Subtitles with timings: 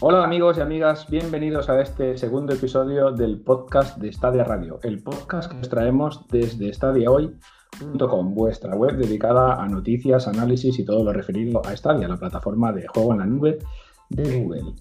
[0.00, 5.02] Hola amigos y amigas, bienvenidos a este segundo episodio del podcast de Stadia Radio, el
[5.02, 11.12] podcast que os traemos desde stadiahoy.com, vuestra web dedicada a noticias, análisis y todo lo
[11.12, 13.58] referido a Stadia, la plataforma de juego en la nube
[14.10, 14.72] de Google.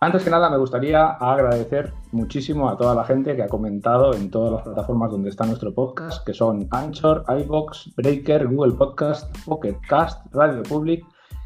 [0.00, 4.30] Antes que nada, me gustaría agradecer muchísimo a toda la gente que ha comentado en
[4.30, 9.76] todas las plataformas donde está nuestro podcast, que son Anchor, iBox, Breaker, Google Podcast, Pocket
[9.86, 11.04] Cast, Radio Public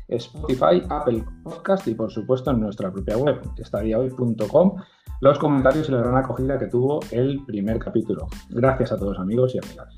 [0.08, 4.76] Spotify, Apple Podcast y por supuesto en nuestra propia web, estadiahoy.com,
[5.20, 8.26] los comentarios y la gran acogida que tuvo el primer capítulo.
[8.50, 9.96] Gracias a todos amigos y amigas.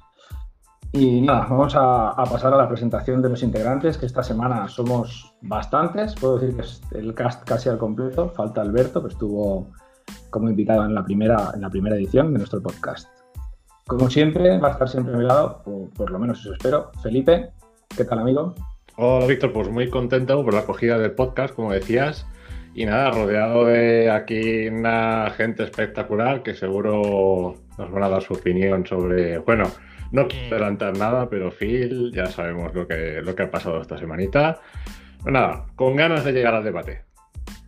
[0.93, 5.37] Y nada, vamos a, pasar a la presentación de los integrantes, que esta semana somos
[5.41, 9.71] bastantes, puedo decir que es el cast casi al completo, falta Alberto, que estuvo
[10.31, 13.09] como invitado en la primera, en la primera edición de nuestro podcast.
[13.87, 16.91] Como siempre, va a estar siempre a mi lado, o por lo menos eso espero,
[17.03, 17.53] Felipe.
[17.97, 18.55] ¿Qué tal, amigo?
[19.03, 22.27] Hola Víctor, pues muy contento por la acogida del podcast, como decías.
[22.74, 28.35] Y nada, rodeado de aquí una gente espectacular que seguro nos van a dar su
[28.35, 29.39] opinión sobre.
[29.39, 29.71] Bueno,
[30.13, 33.97] no quiero adelantar nada, pero Phil, ya sabemos lo que, lo que ha pasado esta
[33.97, 34.61] semanita.
[35.23, 37.07] Pues nada, con ganas de llegar al debate.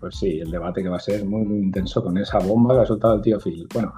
[0.00, 2.82] Pues sí, el debate que va a ser muy, muy intenso con esa bomba que
[2.82, 3.66] ha soltado el tío Phil.
[3.72, 3.94] Bueno,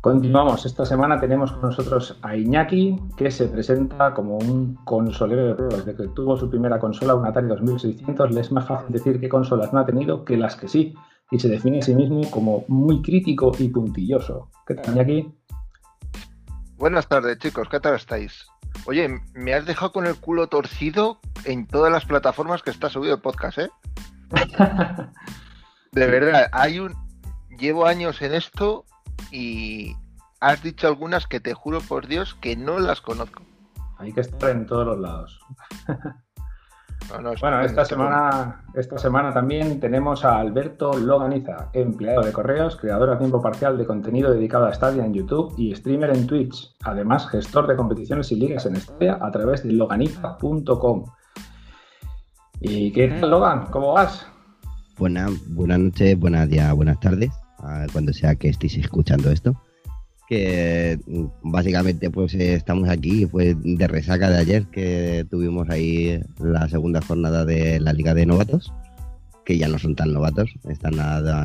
[0.00, 0.64] Continuamos.
[0.64, 5.84] Esta semana tenemos con nosotros a Iñaki, que se presenta como un consolero de juegos.
[5.84, 9.28] Desde que tuvo su primera consola, un Atari 2600, le es más fácil decir qué
[9.28, 10.94] consolas no ha tenido que las que sí.
[11.30, 14.48] Y se define a sí mismo como muy crítico y puntilloso.
[14.66, 15.34] ¿Qué tal, Iñaki?
[16.78, 17.68] Buenas tardes, chicos.
[17.68, 18.46] ¿Qué tal estáis?
[18.86, 23.16] Oye, me has dejado con el culo torcido en todas las plataformas que está subido
[23.16, 23.70] el podcast, ¿eh?
[25.92, 26.94] de verdad, hay un...
[27.58, 28.86] Llevo años en esto
[29.30, 29.94] y
[30.40, 33.42] has dicho algunas que te juro por Dios que no las conozco.
[33.98, 35.40] Hay que estar en todos los lados.
[37.40, 43.18] bueno, esta semana, esta semana también tenemos a Alberto Loganiza, empleado de correos, creador a
[43.18, 46.74] tiempo parcial de contenido dedicado a Stadia en YouTube y streamer en Twitch.
[46.84, 51.04] Además, gestor de competiciones y ligas en Stadia a través de loganiza.com.
[52.60, 53.66] ¿Y qué tal, Logan?
[53.70, 54.26] ¿Cómo vas?
[54.98, 57.39] Buenas buenas noches, buenos días, buenas tardes
[57.92, 59.60] cuando sea que estéis escuchando esto.
[60.28, 66.68] Que mm, básicamente pues estamos aquí pues de resaca de ayer que tuvimos ahí la
[66.68, 68.72] segunda jornada de la Liga de Novatos,
[69.44, 71.44] que ya no son tan novatos, están nada,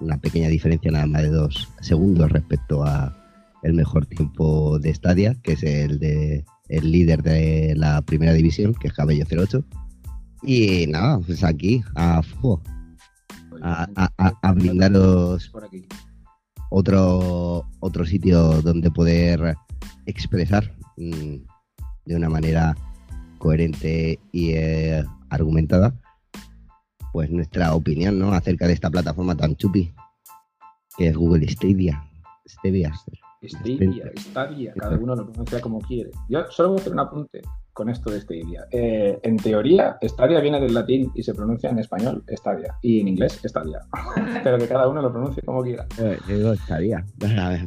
[0.00, 3.16] una pequeña diferencia nada más de dos segundos respecto a
[3.62, 8.74] el mejor tiempo de Stadia, que es el de el líder de la primera división,
[8.74, 9.64] que es Cabello 08.
[10.42, 12.62] Y nada, pues aquí, a fuego,
[13.62, 15.52] a, brindaros
[16.70, 19.56] otro, otro sitio donde poder
[20.06, 21.36] expresar mm,
[22.04, 22.74] de una manera
[23.38, 25.94] coherente y eh, argumentada
[27.12, 28.32] pues nuestra opinión ¿no?
[28.32, 29.92] acerca de esta plataforma tan chupi
[30.96, 32.02] que es Google Stadia.
[32.46, 32.92] Stadia.
[33.44, 36.10] Stadia, Stadia, cada uno lo pronuncia como quiere.
[36.28, 38.66] Yo solo voy a hacer un apunte con esto de Stadia.
[38.70, 43.08] Eh, en teoría, Stadia viene del latín y se pronuncia en español Stadia y en
[43.08, 43.80] inglés Stadia.
[44.44, 45.86] Pero que cada uno lo pronuncie como quiera.
[45.98, 47.04] Eh, yo digo Stadia.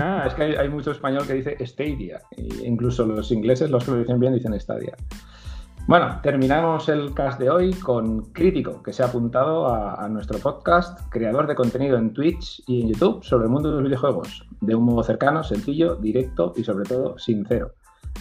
[0.00, 2.20] Ah, es que hay, mucho español que dice Stadia.
[2.36, 4.94] E incluso los ingleses, los que lo dicen bien, dicen Stadia.
[5.86, 10.38] Bueno, terminamos el cast de hoy con Crítico, que se ha apuntado a, a, nuestro
[10.38, 14.46] podcast, creador de contenido en Twitch y en YouTube sobre el mundo de los videojuegos,
[14.60, 17.72] de un modo cercano, sencillo, directo y sobre todo sincero.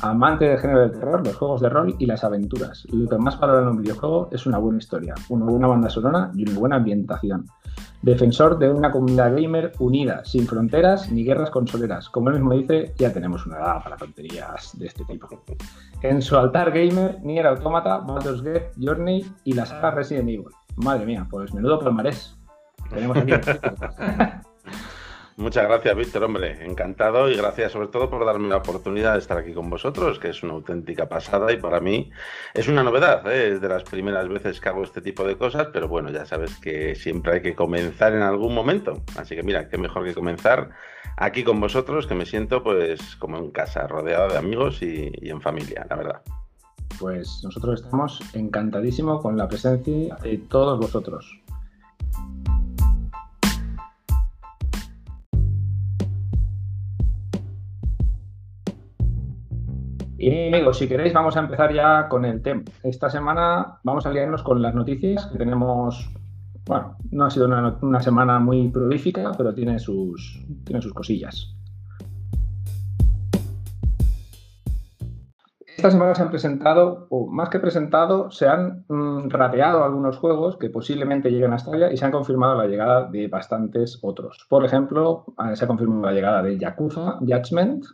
[0.02, 2.86] Amante del género de terror, los juegos de rol y las aventuras.
[2.92, 6.32] Lo que más valora en un videojuego es una buena historia, una buena banda sonora
[6.36, 7.46] y una buena ambientación.
[8.02, 12.10] Defensor de una comunidad gamer unida, sin fronteras ni guerras consoleras.
[12.10, 15.28] Como él mismo dice, ya tenemos una edad para tonterías de este tipo.
[16.02, 20.46] En su altar gamer, Nier Automata, Baldur's Gate, Journey y la saga Resident Evil.
[20.78, 22.38] Madre mía, pues menudo palmarés.
[22.90, 23.34] Tenemos aquí.
[25.40, 29.38] Muchas gracias, Víctor, hombre, encantado y gracias sobre todo por darme la oportunidad de estar
[29.38, 32.12] aquí con vosotros, que es una auténtica pasada y para mí
[32.54, 33.54] es una novedad, ¿eh?
[33.54, 36.60] es de las primeras veces que hago este tipo de cosas, pero bueno, ya sabes
[36.60, 40.72] que siempre hay que comenzar en algún momento, así que mira, qué mejor que comenzar
[41.16, 45.30] aquí con vosotros, que me siento pues como en casa, rodeado de amigos y, y
[45.30, 46.22] en familia, la verdad.
[47.00, 51.40] Pues nosotros estamos encantadísimos con la presencia de todos vosotros.
[60.22, 62.64] Amigos, si queréis, vamos a empezar ya con el tema.
[62.84, 66.12] Esta semana vamos a liarnos con las noticias que tenemos.
[66.66, 71.56] Bueno, no ha sido una, semana muy prolífica, pero tiene sus, tiene sus cosillas.
[75.80, 80.58] esta semana se han presentado, o más que presentado, se han mm, rateado algunos juegos
[80.58, 84.46] que posiblemente lleguen a Stadia y se han confirmado la llegada de bastantes otros.
[84.50, 87.86] Por ejemplo, eh, se ha confirmado la llegada de Yakuza Judgment,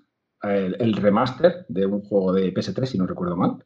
[0.43, 3.63] el, remaster de un juego de PS3, si no recuerdo mal,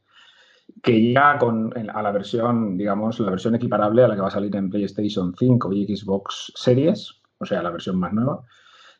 [0.83, 4.31] que llega con, a la versión, digamos, la versión equiparable a la que va a
[4.31, 8.43] salir en PlayStation 5 y Xbox Series, o sea, la versión más nueva.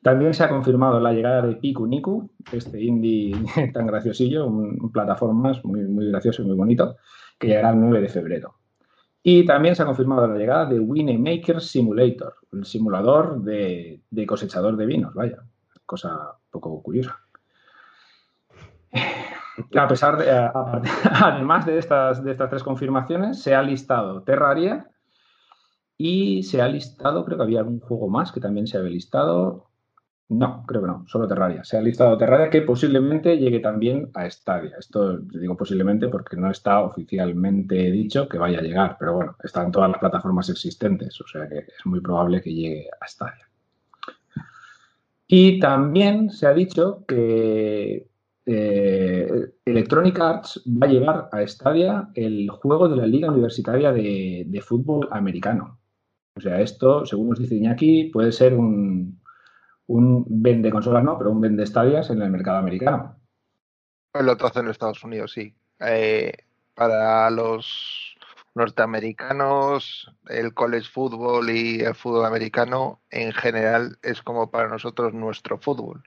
[0.02, 3.36] También se ha confirmado la llegada de Piku Niku, este indie
[3.74, 6.96] tan graciosillo, un, plataformas muy, muy gracioso y muy bonito,
[7.38, 8.60] que llegará el 9 de febrero.
[9.22, 14.78] Y también se ha confirmado la llegada de Winnie Maker Simulator, el simulador de, cosechador
[14.78, 15.44] de vinos, vaya,
[15.86, 17.18] cosa poco curiosa.
[19.76, 20.30] A pesar de,
[21.04, 24.88] además de estas, de estas tres confirmaciones, se ha listado Terraria
[25.98, 29.68] y se ha listado, creo que había algún juego más que también se había listado.
[30.30, 31.64] No, creo que no, solo Terraria.
[31.64, 34.78] Se ha listado Terraria que posiblemente llegue también a Stadia.
[34.78, 39.64] Esto digo posiblemente porque no está oficialmente dicho que vaya a llegar, pero bueno, está
[39.64, 43.50] en todas las plataformas existentes, o sea que es muy probable que llegue a Stadia.
[45.28, 48.08] Y también se ha dicho que
[48.52, 54.64] eh, Electronic Arts va a llevar a Stadia el juego de la Liga Universitaria de,
[54.66, 55.80] Fútbol Americano.
[56.36, 59.22] O sea, esto, según nos dice Iñaki, puede ser un,
[59.86, 63.20] un vende consolas no, pero un vende estadias en el mercado americano.
[64.20, 65.54] Lo hace en Estados Unidos, sí.
[65.80, 66.34] Eh,
[66.74, 68.16] para los
[68.56, 75.60] norteamericanos, el college football y el fútbol americano en general es como para nosotros nuestro
[75.60, 76.04] fútbol.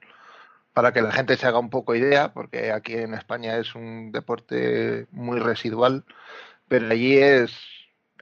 [0.72, 4.10] Para que la gente se haga un poco idea, porque aquí en España es un
[4.10, 6.04] deporte muy residual,
[6.69, 7.52] pero allí es,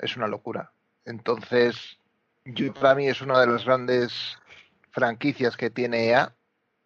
[0.01, 0.73] es una locura.
[1.05, 1.99] Entonces,
[2.45, 4.39] yo para mí es una de las grandes
[4.91, 6.35] franquicias que tiene EA,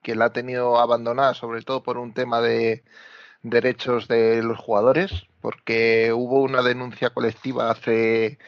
[0.03, 2.85] que la ha tenido abandonada sobre todo por un tema de
[3.43, 8.39] derechos de los jugadores, porque hubo una denuncia colectiva hace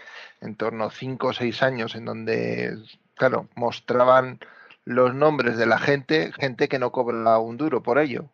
[0.40, 2.76] en torno a 5 o 6 años en donde,
[3.14, 4.40] claro, mostraban
[4.86, 8.30] los nombres de la gente, gente que no cobra un duro por ello.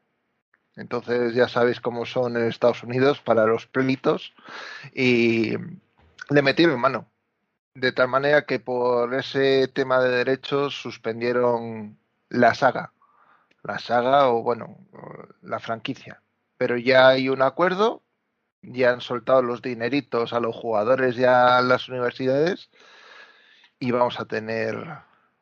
[0.77, 4.35] Entonces ya sabéis cómo son en Estados Unidos para los pelitos
[4.95, 5.55] y
[6.29, 7.09] le metieron mano.
[7.75, 12.93] De tal manera que por ese tema de derechos suspendieron la saga.
[13.63, 14.77] La saga o, bueno,
[15.41, 16.21] la franquicia.
[16.59, 18.03] Pero ya hay un acuerdo,
[18.61, 22.69] ya han soltado los dineritos a los jugadores y a las universidades
[23.79, 24.99] y vamos a tener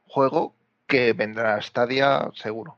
[0.06, 0.54] juego
[0.90, 2.76] que vendrá a Stadia seguro.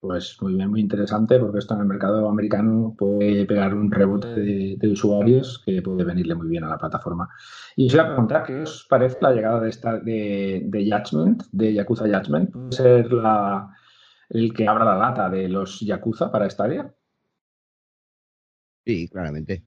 [0.00, 4.28] Pues muy bien, muy interesante, porque esto en el mercado americano puede pegar un rebote
[4.28, 7.28] de, usuarios que puede venirle muy bien a la plataforma.
[7.76, 11.42] Y os iba a preguntar, ¿qué os parece la llegada de esta de, de Judgment,
[11.50, 12.52] de Yakuza Judgment?
[12.52, 13.74] ¿Puede ser la,
[14.30, 16.94] el que abra la lata de los Yakuza para Stadia?
[18.86, 19.64] Sí, claramente.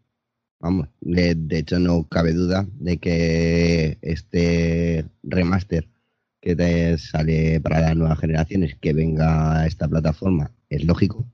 [0.60, 5.90] Vamos, de, de hecho no cabe duda de que este remaster
[6.42, 11.28] que te sale para las nuevas generaciones que venga a esta plataforma es lógico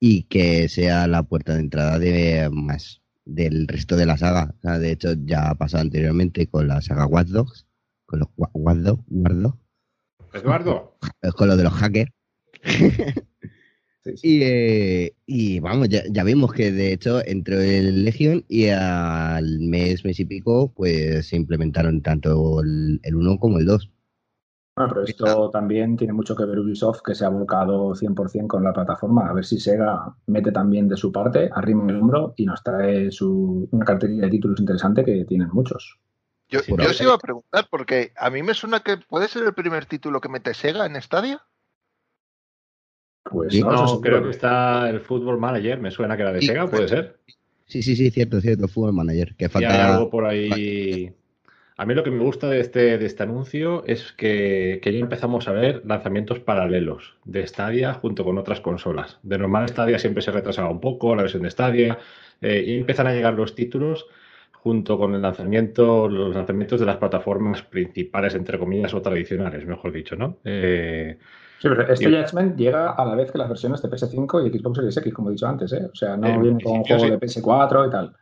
[0.00, 4.54] y que sea la puerta de entrada de más del resto de la saga.
[4.62, 7.66] de hecho, ya ha pasado anteriormente con la saga Watch Dogs,
[8.06, 10.98] con los Watch Dogs, Eduardo.
[11.36, 12.10] Con lo de los hackers.
[14.22, 20.04] Eh, y, vamos, ya, ya, vimos que de hecho entró el Legion y al mes,
[20.04, 23.90] mes y pico, pues se implementaron tanto el, el 1 como el 2.
[24.76, 28.64] Bueno, pero esto también tiene mucho que ver Ubisoft, que se ha volcado 100% con
[28.64, 29.28] la plataforma.
[29.28, 33.12] A ver si Sega mete también de su parte, arrima el hombro y nos trae
[33.12, 36.00] su, una carterilla de títulos interesante que tienen muchos.
[36.48, 39.54] Yo, yo os iba a preguntar, porque a mí me suena que puede ser el
[39.54, 41.40] primer título que mete Sega en Stadia.
[43.22, 46.88] Pues no, creo que está el Football Manager, me suena que era de Sega, puede
[46.88, 47.20] ser.
[47.66, 49.36] Sí, sí, sí, cierto, cierto, Football Manager.
[49.36, 51.14] Que falta algo por ahí
[51.76, 55.48] a mí lo que me gusta de este, de este anuncio es que, ya empezamos
[55.48, 59.18] a ver lanzamientos paralelos de Stadia junto con otras consolas.
[59.22, 61.98] De normal Stadia siempre se retrasaba un poco, la versión de Stadia,
[62.40, 64.06] eh, y empiezan a llegar los títulos
[64.52, 69.92] junto con el lanzamiento, los lanzamientos de las plataformas principales, entre comillas, o tradicionales, mejor
[69.92, 70.38] dicho, ¿no?
[70.44, 71.18] Eh,
[71.58, 74.76] sí, pero este Judgment llega a la vez que las versiones de PS5 y Xbox
[74.76, 75.90] Series X, como he dicho antes, ¿eh?
[75.92, 78.14] O sea, no eh, viene con un juego de PS4 y tal.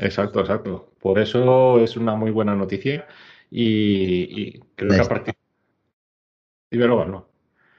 [0.00, 0.92] Exacto, exacto.
[1.00, 3.06] Por eso es una muy buena noticia
[3.50, 5.34] y, creo que a partir
[6.70, 7.28] de ¿no?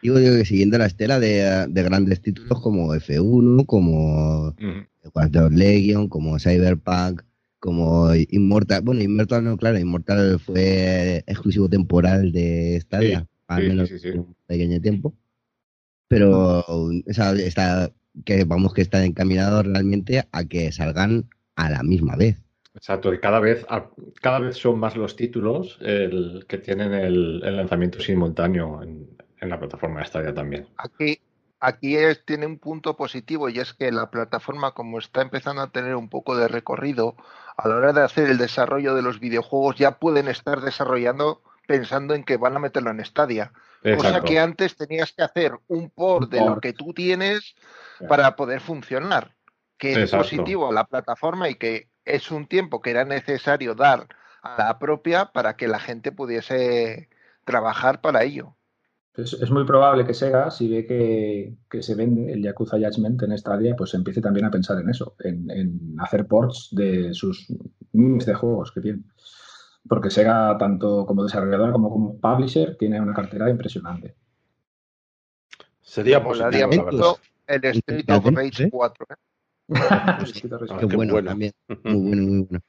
[0.01, 6.40] Digo, digo que siguiendo la estela de, grandes títulos como F1, como uh Legion, como
[6.40, 7.22] Cyberpunk,
[7.60, 8.82] como Immortal.
[8.82, 15.16] Bueno, Immortal no, claro, Immortal fue exclusivo temporal de Stadia, al menos un pequeño tiempo.
[16.08, 17.92] Pero está
[18.25, 22.38] que vamos que están encaminados realmente a que salgan a la misma vez.
[22.74, 23.65] Exacto, y cada vez,
[24.22, 29.10] cada vez son más los títulos el, que tienen el, lanzamiento simultáneo en,
[29.41, 30.67] la plataforma de Stadia también.
[30.77, 31.20] Aquí,
[31.60, 35.96] aquí tiene un punto positivo y es que la plataforma, como está empezando a tener
[35.96, 37.15] un poco de recorrido,
[37.58, 42.13] a la hora de hacer el desarrollo de los videojuegos, ya pueden estar desarrollando pensando
[42.13, 43.51] en que van a meterlo en Stadia.
[43.84, 47.55] O sea que antes tenías que hacer un port de lo que tú tienes
[48.08, 49.34] para poder funcionar,
[49.81, 54.07] que es positivo a la plataforma y que es un tiempo que era necesario dar
[54.43, 57.09] a la propia para que la gente pudiese
[57.45, 58.55] trabajar para ello.
[59.15, 63.55] Es, muy probable que Sega, si ve que, se vende el Yakuza Judgment en esta
[63.55, 67.47] área, pues empiece también a pensar en eso, en, hacer ports de sus
[67.91, 69.01] miles de juegos que tiene.
[69.89, 74.15] Porque Sega, tanto como desarrollador como como publisher, tiene una cartera impresionante.
[75.81, 77.15] Sería positivo, la verdad.
[77.47, 79.07] El Street of Rage 4.
[80.80, 81.51] Qué, bueno, también.
[81.84, 82.62] Muy bueno, muy bueno.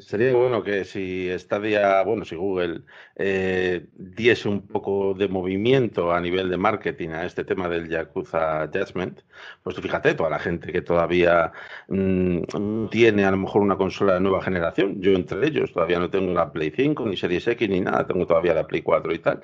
[0.00, 2.82] Sería bueno que si Stadia, bueno, si Google
[3.16, 8.68] eh, diese un poco de movimiento a nivel de marketing a este tema del Yakuza
[8.72, 9.20] Judgment,
[9.62, 11.52] pues fíjate, toda la gente que todavía
[11.88, 16.08] mm, tiene a lo mejor una consola de nueva generación, yo entre ellos todavía no
[16.10, 19.18] tengo la Play 5, ni Series X, ni nada, tengo todavía la Play 4 y
[19.18, 19.40] tal.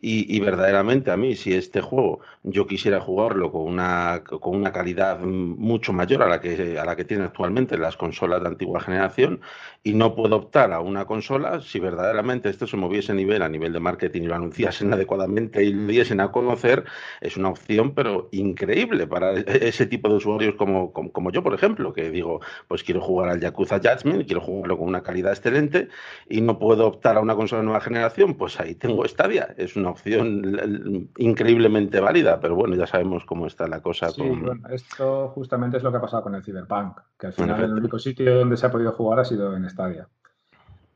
[0.00, 5.20] Y, verdaderamente a mí, si este juego yo quisiera jugarlo con una, con una calidad
[5.20, 9.40] mucho mayor a la que, a la que tiene actualmente las consolas de antigua generación,
[9.82, 13.48] y no puedo optar a una consola, si verdaderamente esto se moviese a nivel, a
[13.48, 16.84] nivel de marketing y lo anunciasen adecuadamente y lo diesen a conocer,
[17.20, 21.92] es una opción, pero increíble para ese tipo de usuarios como, como, yo, por ejemplo,
[21.92, 25.88] que digo, pues quiero jugar al Yakuza Judgment, quiero jugarlo con una calidad excelente
[26.28, 29.54] y no puedo optar a una consola de nueva generación, pues ahí tengo Stadia.
[29.56, 34.10] Es una opción increíblemente válida, pero bueno, ya sabemos cómo está la cosa.
[34.10, 37.64] Sí, bueno, esto justamente es lo que ha pasado con el Cyberpunk, que al final
[37.64, 40.08] el único sitio donde se ha podido jugar ha sido en Stadia.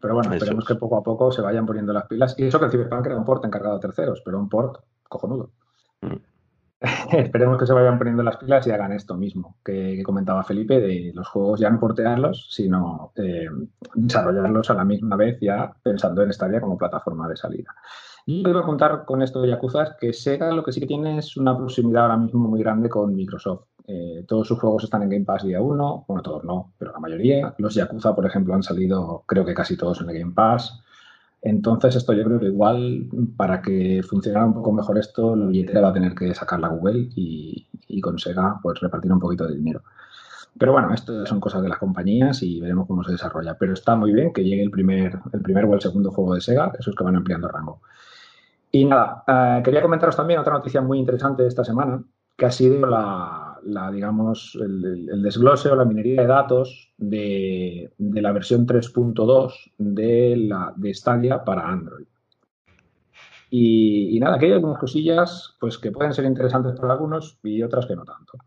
[0.00, 2.34] Pero bueno, esperemos que poco a poco se vayan poniendo las pilas.
[2.36, 5.50] Y eso que el Cyberpunk era un port encargado de terceros, pero un port cojonudo.
[6.00, 6.16] Mm.
[7.12, 11.12] esperemos que se vayan poniendo las pilas y hagan esto mismo que, comentaba Felipe, de
[11.14, 13.48] los juegos ya no portearlos, sino eh,
[13.94, 17.74] desarrollarlos a la misma vez ya pensando en Stadia como plataforma de salida.
[18.26, 21.36] Y quiero contar con esto de Yakuza que Sega lo que sí que tiene es
[21.36, 23.66] una proximidad ahora mismo muy grande con Microsoft.
[23.86, 27.00] Eh, todos sus juegos están en Game Pass día uno, bueno, todos no, pero la
[27.00, 27.54] mayoría.
[27.58, 30.82] Los Yakuza, por ejemplo, han salido creo que casi todos en el Game Pass.
[31.42, 35.80] Entonces, esto yo creo que igual, para que funcionara un poco mejor esto, la billetera
[35.80, 37.66] va a tener que sacar la Google y,
[38.00, 39.82] con Sega pues repartir un poquito de dinero.
[40.56, 43.54] Pero bueno, esto son cosas de las compañías y veremos cómo se desarrolla.
[43.58, 46.40] Pero está muy bien que llegue el primer, el primer o el segundo juego de
[46.40, 47.80] Sega, esos que van ampliando rango.
[48.74, 52.02] Y nada, eh, quería comentaros también otra noticia muy interesante de esta semana,
[52.34, 53.60] que ha sido la,
[53.92, 60.94] digamos, el, desglose o la minería de datos de, la versión 3.2 de, la, de
[60.94, 62.06] Stadia para Android.
[63.50, 67.84] Y, nada, aquí hay algunas cosillas pues, que pueden ser interesantes para algunos y otras
[67.84, 68.38] que no tanto.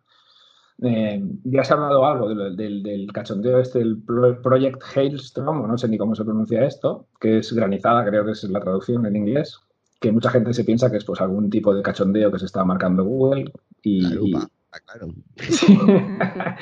[0.82, 5.88] Eh, ya se ha hablado algo del, del, cachondeo este del Project Hailstorm, no sé
[5.88, 9.62] ni cómo se pronuncia esto, que es granizada, creo que es la traducción en inglés,
[10.00, 12.64] que mucha gente se piensa que es pues algún tipo de cachondeo que se está
[12.64, 15.14] marcando Google y, claro.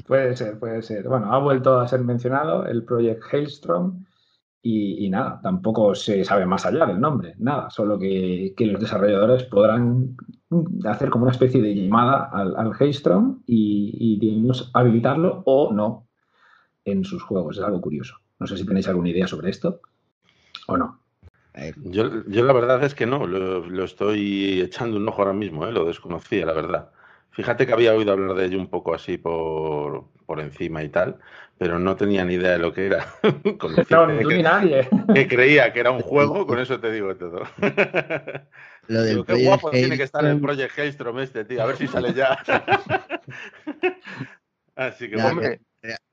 [0.06, 1.08] puede ser, puede ser.
[1.08, 4.04] Bueno, ha vuelto a ser mencionado el Project Hailstorm
[4.60, 10.16] y, nada, tampoco se sabe más allá del nombre, nada, solo que, los desarrolladores podrán
[10.84, 16.08] hacer como una especie de llamada al, al Hailstorm y, y habilitarlo o no
[16.84, 17.56] en sus juegos.
[17.56, 18.16] Es algo curioso.
[18.38, 19.80] No sé si tenéis alguna idea sobre esto
[20.66, 21.00] o no.
[21.82, 25.72] Yo, yo, la verdad es que no, lo, estoy echando un ojo ahora mismo, ¿eh?
[25.72, 26.90] lo desconocía, la verdad.
[27.30, 31.18] Fíjate que había oído hablar de ello un poco así por, por encima y tal,
[31.56, 33.06] pero no tenía ni idea de lo que era.
[33.90, 34.88] no, ni tú ni nadie.
[35.14, 37.42] Que creía que era un juego, con eso te digo todo.
[38.88, 41.86] Lo del qué guapo tiene que estar el Project Hailstorm este, tío, a ver si
[41.86, 42.38] sale ya.
[44.74, 45.60] así que, hombre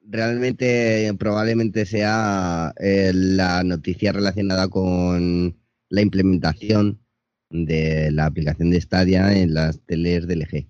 [0.01, 5.57] realmente probablemente sea eh, la noticia relacionada con
[5.89, 7.01] la implementación
[7.49, 10.67] de la aplicación de Stadia en las teles de LG,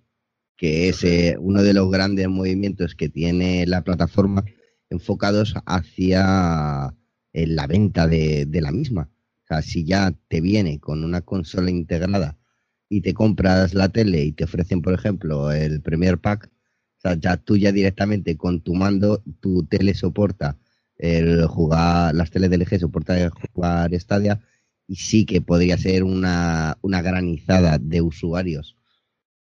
[0.57, 4.45] que es eh, uno de los grandes movimientos que tiene la plataforma
[4.89, 6.93] enfocados hacia
[7.33, 9.09] eh, la venta de, de, la misma.
[9.43, 12.37] O sea, si ya te viene con una consola integrada
[12.89, 16.49] y te compras la tele y te ofrecen, por ejemplo, el Premier Pack,
[17.13, 20.57] ya tú ya directamente con tu mando, tu tele soporta
[20.97, 24.41] el jugar, las teles del LG soporta el jugar Stadia
[24.88, 28.75] y sí que podría ser una, una granizada de usuarios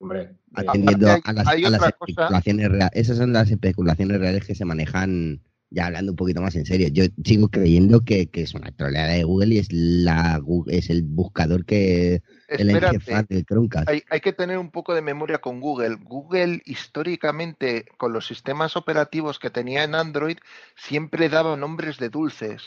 [0.01, 2.91] Hombre, atendiendo a las, a las especulaciones reales.
[2.95, 5.41] Esas son las especulaciones reales que se manejan,
[5.71, 6.89] ya hablando un poquito más en serio.
[6.89, 11.03] Yo sigo creyendo que, que es una troleada de Google y es la es el
[11.03, 13.89] buscador que Espérate, interfaz del Chromecast.
[13.89, 15.95] hay, hay que tener un poco de memoria con Google.
[16.03, 20.37] Google históricamente, con los sistemas operativos que tenía en Android,
[20.75, 22.63] siempre daba nombres de dulces.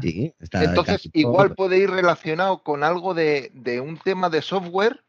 [0.00, 1.56] Sí, está Entonces, igual todo.
[1.56, 5.04] puede ir relacionado con algo de, de un tema de software.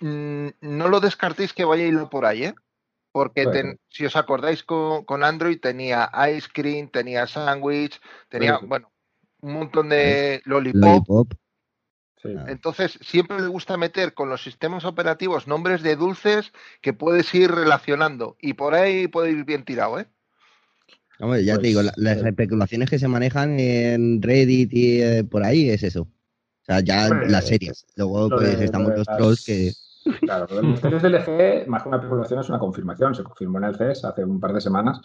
[0.00, 2.54] Mm, No lo descartéis que vaya a irlo por ahí, ¿eh?
[3.12, 8.00] Porque ten- si os acordáis con, con Android tenía ice cream, tenía sandwich,
[8.30, 8.90] tenía, bueno,
[9.42, 10.80] un montón de lollipop.
[10.82, 11.34] Lollipop.
[12.22, 12.28] sí.
[12.38, 12.46] Ah.
[12.48, 17.50] Entonces, siempre le gusta meter con los sistemas operativos nombres de dulces que puedes ir
[17.50, 18.36] relacionando.
[18.40, 20.06] Y por ahí puede ir bien tirado, ¿eh?
[21.20, 22.28] Hombre, ya Pues, te digo, la- las eh.
[22.28, 26.02] especulaciones que se manejan en Reddit y eh, por ahí es eso.
[26.02, 27.84] O sea, ya las series.
[27.96, 29.72] Luego, Lo pues de- estamos de los las- trolls que.
[30.20, 33.14] Claro, los teles de LG, más que una especulación, es una confirmación.
[33.14, 35.00] Se confirmó en el CES hace un par de semanas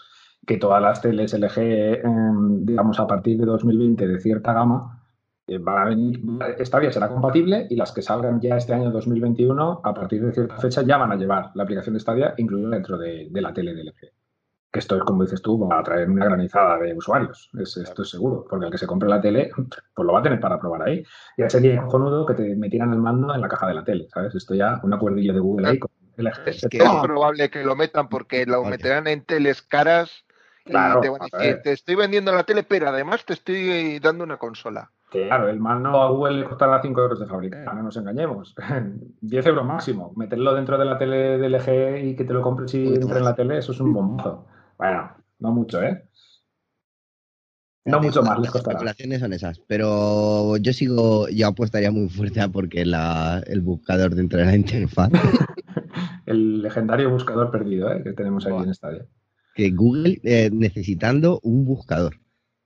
[0.46, 5.04] que todas las teles LG, em, digamos, a partir de 2020 de cierta gama,
[5.48, 6.22] eh, a venir,
[6.60, 10.58] Stadia será compatible y las que salgan ya este año 2021, a partir de cierta
[10.58, 13.74] fecha, ya van a llevar la aplicación de Stadia incluida dentro de, de la tele
[13.74, 14.17] de LG.
[14.78, 17.50] Que esto es, como dices tú, va a traer una granizada de usuarios.
[17.60, 20.22] Es- esto es seguro, porque el que se compre la tele, pues lo va a
[20.22, 21.04] tener para probar ahí.
[21.36, 24.36] Ya sería cojonudo que te metieran el mando en la caja de la tele, ¿sabes?
[24.36, 26.48] Esto ya, un acuerdillo de Google ahí con LG.
[26.48, 30.12] Es que- Es probable que lo metan porque lo meterán en teles caras
[30.64, 31.62] y Claro, te van a a decir, ver.
[31.64, 34.92] te estoy vendiendo la tele, pero además te estoy dando una consola.
[35.10, 38.54] Claro, el mando a Google le costará 5 euros de fabricar, no nos engañemos.
[39.22, 40.12] 10 euros máximo.
[40.18, 43.24] Meterlo dentro de la tele de LG y que te lo compres y entre en
[43.24, 44.46] la tele, eso es un bombazo.
[44.78, 46.04] Bueno, no mucho, ¿eh?
[47.86, 48.74] No mucho más les Las costará.
[48.80, 49.60] especulaciones son esas.
[49.68, 54.56] Pero yo sigo, yo apostaría muy fuerte a porque la, el buscador dentro de la
[54.56, 55.10] interfaz,
[56.26, 58.04] El legendario buscador perdido, ¿eh?
[58.04, 58.64] Que tenemos aquí Buah.
[58.66, 59.06] en Stadia.
[59.56, 62.20] que Google eh, necesitando un buscador.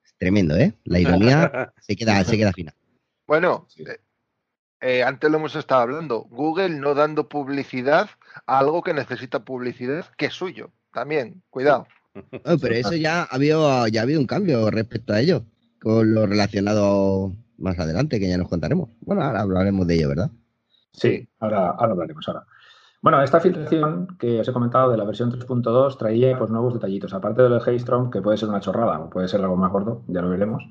[0.04, 0.74] Es tremendo, ¿eh?
[0.86, 2.74] La ironía se queda, se queda fina.
[3.28, 3.84] Bueno, Sí.
[3.84, 4.00] eh,
[4.82, 6.22] eh, antes lo hemos estado hablando.
[6.32, 8.10] Google no dando publicidad
[8.48, 10.72] a algo que necesita publicidad que es suyo.
[10.92, 11.86] También, cuidado.
[12.14, 15.46] Pero eso ya ha habido, ya ha habido un cambio respecto a ello,
[15.82, 18.90] con lo relacionado más adelante, que ya nos contaremos.
[19.02, 20.32] Bueno, ahora hablaremos de ello, ¿verdad?
[20.92, 22.46] Sí, ahora, ahora hablaremos ahora.
[23.02, 27.14] Bueno, esta filtración que os he comentado de la versión 3.2 traía pues nuevos detallitos,
[27.14, 29.72] aparte de lo de Haystrom, que puede ser una chorrada o puede ser algo más
[29.72, 30.64] gordo, ya lo veremos.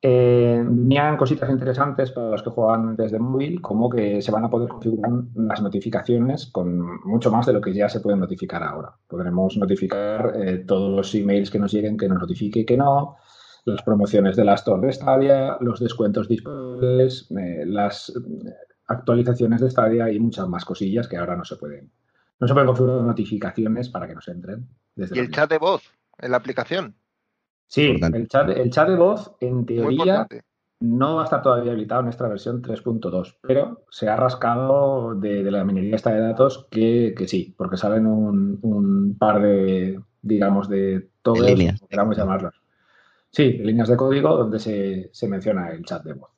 [0.00, 4.50] Eh, venían cositas interesantes para los que juegan desde móvil, como que se van a
[4.50, 8.94] poder configurar las notificaciones con mucho más de lo que ya se pueden notificar ahora.
[9.08, 13.16] Podremos notificar eh, todos los emails que nos lleguen, que nos notifique que no,
[13.64, 18.54] las promociones de la Store de Stadia, los descuentos disponibles, eh, las eh,
[18.86, 21.90] actualizaciones de Stadia y muchas más cosillas que ahora no se pueden.
[22.38, 25.82] No se pueden configurar notificaciones para que nos entren desde Y el chat de voz
[26.18, 26.94] en la aplicación.
[27.68, 28.18] Sí, Importante.
[28.18, 30.26] el chat, el chat de voz, en teoría,
[30.80, 35.42] no va a estar todavía habilitado en esta versión 3.2, pero se ha rascado de,
[35.42, 40.00] de la minería esta de datos que, que sí, porque salen un, un par de,
[40.22, 41.80] digamos, de todos, líneas.
[41.88, 42.54] queramos llamarlos.
[43.30, 46.30] Sí, líneas de código donde se, se menciona el chat de voz.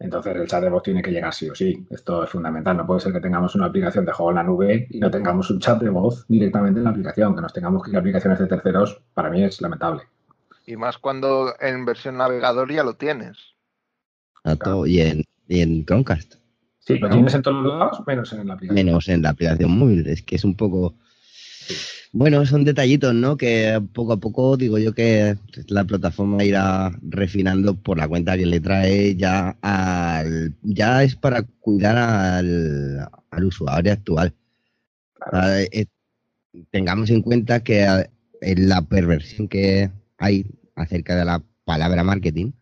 [0.00, 1.86] Entonces el chat de voz tiene que llegar sí o sí.
[1.88, 2.76] Esto es fundamental.
[2.76, 5.48] No puede ser que tengamos una aplicación de juego en la nube y no tengamos
[5.50, 8.40] un chat de voz directamente en la aplicación, que nos tengamos que ir a aplicaciones
[8.40, 10.02] de terceros, para mí es lamentable.
[10.66, 13.36] Y más cuando en versión navegador ya lo tienes.
[14.44, 16.34] A todo- y, en, y en Chromecast.
[16.80, 18.86] Sí, lo tienes en todos lados, menos en la aplicación.
[18.86, 20.06] Menos en la aplicación móvil.
[20.08, 20.94] Es que es un poco.
[22.10, 23.36] Bueno, son detallitos, ¿no?
[23.36, 25.36] Que poco a poco digo yo que
[25.68, 30.54] la plataforma irá refinando por la cuenta que le trae ya al.
[30.62, 34.34] Ya es para cuidar al, al usuario actual.
[35.20, 35.86] Ah, eh,
[36.70, 39.88] tengamos en cuenta que ah, en la perversión que
[40.22, 42.52] hay acerca de la palabra marketing,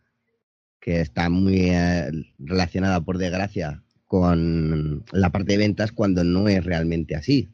[0.79, 6.65] que está muy eh, relacionada, por desgracia, con la parte de ventas cuando no es
[6.65, 7.49] realmente así.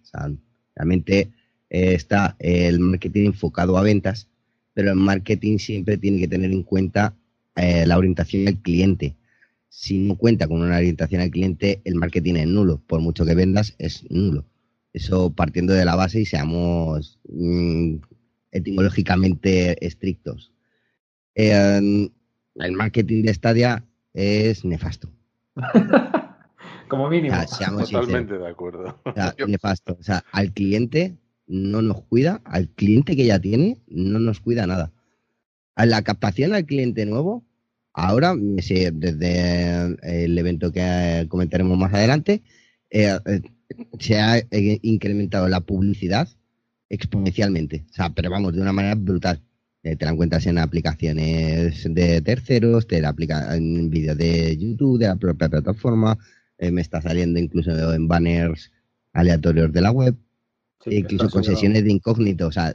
[0.76, 1.30] Realmente
[1.70, 4.30] eh, está el marketing enfocado a ventas,
[4.74, 7.13] pero el marketing siempre tiene que tener en cuenta
[7.58, 9.17] eh, la orientación del cliente.
[9.67, 12.82] Si no cuenta con una orientación al cliente, el marketing es nulo.
[12.88, 14.46] Por mucho que vendas, es nulo.
[14.93, 17.98] Eso partiendo de la base y seamos mm,
[18.52, 20.52] etimológicamente estrictos.
[21.36, 22.10] Eh,
[22.56, 25.10] el marketing de Stadia es nefasto.
[26.88, 27.34] Como O mínimo.
[27.36, 28.08] sea, seamos sinceros.
[28.08, 29.00] Totalmente de acuerdo.
[29.06, 29.98] O sea, Yo- nefasto.
[30.00, 34.66] O sea, al cliente no nos cuida, al cliente que ya tiene, no nos cuida
[34.68, 34.92] nada.
[35.76, 37.46] A la captación al cliente nuevo,
[37.94, 42.42] ahora, desde el evento que comentaremos más adelante,
[42.90, 43.42] eh, eh,
[44.00, 46.30] se ha eh, incrementado la publicidad
[46.89, 47.86] exponencialmente.
[47.89, 49.41] O sea, pero vamos, de una manera brutal.
[49.84, 55.00] Eh, te la encuentras en aplicaciones de terceros, te la aplica en vídeos de YouTube,
[55.00, 56.17] de la propia plataforma,
[56.58, 58.71] eh, me está saliendo incluso en banners
[59.13, 60.15] aleatorios de la web,
[60.86, 62.47] incluso con sesiones de incógnito.
[62.47, 62.73] O sea,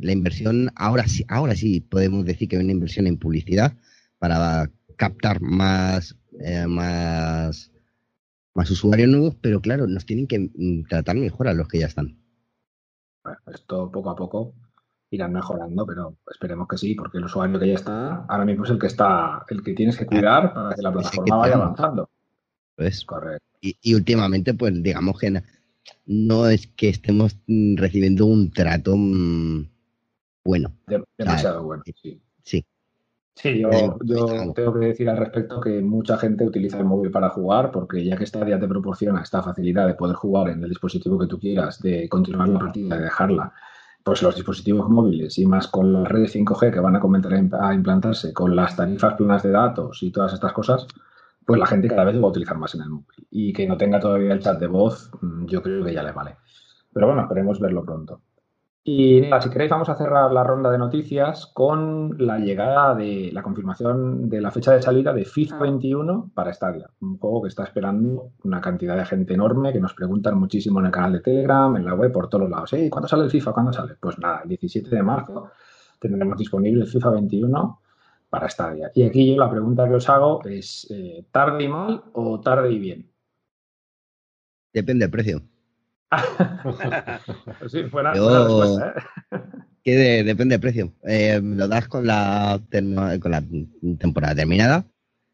[0.00, 3.74] la inversión, ahora sí, ahora sí podemos decir que hay una inversión en publicidad
[4.18, 6.16] para captar más,
[6.68, 7.72] más
[8.54, 11.86] más usuarios nuevos, pero claro, nos tienen que mm, tratar mejor a los que ya
[11.86, 12.18] están.
[13.24, 14.54] Bueno, esto poco a poco
[15.10, 18.70] irán mejorando, pero esperemos que sí, porque el usuario que ya está, ahora mismo es
[18.70, 22.08] el que está, el que tienes que cuidar para que la plataforma vaya avanzando.
[22.76, 23.46] Pues, Correcto.
[23.60, 25.42] Y, últimamente, pues digamos que
[26.06, 29.68] no es que estemos recibiendo un trato mm,
[30.44, 30.72] bueno.
[31.16, 32.20] demasiado bueno, sí.
[33.34, 33.62] Sí.
[33.62, 33.96] Yo,
[34.54, 38.16] tengo que decir al respecto que mucha gente utiliza el móvil para jugar porque ya
[38.16, 41.80] que Stadia te proporciona esta facilidad de poder jugar en el dispositivo que tú quieras,
[41.80, 43.52] de continuar la partida, de dejarla,
[44.04, 47.74] pues los dispositivos móviles y más con las redes 5G que van a comenzar a
[47.74, 50.86] implantarse, con las tarifas planas de datos y todas estas cosas,
[51.46, 53.26] pues la gente cada vez lo va a utilizar más en el móvil.
[53.30, 56.12] Y que no tenga todavía el chat de voz, mm, yo creo que ya le
[56.12, 56.36] vale.
[56.92, 58.20] Pero bueno, esperemos verlo pronto.
[58.84, 63.30] Y nada, si queréis vamos a cerrar la ronda de noticias con la llegada de
[63.32, 67.48] la confirmación de la fecha de salida de FIFA 21 para Stadia, un juego que
[67.48, 71.20] está esperando una cantidad de gente enorme que nos preguntan muchísimo en el canal de
[71.20, 72.72] Telegram, en la web, por todos lados.
[72.72, 72.90] ¿Eh?
[72.90, 73.52] ¿Cuándo sale el FIFA?
[73.52, 73.94] ¿Cuándo sale?
[74.00, 75.50] Pues nada, el 17 de marzo
[76.00, 77.80] tendremos disponible el FIFA 21
[78.28, 78.90] para Stadia.
[78.96, 82.72] Y aquí yo la pregunta que os hago es, eh, ¿tarde y mal o tarde
[82.72, 83.12] y bien?
[84.72, 85.51] Depende del precio.
[87.68, 88.94] sí, buena, respuesta,
[89.30, 89.38] ¿eh?
[89.84, 90.92] que depende del precio.
[91.04, 93.42] Eh, lo das con la, con la
[93.98, 94.84] temporada terminada.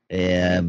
[0.09, 0.63] Eh,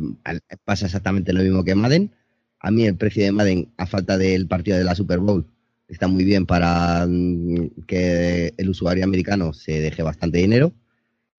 [0.66, 2.12] pasa exactamente lo mismo que Madden.
[2.60, 5.46] A mí el precio de Madden, a falta del partido de la Super Bowl,
[5.88, 10.74] está muy bien para mm, que el usuario americano se deje bastante dinero.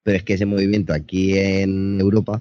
[0.03, 2.41] Pero es que ese movimiento aquí en Europa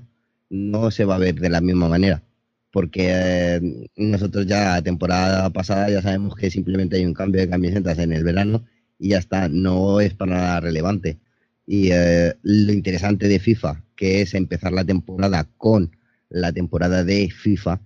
[0.50, 2.24] no se va a ver de la misma manera
[2.72, 7.50] porque eh, nosotros ya la temporada pasada ya sabemos que simplemente hay un cambio de
[7.50, 8.66] camisetas en el verano
[8.98, 11.18] y ya está, no es para nada relevante.
[11.66, 15.96] Y eh, lo interesante de FIFA, que es empezar la temporada con
[16.30, 17.82] la temporada de FIFA,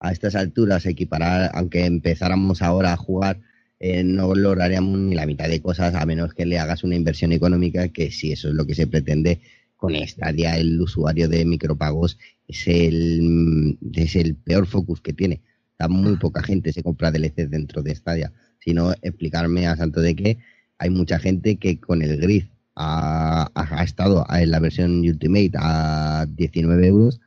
[0.00, 3.40] a estas alturas equiparar, aunque empezáramos ahora a jugar,
[3.80, 7.32] eh, no lograríamos ni la mitad de cosas a menos que le hagas una inversión
[7.32, 9.40] económica, que si eso es lo que se pretende,
[9.76, 15.42] con Stadia el usuario de micropagos es el, es el peor focus que tiene.
[15.88, 18.32] muy poca gente se compra DLC dentro de Stadia.
[18.58, 20.38] Sino explicarme a Santo de que
[20.78, 23.50] hay mucha gente que con el grid ha,
[23.84, 27.20] estado en la versión Ultimate a 19 euros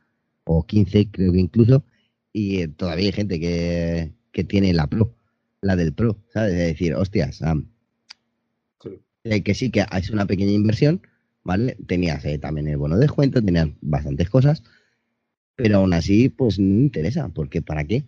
[0.44, 1.84] o 15 creo que incluso
[2.32, 4.12] y eh, todavía hay gente que,
[4.44, 5.14] tiene la Pro,
[5.60, 6.52] la del Pro, ¿sabes?
[6.52, 7.42] Es decir, hostias,
[9.24, 11.02] eh, que sí que es una pequeña inversión,
[11.44, 11.76] ¿vale?
[11.86, 14.62] Tenías eh, también el bono de descuento, tenías bastantes cosas,
[15.56, 18.04] pero aún así, pues no interesa, porque ¿para qué?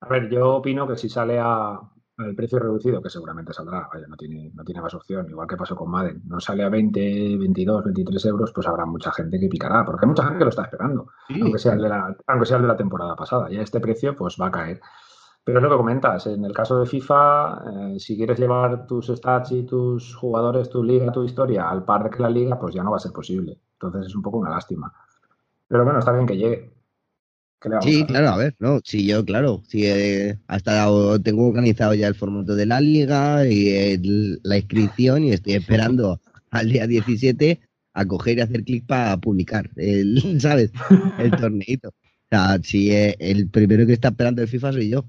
[0.00, 1.80] A ver, yo opino que si sale a,
[2.18, 5.56] al precio reducido, que seguramente saldrá, vaya, no tiene, no tiene más opción, igual que
[5.56, 9.48] pasó con Madden, no sale a 20, 22, 23 euros, pues habrá mucha gente que
[9.48, 12.46] picará, porque hay mucha gente que lo está esperando, aunque, sea el de la, aunque
[12.46, 14.80] sea el de la temporada pasada, y a este precio pues va a caer.
[15.44, 19.06] Pero es lo que comentas, en el caso de FIFA, eh, si quieres llevar tus
[19.06, 22.74] stats y tus jugadores, tu liga, tu historia al par de que la liga, pues
[22.74, 23.60] ya no va a ser posible.
[23.74, 24.92] Entonces es un poco una lástima.
[25.68, 26.70] Pero bueno, está bien que llegue.
[27.80, 30.86] Sí, claro, a ver, no, sí, yo, claro, sí, eh, hasta
[31.24, 33.98] tengo organizado ya el formato de la liga y
[34.42, 37.60] la inscripción y estoy esperando al día 17
[37.94, 40.70] a coger y hacer clic para publicar, el, ¿sabes?
[41.18, 41.88] El torneito.
[41.88, 45.04] O sea, si eh, el primero que está esperando el FIFA soy yo.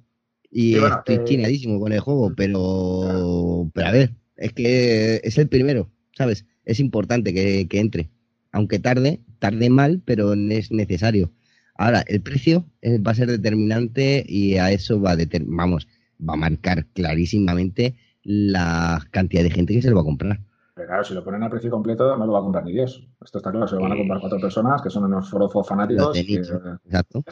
[0.50, 5.50] Y estoy eh, chineadísimo con el juego, pero, pero a ver, es que es el
[5.50, 6.46] primero, ¿sabes?
[6.64, 8.10] Es importante que, entre.
[8.52, 11.32] Aunque tarde, tarde mal, pero es necesario.
[11.76, 15.88] Ahora, el precio eh, va a ser determinante y a eso va a, vamos,
[16.28, 20.40] va a marcar clarísimamente la cantidad de gente que se lo va a comprar.
[20.74, 23.08] Pero claro, si lo ponen a precio completo, no lo va a comprar ni Dios.
[23.24, 26.18] Esto está claro, se lo van a comprar cuatro personas que son unos forofos fanáticos.
[26.18, 27.24] exacto.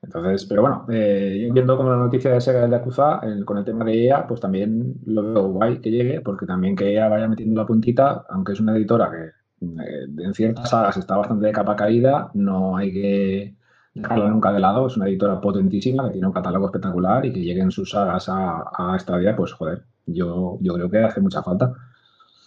[0.00, 3.84] Entonces, pero bueno, eh, viendo como la noticia de Sega del Yakuza, con el tema
[3.84, 7.60] de EA, pues también lo veo guay que llegue, porque también que EA vaya metiendo
[7.60, 11.76] la puntita, aunque es una editora que eh, en ciertas sagas está bastante de capa
[11.76, 13.54] caída, no hay que
[13.94, 17.40] dejarla nunca de lado, es una editora potentísima que tiene un catálogo espectacular y que
[17.40, 21.42] lleguen sus sagas a, a esta día, pues joder, yo, yo creo que hace mucha
[21.42, 21.74] falta.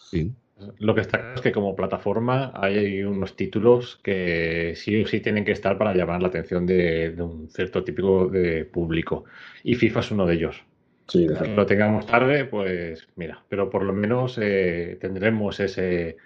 [0.10, 0.34] Sí.
[0.80, 5.19] Lo que está claro es que como plataforma hay unos títulos que sí o sí
[5.19, 9.26] tienen que estar para llamar la atención de, de un cierto típico de público.
[9.63, 10.63] Y FIFA es uno de ellos.
[11.08, 16.17] Sí, de lo tengamos tarde, pues mira, pero por lo menos eh, tendremos ese,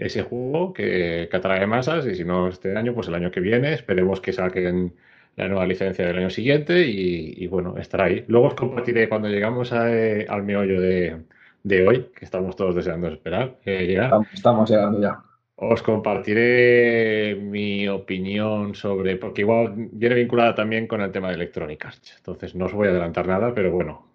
[0.00, 3.40] ese juego que, que atrae masas y si no este año, pues el año que
[3.40, 4.94] viene esperemos que saquen
[5.36, 8.24] la nueva licencia del año siguiente y, y bueno, estará ahí.
[8.26, 11.22] Luego os compartiré cuando llegamos a, eh, al meollo de,
[11.62, 14.06] de hoy, que estamos todos deseando esperar eh, llegar.
[14.06, 15.22] Estamos, estamos llegando ya.
[15.62, 21.84] Os compartiré mi opinión sobre, porque igual viene vinculada también con el tema de Electronic
[21.84, 22.14] Arts.
[22.16, 24.06] Entonces no os voy a adelantar nada, pero bueno,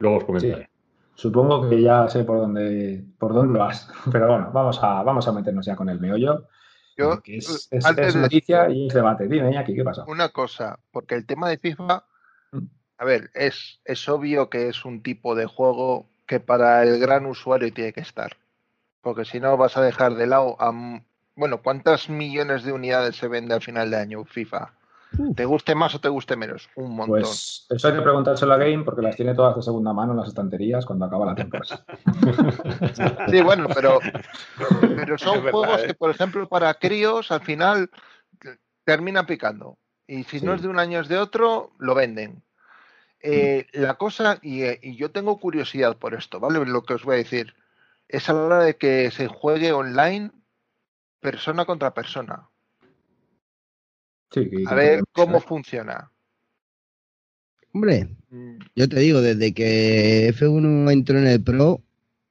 [0.00, 0.68] luego os comentaré.
[1.16, 5.32] Supongo que ya sé por dónde, por dónde vas, pero bueno, vamos a, vamos a
[5.32, 6.46] meternos ya con el meollo.
[6.96, 9.26] Yo, que es, es- antes es de- noticia y es debate.
[9.28, 10.04] Dime, Iñaki, ¿qué pasa?
[10.06, 12.04] Una cosa, porque el tema de FIFA,
[12.52, 12.66] Mm.
[12.98, 17.26] a ver, es, es obvio que es un tipo de juego que para el gran
[17.26, 18.36] usuario tiene que estar.
[19.02, 20.70] Porque si no vas a dejar de lado a...
[20.70, 24.72] m- Bueno, ¿cuántas millones de unidades se vende al final de año FIFA?
[25.34, 26.68] ¿Te guste más o te guste menos?
[26.74, 27.20] Un montón.
[27.20, 30.18] Pues eso hay que preguntárselo a Game porque las tiene todas de segunda mano en
[30.18, 31.84] las estanterías cuando acaba la temporada.
[33.28, 33.98] Sí, bueno, pero,
[34.96, 35.86] pero son verdad, juegos ¿eh?
[35.88, 37.90] que, por ejemplo, para críos al final
[38.84, 39.78] termina picando.
[40.06, 42.42] Y si no es de un año es de otro, lo venden.
[43.20, 46.64] Eh, La cosa, y, y yo tengo curiosidad por esto, ¿vale?
[46.64, 47.54] Lo que os voy a decir,
[48.08, 50.30] es a la hora de que se juegue online
[51.20, 52.48] persona contra persona.
[54.32, 56.10] Sí, que- A que ver cómo funciona.
[57.72, 61.82] Hombre, Mm, yo te digo, desde que F1 entró en el Pro,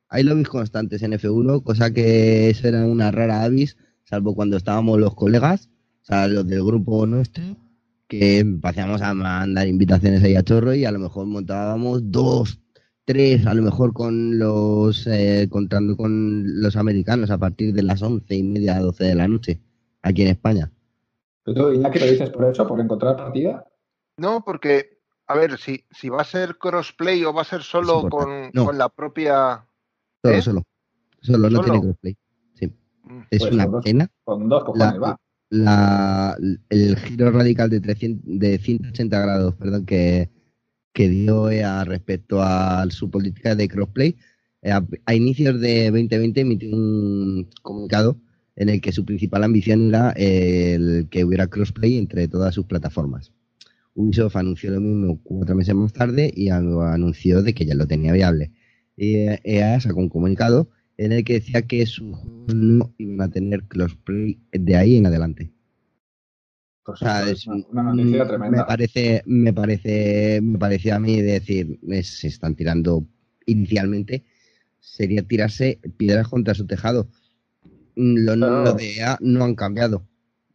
[0.10, 5.00] hay lobbies constantes en F1, cosa que eso era una rara avis, salvo cuando estábamos
[5.00, 5.70] los colegas,
[6.02, 7.44] o sea, los del grupo nuestro,
[8.08, 12.60] que pasamos a mandar invitaciones ahí a chorro y a lo mejor montábamos dos,
[13.06, 18.02] tres, a lo mejor con los, eh, contando con los americanos a partir de las
[18.02, 19.60] once y media, doce de la noche,
[20.02, 20.72] aquí en España.
[21.46, 22.68] ¿Pero tú, Iñaki, lo dices por eso?
[22.68, 23.66] ¿Por encontrar partida?
[24.18, 28.10] No, porque, a ver, si, si va a ser crossplay o va a ser solo
[28.10, 28.50] con.
[28.54, 28.66] No.
[28.66, 29.66] con la propia...
[30.24, 30.42] Solo, ¿Eh?
[30.42, 30.64] solo.
[31.22, 31.64] Solo, no ¿Solo?
[31.64, 32.18] tiene crossplay.
[33.04, 33.84] Mm, Es Pues una con dos.
[33.86, 34.12] pena.
[34.24, 35.20] Con dos cojones, La- va.
[35.52, 36.38] la,
[36.70, 40.32] el giro radical de, 300, de 180 grados perdón, que,
[40.92, 44.18] que dio EA respecto a su política de crossplay.
[44.64, 48.18] Eh, A, a inicios de 2020 emitió un comunicado
[48.56, 53.32] en el que su principal ambición era el que hubiera crossplay entre todas sus plataformas.
[53.96, 57.88] Ubisoft anunció lo mismo cuatro meses más tarde y anu- anunció de que ya lo
[57.88, 58.52] tenía viable.
[58.98, 63.22] Y eh, EA sacó un comunicado en el que decía que sus juegos no iban
[63.22, 65.52] a tener crossplay de ahí en adelante.
[66.84, 68.58] Pues O sea, es una, noticia tremenda.
[68.60, 73.06] Me parece, me parece, me pareció a mí decir, es- se están tirando
[73.46, 74.24] inicialmente,
[74.80, 77.10] sería tirarse piedras contra su tejado.
[77.96, 78.36] Claro.
[78.38, 80.04] números de EA no han cambiado.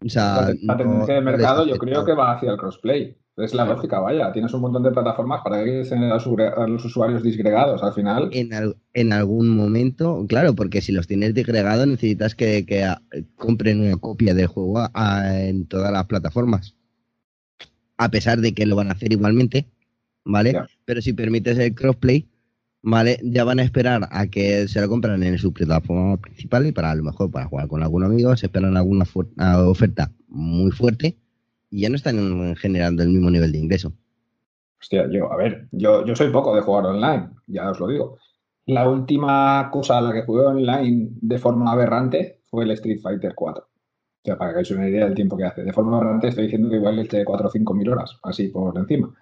[0.04, 3.16] O sea, La, no- tendencia no les mercado yo creo que va hacia el crossplay.
[3.36, 4.32] Es la lógica, vaya.
[4.32, 7.82] Tienes un montón de plataformas para que tener a, los usuarios disgregados.
[7.82, 12.66] Al final, en, al- en algún momento, claro, porque si los tienes disgregados necesitas que,
[12.66, 12.86] que,
[13.36, 16.74] compren una copia del juego a- a- en todas las plataformas.
[17.96, 19.66] A pesar de que lo van a hacer igualmente,
[20.24, 20.52] ¿vale?
[20.52, 20.66] Ya.
[20.84, 22.26] Pero si permites el crossplay,
[22.82, 23.18] ¿vale?
[23.22, 26.90] Ya van a esperar a que se lo compran en su plataforma principal y para
[26.90, 29.04] a lo mejor para jugar con algún amigo, se esperan alguna
[29.66, 31.16] oferta muy fuerte
[31.70, 33.92] y ya no están generando el mismo nivel de ingreso.
[34.80, 38.18] hostia, yo, a ver, yo, yo soy poco de jugar online, ya os lo digo.
[38.66, 43.34] La última cosa a la que jugué online de forma aberrante fue el Street Fighter
[43.34, 43.64] 4.
[43.64, 45.62] O sea, para que hagáis una idea del tiempo que hace.
[45.62, 48.76] De forma aberrante estoy diciendo que igual eché 4 o 5 mil horas, así por
[48.76, 49.14] encima.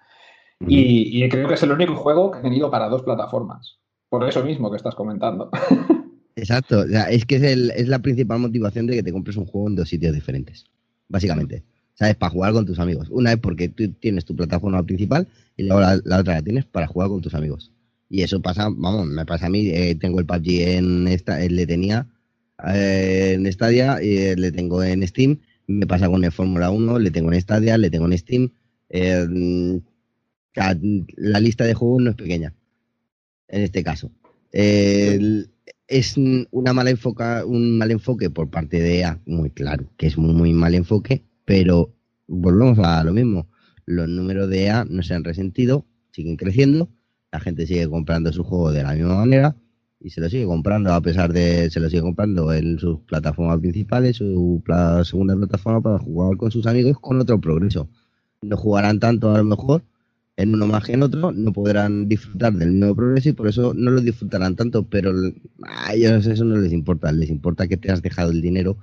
[0.67, 3.77] Y, y creo que es el único juego que he tenido para dos plataformas.
[4.09, 5.49] Por eso mismo que estás comentando.
[6.35, 9.35] Exacto, o sea, es que es, el- es la principal motivación de que te compres
[9.37, 10.65] un juego en dos sitios diferentes,
[11.07, 11.63] básicamente.
[11.95, 12.15] ¿Sabes?
[12.15, 13.09] Para jugar con tus amigos.
[13.11, 16.63] Una es porque tú tienes tu plataforma principal y luego la, la otra la tienes
[16.63, 17.71] para jugar con tus amigos.
[18.09, 19.67] Y eso pasa, vamos, me pasa a mí.
[19.67, 22.07] eh, tengo el PUBG en esta, eh, le tenía
[22.73, 25.39] eh, en Stadia, y, eh, le tengo en Steam.
[25.67, 28.49] Me pasa con el Fórmula 1, le tengo en Stadia, le tengo en Steam.
[30.53, 32.53] La lista de juegos no es pequeña,
[33.47, 34.11] en este caso.
[34.51, 36.17] Es
[36.51, 40.33] una mala enfoca, un mal enfoque por parte de EA, muy claro, que es muy,
[40.33, 41.93] muy mal enfoque, pero
[42.27, 43.47] volvemos a lo mismo.
[43.85, 46.89] Los números de EA no se han resentido, siguen creciendo,
[47.31, 49.55] la gente sigue comprando su juego de la misma manera
[49.99, 53.59] y se lo sigue comprando a pesar de se lo sigue comprando en sus plataformas
[53.59, 57.89] principales, su pla- segunda plataforma para jugar con sus amigos con otro progreso.
[58.41, 59.83] No jugarán tanto a lo mejor
[60.39, 63.73] en uno más que en otro, no podrán disfrutar del nuevo progreso y por eso
[63.75, 65.11] no lo disfrutarán tanto, pero
[65.63, 68.77] a ellos eso no les importa, les importa que te has dejado el dinero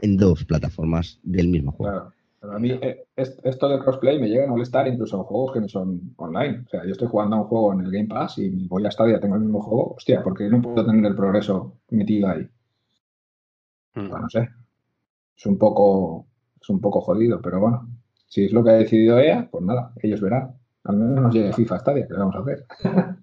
[0.00, 1.92] en dos plataformas del mismo juego.
[1.92, 2.12] Claro.
[2.40, 5.60] Pero a mí eh, esto de crossplay me llega a molestar incluso en juegos que
[5.60, 6.64] no son online.
[6.66, 8.90] O sea, yo estoy jugando a un juego en el Game Pass y voy a
[8.90, 9.94] Stadia, tengo el mismo juego.
[9.96, 12.48] Hostia, porque no puedo tener el progreso metido ahí.
[13.94, 14.08] Mm.
[14.08, 14.48] Bueno, no sé.
[15.36, 16.26] Es un poco,
[16.60, 17.88] es un poco jodido, pero bueno.
[18.26, 20.56] Si es lo que ha decidido ella, pues nada, ellos verán.
[20.84, 22.66] Al menos nos llegue FIFA Stadia, que vamos a hacer.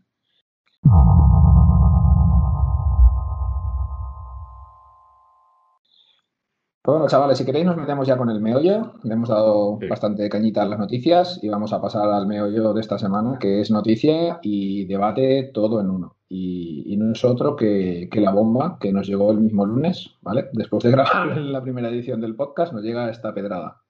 [6.85, 8.93] Bueno, chavales, si queréis nos metemos ya con el meollo.
[9.03, 12.81] Le hemos dado bastante cañita a las noticias y vamos a pasar al meollo de
[12.81, 16.15] esta semana, que es noticia y debate todo en uno.
[16.27, 20.49] Y, no es otro que, la bomba que nos llegó el mismo lunes, ¿vale?
[20.53, 23.83] Después de grabar la primera edición del podcast, nos llega esta pedrada.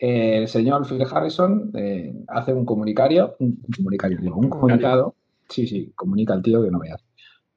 [0.00, 5.14] El señor Phil Harrison eh, hace un comunicario, un comunicario, un comunicado.
[5.46, 7.04] Sí, sí, comunica al tío que no veas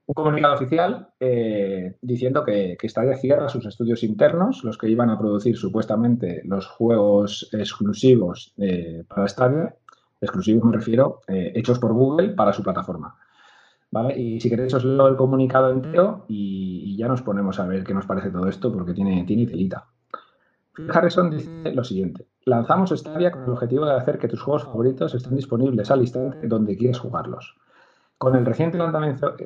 [0.05, 5.09] un comunicado oficial eh, diciendo que, que, Stadia cierra sus estudios internos, los que iban
[5.09, 9.73] a producir supuestamente los juegos exclusivos eh, para Stadia,
[10.19, 13.15] exclusivos me refiero, hechos por Google para su plataforma.
[13.91, 14.19] ¿Vale?
[14.19, 17.93] Y si queréis os leo el comunicado entero y, ya nos ponemos a ver qué
[17.93, 19.87] nos parece todo esto porque tiene, tiene telita.
[20.89, 22.27] Harrison dice lo siguiente.
[22.45, 26.45] Lanzamos Stadia con el objetivo de hacer que tus juegos favoritos estén disponibles al instante
[26.47, 27.55] donde quieres jugarlos.
[28.17, 28.77] Con el reciente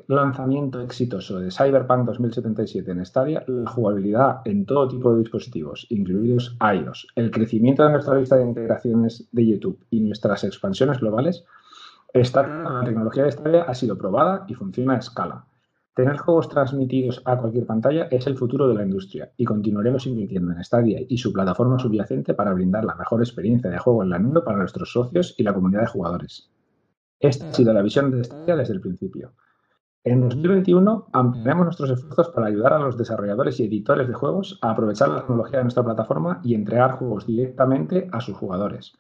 [0.08, 6.58] lanzamiento, exitoso de Cyberpunk 2077 en Stadia, la jugabilidad en todo tipo de dispositivos, incluidos
[6.62, 11.46] iOS, el crecimiento de nuestra lista de integraciones de YouTube y nuestras expansiones globales,
[12.14, 15.46] esta la tecnología de Stadia ha sido probada y funciona a escala.
[15.98, 20.52] Tener juegos transmitidos a cualquier pantalla es el futuro de la industria y continuaremos invirtiendo
[20.52, 24.20] en Stadia y su plataforma subyacente para brindar la mejor experiencia de juego en la
[24.20, 26.52] nube para nuestros socios y la comunidad de jugadores.
[27.20, 29.34] Esta ha sido la visión de Stadia desde el principio.
[30.04, 34.70] En 2021 ampliaremos nuestros esfuerzos para ayudar a los desarrolladores y editores de juegos a
[34.70, 38.96] aprovechar la tecnología de nuestra plataforma y entregar juegos directamente a sus jugadores.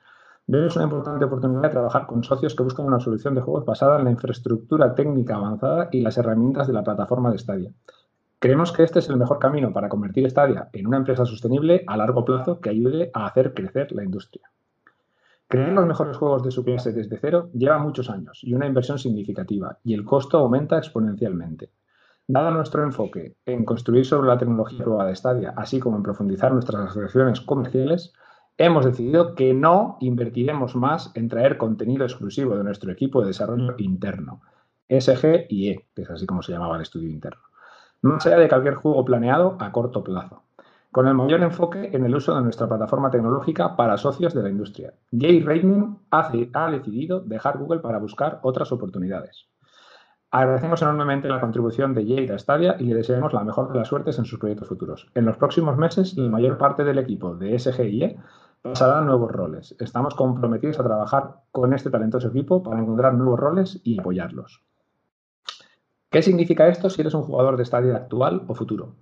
[0.49, 3.99] Vemos una importante oportunidad de trabajar con socios que buscan una solución de juegos basada
[3.99, 7.71] en la infraestructura técnica avanzada y las herramientas de la plataforma de Stadia.
[8.39, 11.97] Creemos que este es el mejor camino para convertir Stadia en una empresa sostenible a
[11.97, 14.49] largo plazo que ayude a hacer crecer la industria.
[15.49, 18.99] Crear los mejores juegos de su clase desde cero lleva muchos años y una inversión
[18.99, 21.71] significativa, y el costo aumenta exponencialmente.
[22.25, 26.53] Dado nuestro enfoque en construir sobre la tecnología probada de Stadia, así como en profundizar
[26.53, 28.13] nuestras asociaciones comerciales,
[28.57, 33.75] hemos decidido que no invertiremos más en traer contenido exclusivo de nuestro equipo de desarrollo
[33.77, 34.41] interno,
[34.89, 37.41] SG&E, que es así como se llamaba el estudio interno,
[38.01, 40.43] más allá de cualquier juego planeado a corto plazo
[40.97, 44.49] con el mayor enfoque en el uso de nuestra plataforma tecnológica para socios de la
[44.49, 44.93] industria.
[45.11, 49.47] Jay Raymond ha, decidido dejar Google para buscar otras oportunidades.
[50.31, 53.87] Agradecemos enormemente la contribución de Jay a Stadia y le deseamos la mejor de las
[53.87, 55.07] suertes en sus proyectos futuros.
[55.13, 58.17] En los próximos meses, la mayor parte del equipo de SGIE
[58.71, 59.75] pasará a nuevos roles.
[59.79, 64.61] Estamos comprometidos a trabajar con este talentoso equipo para encontrar nuevos roles y apoyarlos.
[66.09, 68.95] ¿Qué significa esto si eres un jugador de Stadia actual o futuro?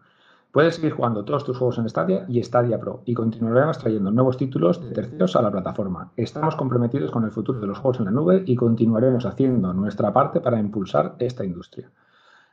[0.51, 4.37] Puedes seguir jugando todos tus juegos en Stadia y Stadia Pro y continuaremos trayendo nuevos
[4.37, 6.11] títulos de terceros a la plataforma.
[6.15, 10.13] Estamos comprometidos con el futuro de los juegos en la nube y continuaremos haciendo nuestra
[10.13, 11.91] parte para impulsar esta industria.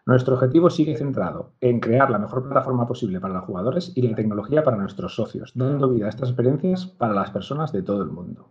[0.05, 4.17] Nuestro objetivo sigue centrado en crear la mejor plataforma posible para los jugadores y la
[4.17, 8.11] tecnología para nuestros socios, dando vida a estas experiencias para las personas de todo el
[8.11, 8.49] mundo.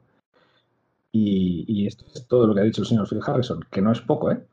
[1.11, 3.99] Y, esto es todo lo que ha dicho el señor Phil Harrison, que no es
[3.99, 4.47] poco, ¿eh?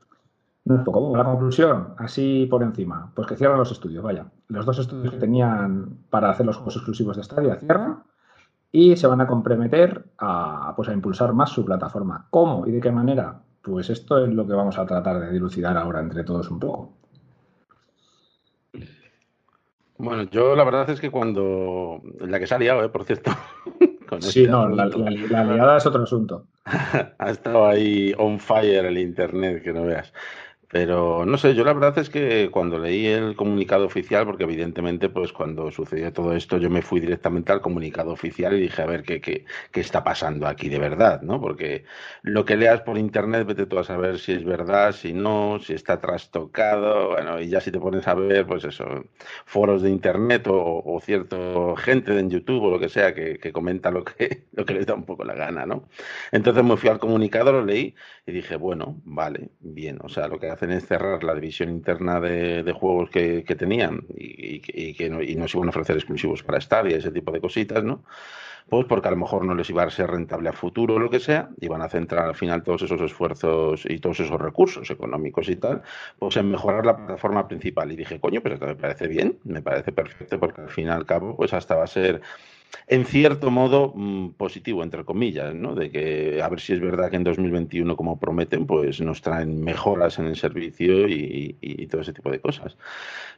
[0.64, 1.16] Un poco.
[1.16, 4.26] La conclusión, así por encima, pues que cierran los estudios, vaya.
[4.48, 8.02] Los dos estudios que tenían para hacer los juegos exclusivos de Stadia cierran
[8.72, 12.26] y se van a comprometer a, pues, a impulsar más su plataforma.
[12.30, 13.40] ¿Cómo y de qué manera?
[13.62, 16.98] Pues esto es lo que vamos a tratar de dilucidar ahora entre todos un poco.
[19.98, 22.00] Bueno, yo la verdad es que cuando.
[22.20, 22.88] La que se ha liado, ¿eh?
[22.88, 23.32] por cierto.
[24.20, 26.46] sí, este no, la, la, liada es otro asunto.
[27.18, 30.12] ha estado ahí on fire el internet, que no veas.
[30.70, 35.08] Pero no sé, yo la verdad es que cuando leí el comunicado oficial, porque evidentemente,
[35.08, 38.86] pues cuando sucedió todo esto, yo me fui directamente al comunicado oficial y dije, a
[38.86, 41.40] ver qué, qué, qué está pasando aquí de verdad, ¿no?
[41.40, 41.84] Porque
[42.22, 45.72] lo que leas por internet, vete tú a saber si es verdad, si no, si
[45.72, 48.84] está trastocado, bueno, y ya si te pones a ver, pues eso,
[49.46, 53.52] foros de internet o, o cierto gente en YouTube o lo que sea que, que
[53.52, 55.88] comenta lo que, lo que les da un poco la gana, ¿no?
[56.32, 57.94] Entonces me fui al comunicado, lo leí
[58.26, 62.20] y dije, bueno, vale, bien, o sea, lo que hacen es cerrar la división interna
[62.20, 64.60] de, juegos que, tenían y,
[64.94, 67.84] que no, y no se iban a ofrecer exclusivos para Stadia, ese tipo de cositas,
[67.84, 68.02] ¿no?
[68.68, 71.08] pues porque a lo mejor no les iba a ser rentable a futuro o lo
[71.08, 75.48] que sea, iban a centrar al final todos esos esfuerzos y todos esos recursos económicos
[75.48, 75.82] y tal,
[76.18, 77.90] pues en mejorar la plataforma principal.
[77.92, 80.90] Y dije, coño, pues esto me parece bien, me parece perfecto, porque al fin y
[80.90, 82.20] al cabo, pues hasta va a ser
[82.86, 85.74] en cierto modo mm, positivo, entre comillas, ¿no?
[85.74, 89.62] De que a ver si es verdad que en 2021, como prometen, pues nos traen
[89.62, 92.76] mejoras en el servicio y, todo ese tipo de cosas.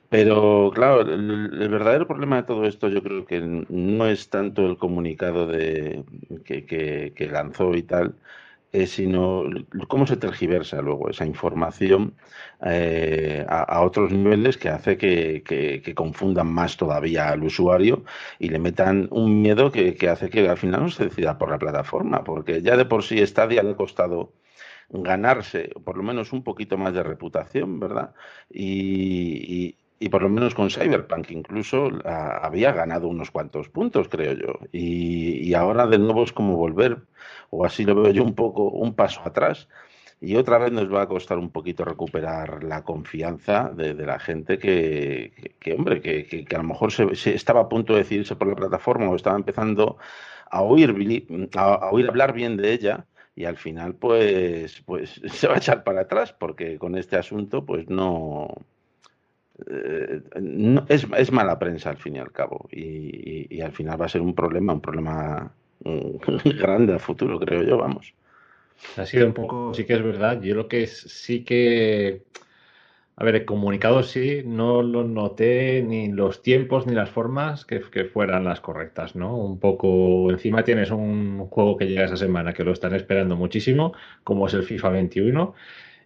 [0.09, 4.77] Pero claro, el, verdadero problema de todo esto yo creo que no es tanto el
[4.77, 6.05] comunicado de
[6.45, 8.15] que lanzó y tal,
[8.73, 9.45] eh, sino
[9.89, 12.15] cómo se tergiversa luego esa información
[12.65, 18.05] eh, a, otros niveles que hace que, confundan más todavía al usuario
[18.39, 21.59] y le metan un miedo que, hace que al final no se decida por la
[21.59, 24.33] plataforma, porque ya de por sí Stadia le ha costado
[24.91, 28.15] ganarse por lo menos un poquito más de reputación, ¿verdad?
[28.51, 34.59] y, y por lo menos con Cyberpunk incluso había ganado unos cuantos puntos, creo yo.
[34.73, 37.03] Y, ahora de nuevo es como volver,
[37.51, 39.69] o así lo veo yo un poco, un paso atrás.
[40.19, 44.59] Y otra vez nos va a costar un poquito recuperar la confianza de, la gente
[44.59, 45.33] que,
[45.77, 49.17] hombre, que, a lo mejor se, estaba a punto de decidirse por la plataforma o
[49.17, 49.99] estaba empezando
[50.51, 50.95] a oír,
[51.57, 55.85] a, oír hablar bien de ella y al final pues, pues se va a echar
[55.85, 58.49] para atrás porque con este asunto pues no,
[59.69, 60.21] eh,
[60.89, 64.21] es, es, mala prensa al fin y al cabo y, al final va a ser
[64.21, 65.53] un problema, un problema
[65.85, 68.15] mm, grande a futuro, creo yo, vamos.
[68.97, 72.23] Ha sido un poco, sí que es verdad, yo lo que sí que,
[73.17, 77.81] a ver, el comunicado sí, no lo noté ni los tiempos ni las formas que,
[77.81, 79.37] que fueran las correctas, ¿no?
[79.37, 83.93] Un poco, encima tienes un juego que llega esa semana que lo están esperando muchísimo,
[84.25, 85.55] como es el FIFA 21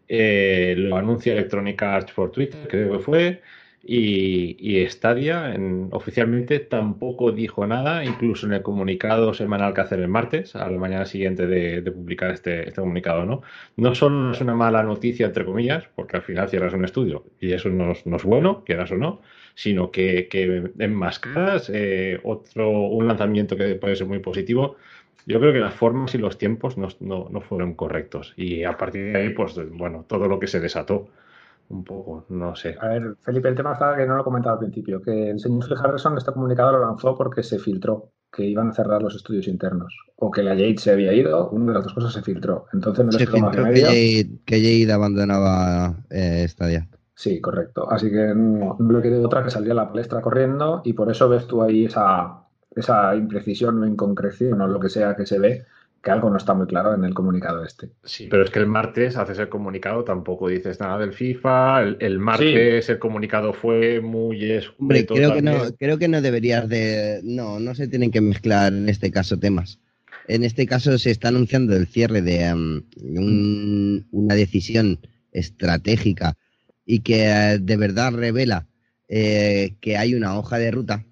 [0.08, 3.42] eh, lo anuncia Electronic Arts por Twitter, creo que fue,
[3.86, 5.54] y, y Stadia
[5.90, 10.78] oficialmente tampoco dijo nada, incluso en el comunicado semanal que hacen el martes, a la
[10.78, 13.26] mañana siguiente de, publicar este, este, comunicado.
[13.26, 13.42] ¿no?
[13.76, 17.52] no solo es una mala noticia, entre comillas, porque al final cierras un estudio y
[17.52, 19.20] eso no, es bueno, quieras o no,
[19.54, 24.76] sino que, que enmascaras eh, otro, un lanzamiento que puede ser muy positivo
[25.26, 28.34] yo creo que las formas y los tiempos no, no, fueron correctos.
[28.36, 31.08] Y a partir de ahí, pues bueno, todo lo que se desató,
[31.68, 32.76] un poco, no sé.
[32.80, 35.40] A ver, Felipe, el tema estaba que no lo he comentado al principio, que el
[35.40, 39.46] señor Harrison este comunicado lo lanzó porque se filtró que iban a cerrar los estudios
[39.46, 39.96] internos.
[40.16, 42.66] O que la Jade se había ido, una de las dos cosas se filtró.
[42.72, 46.88] Entonces no se filtró que Jade, que Jade abandonaba eh, Stadia.
[47.14, 47.88] Sí, correcto.
[47.90, 51.10] Así que no, no le quedó otra que salir a la palestra corriendo y por
[51.10, 52.43] eso ves tú ahí esa,
[52.76, 55.64] esa imprecisión o inconcreción o lo que sea que se ve,
[56.04, 57.90] que algo no está muy claro en el comunicado este.
[58.04, 62.18] Sí, pero es que el martes haces el comunicado, tampoco dices nada del FIFA, el,
[62.18, 67.20] martes el comunicado fue muy Hombre, creo que, no, creo que no deberías de...
[67.24, 69.80] No, no se tienen que mezclar en este caso temas.
[70.28, 74.98] En este caso se está anunciando el cierre de um, una decisión
[75.32, 76.36] estratégica
[76.86, 78.66] y que eh, de verdad revela
[79.08, 81.04] eh, que hay una hoja de ruta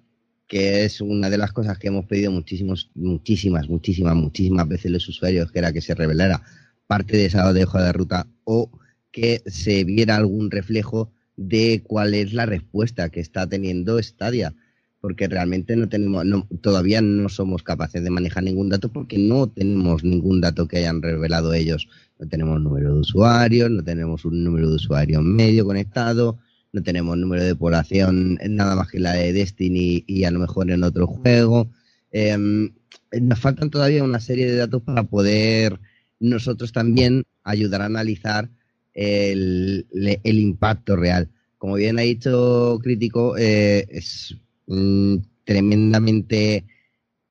[0.47, 5.07] que es una de las cosas que hemos pedido muchísimos, muchísimas, muchísimas, muchísimas veces los
[5.07, 6.41] usuarios, que era que se revelara
[6.87, 8.69] parte de esa hoja de ruta o
[9.11, 14.53] que se viera algún reflejo de cuál es la respuesta que está teniendo Stadia,
[14.99, 16.25] porque realmente no tenemos,
[16.61, 21.01] todavía no somos capaces de manejar ningún dato porque no tenemos ningún dato que hayan
[21.01, 21.87] revelado ellos.
[22.19, 26.39] No tenemos número de usuarios, no tenemos un número de usuarios medio conectado,
[26.73, 30.71] no tenemos número de población nada más que la de Destiny y a lo mejor
[30.71, 31.69] en otro juego.
[32.11, 32.73] Em,
[33.21, 35.79] nos faltan todavía una serie de datos para poder
[36.19, 38.49] nosotros también ayudar a analizar
[38.93, 39.85] el,
[40.23, 41.29] impacto real.
[41.59, 44.35] Como bien ha dicho Crítico, eh, es
[44.67, 46.65] mm, tremendamente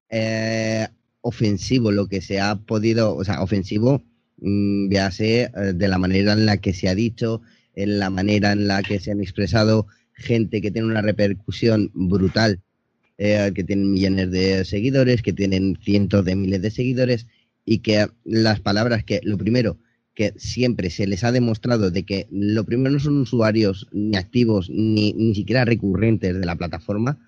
[0.08, 0.86] eh,
[1.20, 4.02] ofensivo lo que se ha podido, o sea, ofensivo,
[4.38, 7.42] mm, ya sé, eh, de la manera en la que se ha dicho,
[7.74, 12.60] en la manera en la que se han expresado gente que tiene una repercusión brutal,
[13.18, 17.26] eh, que tienen millones de seguidores, que tienen cientos de miles de seguidores
[17.64, 19.78] y que las palabras que, lo primero,
[20.14, 24.68] que siempre se les ha demostrado de que lo primero no son usuarios ni activos
[24.70, 27.18] ni, ni siquiera recurrentes de la plataforma,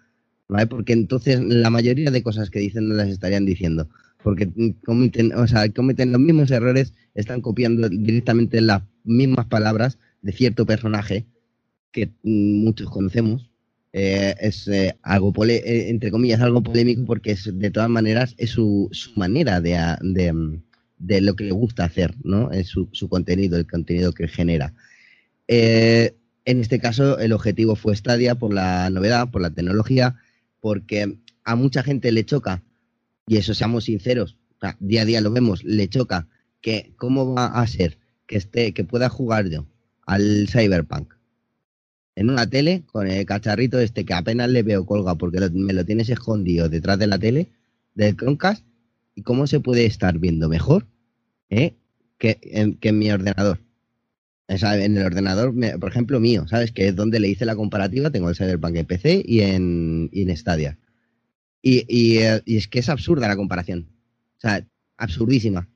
[0.48, 0.66] ¿vale?
[0.66, 3.88] Porque entonces la mayoría de cosas que dicen no las estarían diciendo,
[4.22, 4.50] porque
[4.84, 10.64] cometen, o sea, cometen los mismos errores, están copiando directamente las mismas palabras de cierto
[10.64, 11.26] personaje
[11.92, 13.50] que muchos conocemos.
[13.92, 18.50] Eh, es eh, algo, eh, entre comillas, algo polémico porque es, de todas maneras es
[18.50, 19.78] su, su manera de,
[20.98, 22.50] de, lo que le gusta hacer, ¿no?
[22.50, 24.74] Es su, su contenido, el contenido que genera.
[25.46, 30.16] en este caso, el objetivo fue Stadia por la novedad, por la tecnología,
[30.60, 32.64] porque a mucha gente le choca
[33.28, 34.36] y eso seamos sinceros,
[34.80, 36.26] día a día lo vemos, le choca
[36.60, 39.66] que cómo va a ser que esté, que pueda jugar yo
[40.06, 41.14] al Cyberpunk
[42.16, 45.84] en una tele con el cacharrito este que apenas le veo colga porque me lo
[45.84, 47.48] tienes escondido detrás de la tele
[47.94, 48.64] del Chromecast
[49.14, 50.86] y cómo se puede estar viendo mejor
[51.50, 51.74] ¿eh?
[52.18, 53.60] que, en, que en mi ordenador.
[54.48, 56.72] en el ordenador, por ejemplo, mío, ¿sabes?
[56.72, 60.22] Que es donde le hice la comparativa, tengo el Cyberpunk en PC y en, y
[60.22, 60.78] en Stadia.
[61.62, 63.88] Y, y, eh, y, es que es absurda la comparación.
[64.36, 65.68] O sea, absurdísima.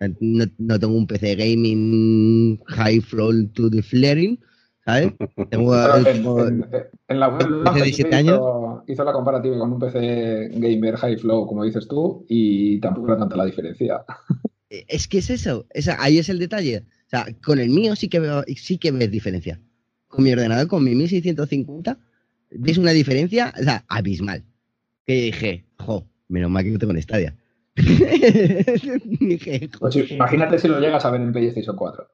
[0.00, 4.38] No, no tengo un PC gaming high flow to the flaring,
[4.84, 5.12] ¿sabes?
[5.50, 5.74] Tengo,
[6.06, 6.66] en,
[7.08, 8.40] en, la web de 17 años.
[8.86, 13.18] Hizo, la comparativa con un PC gamer high flow, como dices tú, y tampoco era
[13.18, 14.04] tanta la diferencia.
[14.68, 16.84] Eh, es que es eso, esa, ahí es el detalle.
[17.06, 19.60] O sea, con el mío sí que veo, sí que ves diferencia.
[20.08, 21.98] Con mi ordenador, con mi 1650,
[22.50, 24.44] ves una diferencia, o sea, abismal.
[25.06, 27.36] Que dije, jo, menos mal que no tengo en Stadia.
[29.78, 32.08] pues imagínate si lo llegas a ver en PlayStation 4.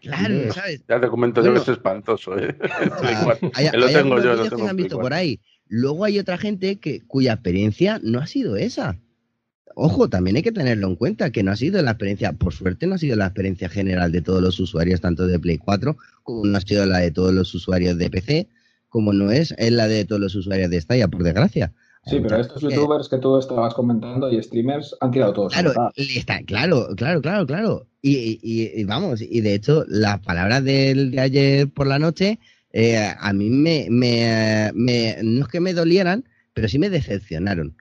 [0.00, 0.84] Claro, ¿sabes?
[0.86, 2.54] Ya te comento yo que es espantoso, ¿eh?
[3.54, 5.40] hay, lo tengo yo, lo tengo han visto por ahí.
[5.66, 8.98] Luego hay otra gente que, cuya experiencia no ha sido esa.
[9.76, 12.86] Ojo, también hay que tenerlo en cuenta, que no ha sido la experiencia, por suerte
[12.86, 16.44] no ha sido la experiencia general de todos los usuarios, tanto de Play 4, como
[16.44, 18.48] no ha sido la de todos los usuarios de PC,
[18.88, 21.72] como no es, es la de todos los usuarios de Stadia, por desgracia.
[22.06, 25.54] Sí, pero estos youtubers que tú estabas comentando y streamers han tirado todos.
[25.54, 27.86] Claro, está, claro, claro, claro, claro.
[28.02, 32.38] Y, vamos, y de hecho, las palabras del de ayer por la noche,
[32.72, 37.74] eh, a mí me, me, me, no es que me dolieran, pero sí me decepcionaron.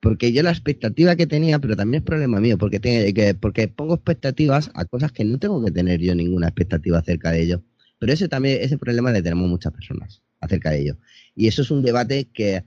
[0.00, 3.94] Porque yo la expectativa que tenía, pero también es problema mío, porque, que, porque pongo
[3.94, 7.62] expectativas a cosas que no tengo que tener yo ninguna expectativa acerca de ello.
[7.98, 10.96] Pero ese también, ese problema le tenemos muchas personas acerca de ello.
[11.34, 12.64] Y eso es un debate que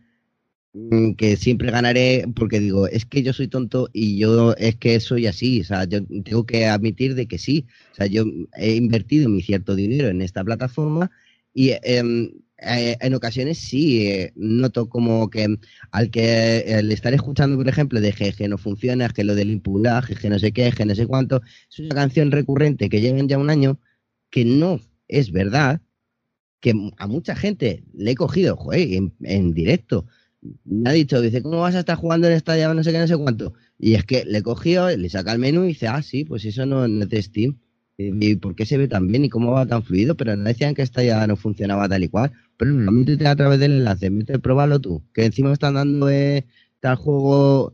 [1.18, 5.28] que siempre ganaré porque digo, es que yo soy tonto y yo es que soy
[5.28, 8.26] así, o sea, yo tengo que admitir de que sí, o sea, yo
[8.58, 11.12] he invertido mi cierto dinero en esta plataforma
[11.54, 15.58] y em, eh, en ocasiones sí eh, noto como que
[15.92, 20.16] al que el estar escuchando, por ejemplo, de que, no funciona, que lo del impulaje,
[20.16, 23.38] que no sé qué, que no sé cuánto, es una canción recurrente que llevan ya
[23.38, 23.80] un año
[24.30, 25.82] que no es verdad,
[26.60, 28.90] que a mucha gente le he cogido, joder,
[29.22, 30.06] en directo,
[30.64, 32.76] me ha dicho, dice, ¿cómo vas a estar jugando en esta llave?
[32.76, 33.54] No sé qué, no sé cuánto.
[33.80, 36.66] Y es que le cogió, le saca el menú y dice, ah, sí, pues eso
[36.66, 37.58] no, es de Steam.
[37.98, 40.16] ¿Y por qué se ve tan bien y cómo va tan fluido?
[40.16, 42.34] Pero no decían que esta ya no funcionaba tal y cual.
[42.58, 45.02] Pero no, métete a través del enlace, métete, pruébalo tú.
[45.14, 46.46] Que encima están dando eh,
[46.82, 47.74] tal juego.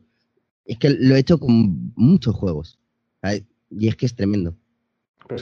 [0.66, 2.80] Es que lo he hecho con muchos juegos.
[3.70, 4.56] Y es que es tremendo.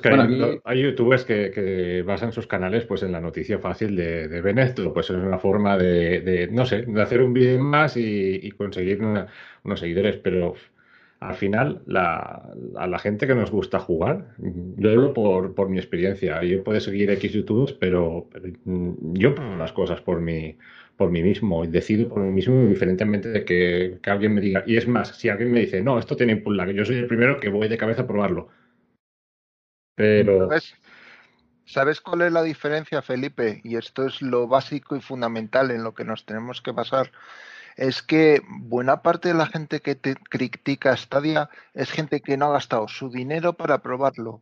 [0.01, 5.09] Que hay, youtubers que, basan sus canales pues en la noticia fácil de, de pues
[5.09, 10.17] es una forma de, no sé, de hacer un vídeo más y, conseguir unos seguidores,
[10.17, 10.53] pero
[11.19, 16.63] al final a la gente que nos gusta jugar, yo hablo por, mi experiencia, yo
[16.63, 18.27] puedo seguir X youtubers, pero,
[18.65, 20.55] yo pongo las cosas por mi,
[20.97, 24.63] por mí mismo y decido por mí mismo diferentemente de que, que, alguien me diga,
[24.67, 27.07] y es más, si alguien me dice, no, esto tiene impulsa, que yo soy el
[27.07, 28.49] primero que voy de cabeza a probarlo
[29.99, 30.47] pero...
[31.65, 31.99] ¿Sabes?
[31.99, 33.59] cuál es la diferencia, Felipe?
[33.65, 37.11] Y esto es lo básico y fundamental en lo que nos tenemos que basar.
[37.75, 42.45] Es que buena parte de la gente que te critica Stadia es gente que no
[42.45, 44.41] ha gastado su dinero para probarlo.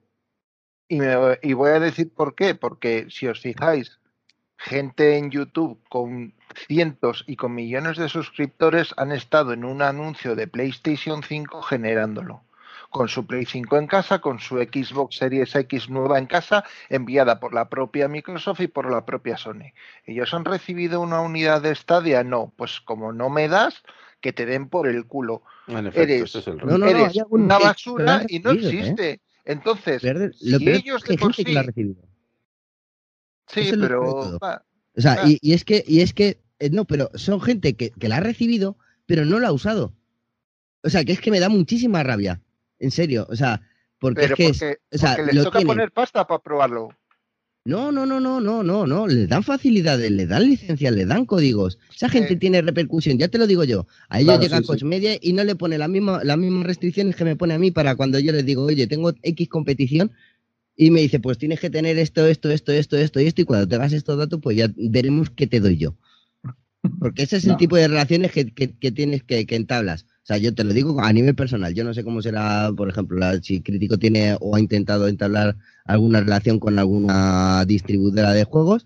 [0.88, 1.00] Y,
[1.42, 2.54] y voy a decir por qué.
[2.54, 4.00] Porque si os fijáis,
[4.58, 6.36] gente en YouTube con
[6.68, 12.47] cientos y con millones de suscriptores han estado en un anuncio de PlayStation 5 generándolo
[12.90, 17.40] con su Play 5 en casa, con su Xbox Series X nueva en casa, enviada
[17.40, 19.74] por la propia Microsoft y por la propia Sony.
[20.06, 22.24] ¿Ellos han recibido una unidad de Stadia?
[22.24, 23.84] No, pues como no me das,
[24.22, 25.44] que te den por el culo.
[25.94, 26.36] eres,
[27.30, 28.56] una basura y no ¿eh?
[28.56, 29.22] existe.
[29.46, 31.46] Entonces, si ellos de por sí...
[31.46, 32.04] Que la recibido.
[33.48, 34.38] Sí, pero...
[34.42, 38.10] o sea, y, es que, y es que, eh, no, pero son gente que, que
[38.10, 39.94] la ha recibido, pero no la ha usado.
[40.84, 42.42] O sea, que es que me da muchísima rabia.
[42.80, 43.62] En serio, o sea,
[44.00, 44.78] porque es que.
[44.92, 46.90] o sea, les toca poner pasta para probarlo.
[47.66, 49.08] No, no, no, no, no, no, no.
[49.08, 51.78] Le dan facilidades, le dan licencias, le dan códigos.
[51.94, 53.88] Esa gente tiene repercusión, ya te lo digo yo.
[54.08, 57.26] A ellos llega sí, Media y no le pone la misma, las mismas restricciones que
[57.26, 60.14] me pone a mí para cuando yo les digo, oye, tengo X competición
[60.78, 63.44] y me dice, pues tienes que tener esto, esto, esto, esto, esto y esto, y
[63.44, 65.98] cuando te hagas estos datos, pues ya veremos qué te doy yo.
[67.00, 70.06] Porque ese es el tipo de relaciones que, que, tienes que, que entablas.
[70.28, 71.74] O sea, yo te lo digo a nivel personal.
[71.74, 75.56] Yo no sé cómo será, por ejemplo, si Crítico tiene o ha intentado entablar
[75.86, 78.86] alguna relación con alguna distribuidora de juegos.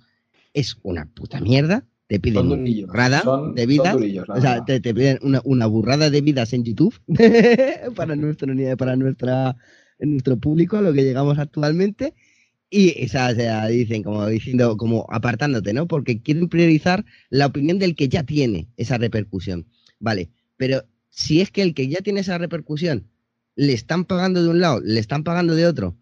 [0.54, 3.24] Es una puta mierda te piden una burrada
[3.56, 3.96] de vida,
[4.28, 6.94] o sea, te, piden una, burrada de vidas en YouTube
[7.96, 9.56] para nuestro para nuestra
[9.98, 12.14] nuestro público a lo que llegamos actualmente
[12.70, 15.88] y esa, sea, dicen como diciendo como apartándote, ¿no?
[15.88, 19.68] Porque quieren priorizar la opinión del que ya tiene esa repercusión.
[20.00, 23.07] Vale, pero si es que el que ya tiene esa repercusión
[23.55, 25.95] le están pagando de un lado, le están pagando de otro,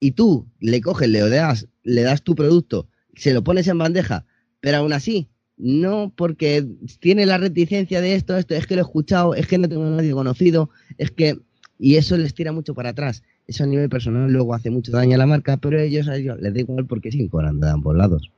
[0.00, 4.24] y tú le coges, le das, le das tu producto, se lo pones en bandeja,
[4.60, 6.66] pero aún así no porque
[7.00, 9.86] tiene la reticencia de esto, esto, es que lo he escuchado, es que no tengo
[9.86, 11.38] a nadie conocido, es que...
[11.78, 13.24] Y eso les tira mucho para atrás.
[13.48, 16.38] Eso a nivel personal luego hace mucho daño a la marca, pero ellos a ellos
[16.40, 18.30] les da igual porque sin cobran de ambos lados.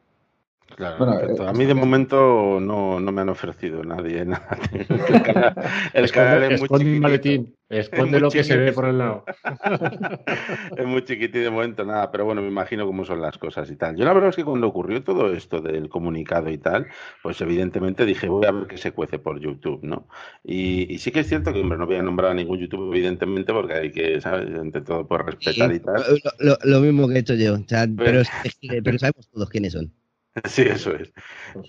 [0.77, 4.59] Claro, eh, a mí de momento no, no, me han ofrecido nadie nada.
[5.93, 9.25] El canal, es muy maletín, esconde lo que se ve por el lado.
[10.77, 13.77] es muy chiquitín de momento nada, pero bueno, me imagino cómo son las cosas y
[13.77, 13.97] tal.
[13.97, 16.87] Yo la verdad es que cuando ocurrió todo esto del comunicado y tal,
[17.23, 20.09] pues evidentemente dije, voy a ver qué se cuece por YouTube, ¿no?
[20.43, 23.53] Y, sí que es cierto que, hombre, no voy a nombrar a ningún YouTube, evidentemente,
[23.53, 24.49] porque hay que, ¿sabes?
[24.49, 26.03] Entre todo, por respetar y tal.
[26.65, 27.57] Lo, mismo que he hecho yo,
[27.97, 28.23] pero,
[28.83, 29.93] pero sabemos todos quiénes son.
[30.49, 31.13] Sí, eso es.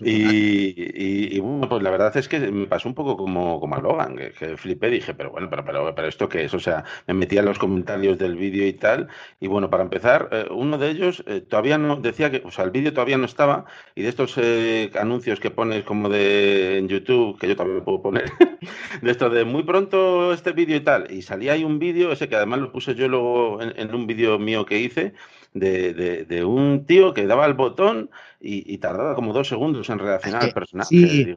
[0.00, 4.16] Y, bueno, pues la verdad es que me pasó un poco como, como a Logan,
[4.16, 7.38] que, flipé, dije, pero bueno, pero, pero, pero esto qué es, o sea, me metí
[7.38, 9.08] en los comentarios del vídeo y tal,
[9.40, 12.64] y bueno, para empezar, eh, uno de ellos eh, todavía no, decía que, o sea,
[12.64, 16.88] el vídeo todavía no estaba, y de estos eh, anuncios que pones como de en
[16.88, 18.30] YouTube, que yo también puedo poner,
[19.02, 22.28] de esto de muy pronto este vídeo y tal, y salía ahí un vídeo, ese
[22.28, 25.14] que además lo puse yo luego en un vídeo mío que hice,
[25.60, 28.10] de, de, un tío que daba el botón
[28.40, 30.88] y, tardaba como dos segundos en reaccionar al personaje.
[30.88, 31.34] Sí.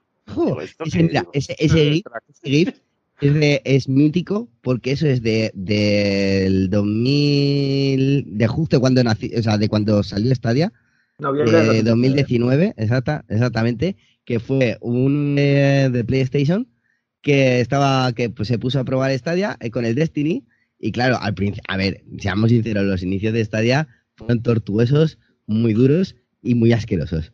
[1.33, 2.03] ese, ese,
[2.43, 2.69] GIF,
[3.21, 9.69] es, mítico porque eso es de del 2000 de justo cuando nací, o sea, de
[9.69, 10.71] cuando salió Stadia.
[11.17, 16.67] de 2019, exacta, exactamente, que fue un eh, de PlayStation
[17.21, 20.45] que estaba que pues, se puso a probar Stadia eh, con el Destiny
[20.79, 25.73] y claro, al principio, a ver, seamos sinceros, los inicios de Stadia fueron tortuosos, muy
[25.73, 27.31] duros y muy asquerosos.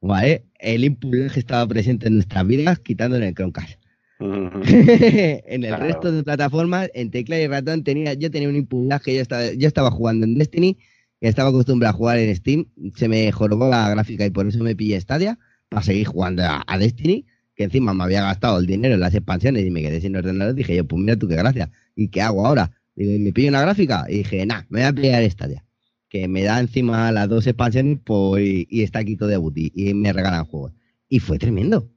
[0.00, 0.44] ¿Vale?
[0.58, 3.80] El input estaba presente en nuestras vidas, quitándole el Chromecast.
[4.20, 9.16] en el resto de plataformas, en tecla y ratón, tenía, yo tenía un input que
[9.16, 10.78] yo estaba, yo estaba jugando en Destiny,
[11.20, 14.62] y estaba acostumbrado a jugar en Steam, se me jorobó la gráfica y por eso
[14.62, 15.38] me pillé Stadia
[15.68, 19.64] para seguir jugando a, Destiny, que encima me había gastado el dinero en las expansiones
[19.64, 20.54] y me quedé sin ordenador.
[20.54, 21.70] Dije yo, pues mira tú qué gracia.
[21.94, 22.72] ¿Y qué hago ahora?
[22.96, 24.04] Digo, ¿me pillo una gráfica?
[24.08, 25.64] Y dije, nah, me voy a pillar Stadia
[26.12, 29.94] que me da encima las dos expansiones pues, y, está aquí todo de booty y
[29.94, 30.74] me regalan juegos.
[31.08, 31.88] Y fue tremendo.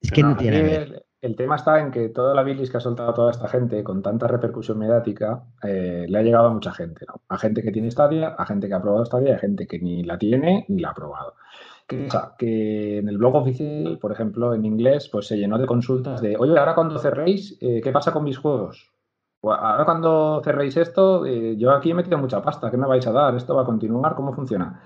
[0.00, 3.12] es que no, tiene El, tema está en que toda la bilis que ha soltado
[3.12, 7.20] toda esta gente con tanta repercusión mediática eh, le ha llegado a mucha gente, ¿no?
[7.28, 10.02] A gente que tiene Stadia, a gente que ha probado Stadia, a gente que ni
[10.04, 11.34] la tiene ni la ha probado.
[11.86, 12.34] ¿Qué pasa?
[12.38, 16.34] Que en el blog oficial, por ejemplo, en inglés, pues se llenó de consultas de,
[16.38, 18.90] oye, ahora cuando cerréis, eh, ¿qué pasa con mis juegos?
[19.40, 23.06] Pues ahora cuando cerréis esto, eh, yo aquí he metido mucha pasta, ¿qué me vais
[23.06, 23.36] a dar?
[23.36, 24.14] ¿Esto va a continuar?
[24.16, 24.82] ¿Cómo funciona?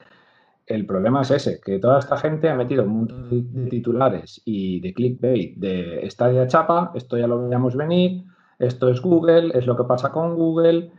[0.66, 4.80] El problema es ese, que toda esta gente ha metido un montón de titulares y
[4.80, 8.24] de clickbait de estadia chapa, esto ya lo veíamos venir,
[8.59, 10.92] esto es Google, es lo que pasa con Google,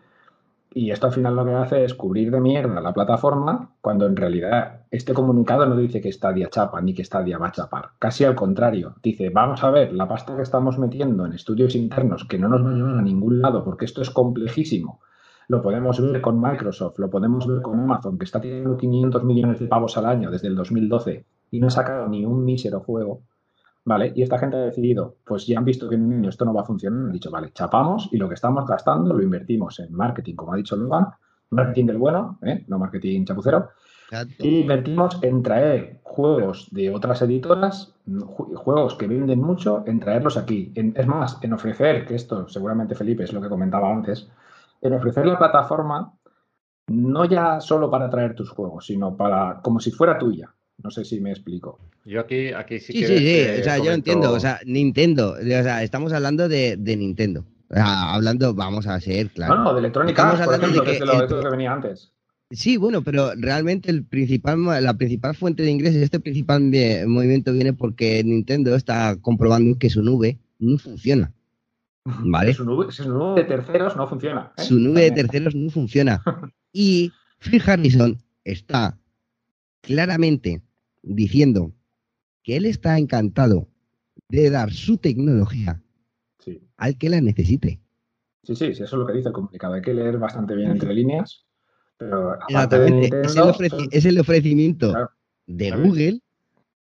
[0.75, 4.15] y esto al final lo que hace es cubrir de mierda la plataforma, cuando en
[4.15, 7.89] realidad este comunicado no dice que Stadia chapa ni que Stadia va a chapar.
[7.99, 12.25] Casi al contrario, dice, vamos a ver la pasta que estamos metiendo en estudios internos
[12.25, 14.99] que no nos va a llevar a ningún lado porque esto es complejísimo.
[15.47, 19.59] Lo podemos ver con Microsoft, lo podemos ver con Amazon, que está teniendo 500 millones
[19.59, 23.21] de pavos al año desde el 2012 y no ha sacado ni un mísero juego.
[23.85, 24.13] ¿Vale?
[24.15, 26.53] Y esta gente ha decidido, pues ya han visto que en un año esto no
[26.53, 29.93] va a funcionar, han dicho, vale, chapamos y lo que estamos gastando lo invertimos en
[29.93, 31.07] marketing, como ha dicho Logan,
[31.49, 32.63] marketing del bueno, ¿eh?
[32.67, 33.69] no marketing chapucero,
[34.39, 37.93] y invertimos en traer juegos de otras editoras,
[38.55, 40.71] juegos que venden mucho, en traerlos aquí.
[40.75, 44.29] es más, en ofrecer, que esto seguramente Felipe es lo que comentaba antes,
[44.81, 46.13] en ofrecer la plataforma
[46.87, 50.53] no ya solo para traer tus juegos, sino para como si fuera tuya.
[50.83, 51.79] No sé si me explico.
[52.05, 54.33] Yo aquí, aquí sí, sí Sí, sí, o sea, yo entiendo.
[54.33, 55.37] O sea, Nintendo.
[55.39, 57.45] O sea, estamos hablando de, de Nintendo.
[57.69, 59.55] O sea, hablando, vamos a ser claro.
[59.55, 62.11] No, no, de electrónica, por ejemplo, que, es lo, que venía antes.
[62.51, 66.61] Sí, bueno, pero realmente el principal, la principal fuente de ingresos, este principal
[67.07, 71.33] movimiento viene porque Nintendo está comprobando que su nube no funciona.
[72.05, 72.53] ¿Vale?
[72.53, 74.51] Su nube, su nube de terceros no funciona.
[74.57, 74.61] ¿eh?
[74.61, 76.21] Su nube de terceros no funciona.
[76.73, 78.99] y Phil Harrison está
[79.81, 80.61] claramente
[81.03, 81.71] diciendo
[82.43, 83.67] que él está encantado
[84.29, 85.81] de dar su tecnología
[86.77, 87.79] al que la necesite.
[88.43, 89.75] Sí, sí, eso es lo que dice el comunicado.
[89.75, 91.45] Hay que leer bastante bien entre líneas.
[91.97, 93.21] Pero Exactamente.
[93.23, 94.93] es, el es, el ofrecimiento
[95.45, 96.19] de Google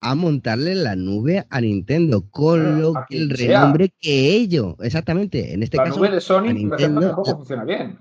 [0.00, 3.60] a montarle la nube a Nintendo, con Claro, lo que el sea.
[3.60, 7.64] renombre que ello, exactamente, en este la caso, nube de Sony, a Nintendo, tampoco funciona
[7.64, 7.98] bien.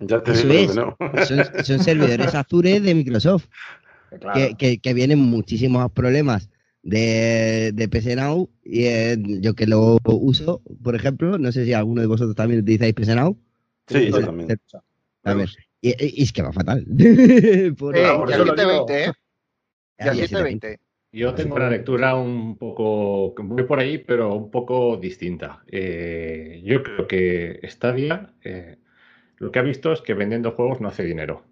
[0.00, 0.70] Ya te Eso digo es.
[0.72, 0.96] que no.
[1.24, 3.46] son, son servidores Azure de Microsoft,
[4.20, 6.50] claro, que, que, que vienen muchísimos problemas
[6.82, 11.72] de, de PC Now, y eh, yo que lo uso, por ejemplo, no sé si
[11.72, 13.36] alguno de vosotros también utilizáis PC Now.
[13.86, 14.58] Sí, yo Pues, también.
[15.24, 15.48] a ver,
[15.80, 16.84] y, y es que va fatal.
[17.78, 19.12] Por- Eh, por ya eso lo 720, ¿eh?
[19.98, 20.78] Ya ya 720.
[21.10, 25.64] Yo tengo una lectura un poco, voy por ahí, pero un poco distinta.
[25.66, 28.76] Eh, yo creo que Stadia eh,
[29.38, 31.44] lo que ha visto es que vendiendo juegos no hace dinero.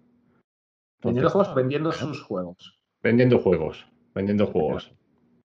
[1.03, 2.79] Vendiendo juegos, vendiendo sus juegos.
[3.01, 4.93] vendiendo juegos, vendiendo juegos.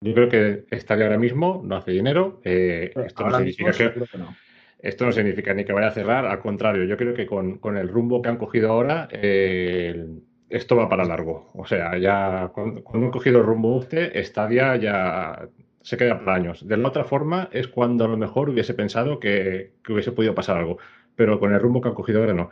[0.01, 2.41] Yo creo que Stadia ahora mismo no hace dinero.
[2.43, 4.35] eh, esto, no mismo significa que, seguro que no.
[4.79, 7.77] esto no significa ni que vaya a cerrar, al contrario, yo creo que con, con
[7.77, 10.05] el rumbo que han cogido ahora, eh,
[10.49, 11.49] esto va para largo.
[11.53, 15.49] O sea, ya cuando, cuando han cogido el rumbo este, Stadia ya
[15.81, 16.67] se queda para años.
[16.67, 20.35] De la otra forma es cuando a lo mejor hubiese pensado que, que hubiese podido
[20.35, 20.77] pasar algo,
[21.15, 22.49] pero con el rumbo que han cogido ahora no.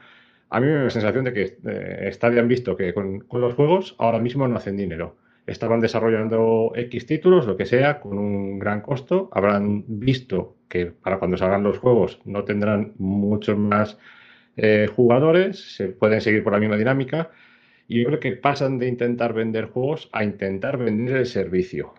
[0.56, 3.42] A mí me da la sensación de que eh, Stadia han visto que con, con
[3.42, 5.18] los juegos ahora mismo no hacen dinero.
[5.48, 9.30] Estaban desarrollando X títulos, lo que sea, con un gran costo.
[9.34, 13.98] Habrán visto que para cuando salgan los juegos no tendrán muchos más
[14.56, 17.32] eh, jugadores, se pueden seguir por la misma dinámica.
[17.88, 21.94] Y yo creo que pasan de intentar vender juegos a intentar vender el servicio.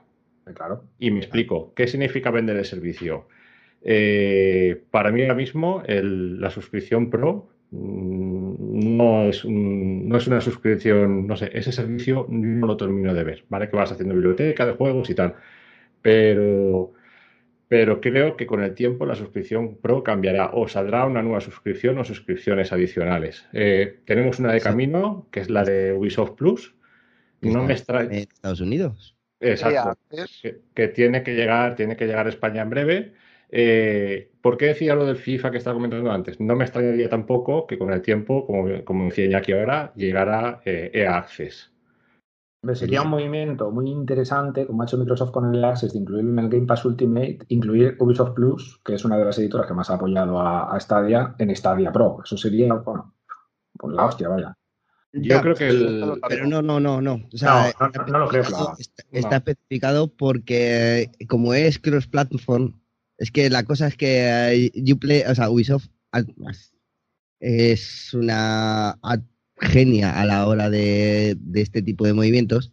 [0.46, 0.84] Eh, Claro.
[0.98, 3.28] Y me explico, ¿qué significa vender el servicio?
[3.82, 8.33] Eh, para mí ahora mismo el- la suscripción Pro mm,
[8.74, 13.24] no es, un- no es una suscripción, no sé, ese servicio no lo termino de
[13.24, 13.68] ver, ¿vale?
[13.70, 15.34] Que vas haciendo biblioteca de juegos y tal.
[16.02, 16.92] Pero,
[17.68, 21.98] pero creo que con el tiempo la suscripción Pro cambiará o saldrá una nueva suscripción
[21.98, 23.46] o suscripciones adicionales.
[23.52, 26.74] Eh, tenemos una de camino, que es la de Ubisoft Plus.
[27.40, 28.06] No me extrae.
[28.06, 29.16] en Estados Unidos.
[29.40, 29.98] Exacto
[30.42, 33.12] que, que tiene que llegar, tiene que llegar a España en breve.
[33.56, 36.40] Eh, ¿Por qué decía lo del FIFA que estaba comentando antes?
[36.40, 40.90] No me extrañaría tampoco que con el tiempo, como, como decía Iñaki ahora, llegara eh,
[40.92, 41.70] EA Access.
[42.72, 46.38] Sería un movimiento muy interesante, como ha hecho Microsoft con el Access, de incluirlo en
[46.40, 49.88] el Game Pass Ultimate, incluir Ubisoft Plus, que es una de las editoras que más
[49.90, 52.18] ha apoyado a, a Stadia, en Stadia Pro.
[52.24, 53.14] Eso sería, bueno,
[53.78, 54.56] pues la hostia, vaya.
[55.12, 57.20] Yo creo que el, Pero no, no, no, no.
[57.32, 58.74] O sea, No, no, no lo creo haga.
[58.78, 59.36] Está, está No.
[59.36, 62.72] especificado porque como es cross-platform,
[63.18, 65.86] es que la cosa es que Uplay, o sea, Ubisoft
[67.40, 68.98] es una
[69.56, 72.72] genia a la hora de, de este tipo de movimientos,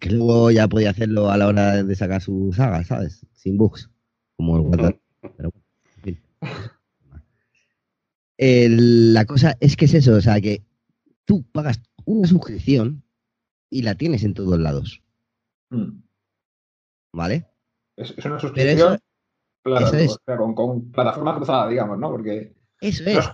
[0.00, 3.26] que luego ya podía hacerlo a la hora de sacar su saga, ¿sabes?
[3.34, 3.90] Sin bugs,
[4.36, 5.00] como el Water.
[5.36, 5.50] Pero
[6.40, 6.58] bueno.
[8.36, 10.62] El- la cosa es que es eso, o sea, que
[11.24, 13.02] tú pagas una suscripción
[13.70, 15.02] y la tienes en todos lados,
[15.70, 16.00] Mm.
[17.12, 17.46] ¿vale?
[17.96, 18.98] Es, es una suscripción,
[19.76, 20.10] claro, es.
[20.12, 22.10] o sea, con, con plataforma cruzada, digamos, ¿no?
[22.10, 23.30] Porque eso es, es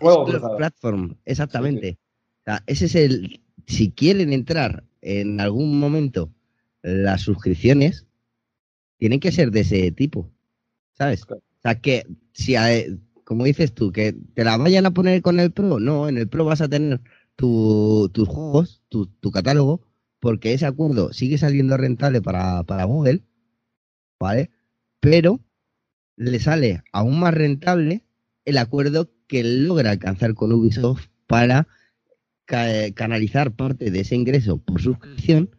[0.57, 1.99] platform, exactamente.
[2.41, 6.30] O sea, ese es el, si quieren entrar en algún momento
[6.82, 8.07] las suscripciones,
[8.99, 10.30] tienen que ser de ese tipo,
[10.95, 11.24] ¿sabes?
[11.24, 11.43] Claro.
[11.59, 12.55] O sea, que si,
[13.24, 16.28] como dices tú, que te la vayan a poner con el Pro, no, en el
[16.28, 17.01] Pro vas a tener
[17.37, 19.82] tu- tus juegos, tu, tu catálogo,
[20.20, 23.22] porque ese acuerdo sigue saliendo rentable para, para Google,
[24.18, 24.51] ¿vale?
[25.01, 25.41] Pero
[26.16, 28.02] le sale aún más rentable
[28.44, 31.66] el acuerdo que logra alcanzar con Ubisoft para
[32.44, 35.50] ca- canalizar parte de ese ingreso por suscripción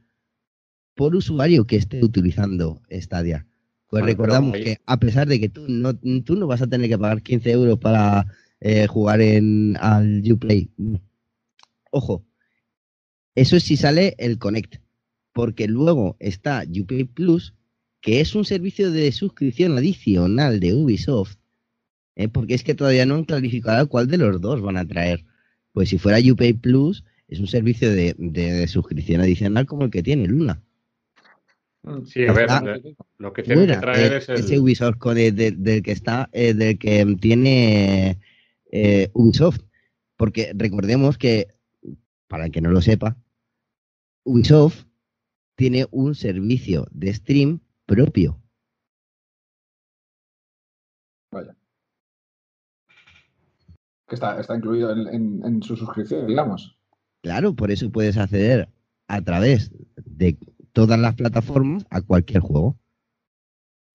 [0.93, 3.45] por usuario que esté utilizando Stadia.
[3.89, 6.89] Pues recordamos ahí- que a pesar de que tú no, tú no vas a tener
[6.89, 8.25] que pagar 15 euros para
[8.61, 10.69] eh, jugar en al Uplay.
[11.91, 12.25] Ojo,
[13.35, 14.77] eso es si sale el Connect,
[15.33, 17.53] porque luego está Uplay Plus,
[18.05, 21.37] que es un servicio de suscripción adicional de Ubisoft,
[22.15, 22.27] ¿eh?
[22.27, 25.25] porque es que todavía no han clarificado cuál de los dos van a traer.
[25.71, 30.03] Pues si fuera Uplay Plus, es un servicio de, de suscripción adicional como el que
[30.03, 30.61] tiene Luna.
[32.05, 34.35] Sí, a ver, Está le- lo que tienen que traer eh, es el...
[34.35, 38.19] ese Ubisoft de- del que está, eh, del que tiene
[38.71, 39.61] eh, Ubisoft.
[40.15, 41.47] Porque recordemos que,
[42.27, 43.17] para el que no lo sepa,
[44.23, 44.83] Ubisoft
[45.55, 48.39] tiene un servicio de stream propio.
[54.07, 56.77] que está, está incluido en, en- en su suscripción, digamos.
[57.23, 58.69] Claro, por eso puedes acceder
[59.07, 59.71] a través
[60.05, 60.38] de
[60.73, 62.77] todas las plataformas a cualquier juego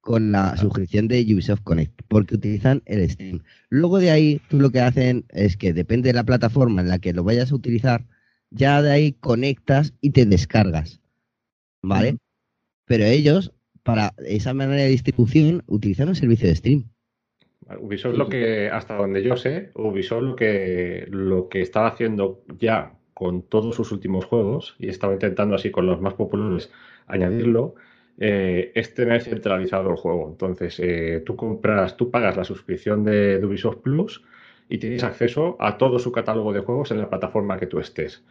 [0.01, 3.43] con la suscripción de Ubisoft Connect, porque utilizan el stream.
[3.68, 6.99] Luego de ahí, tú lo que hacen es que depende de la plataforma en la
[6.99, 8.07] que lo vayas a utilizar,
[8.51, 11.01] ya de ahí conectas y te descargas.
[11.82, 12.16] ¿Vale?
[12.86, 13.53] Pero ellos,
[13.83, 16.85] para esa manera de distribución, utilizan un servicio de stream.
[17.78, 22.95] Ubisoft lo que, hasta donde yo sé, Ubisoft lo que, lo que estaba haciendo ya
[23.14, 26.70] con todos sus últimos juegos, y estaba intentando así con los más populares
[27.07, 27.74] añadirlo,
[28.18, 30.28] eh, es tener centralizado el juego.
[30.28, 34.22] Entonces, eh, tú compras, tú pagas la suscripción de, Ubisoft Plus
[34.68, 38.22] y tienes acceso a todo su catálogo de juegos en la plataforma que tú estés.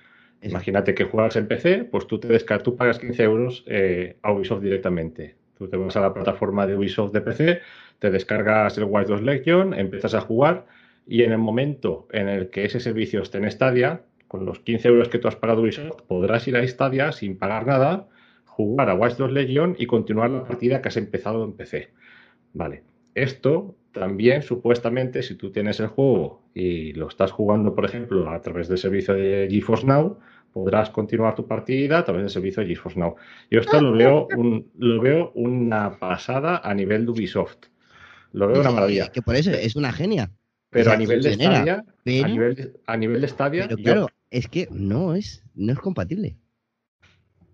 [0.41, 4.32] Imagínate que juegas en PC, pues tú te descargas, tú pagas 15 euros eh, a
[4.32, 5.36] Ubisoft directamente.
[5.60, 7.62] Tú te vas a la plataforma de Ubisoft de PC,
[7.99, 10.66] te descargas el White 2 Legion, empiezas a jugar
[11.05, 14.88] y en el momento en el que ese servicio esté en Stadia, con los 15
[14.88, 18.07] euros que tú has pagado Ubisoft, podrás ir a Stadia sin pagar nada,
[18.45, 21.89] jugar a Watch 2 Legion y continuar la partida que has empezado en PC.
[22.53, 22.84] Vale.
[23.14, 28.41] Esto también, supuestamente, si tú tienes el juego y lo estás jugando, por ejemplo, a
[28.41, 30.20] través del servicio de GeForce Now,
[30.54, 33.16] podrás continuar tu partida a través del servicio de GeForce Now.
[33.50, 37.68] Yo esto lo veo, un, lo veo una pasada a nivel de Ubisoft.
[38.32, 39.12] Lo veo una maravilla.
[39.12, 40.32] que por eso es una genia.
[40.70, 44.68] Pero a nivel de Stadia, a, nivel, a nivel de Stadia, pero claro, es que
[44.72, 46.38] no es, no es compatible.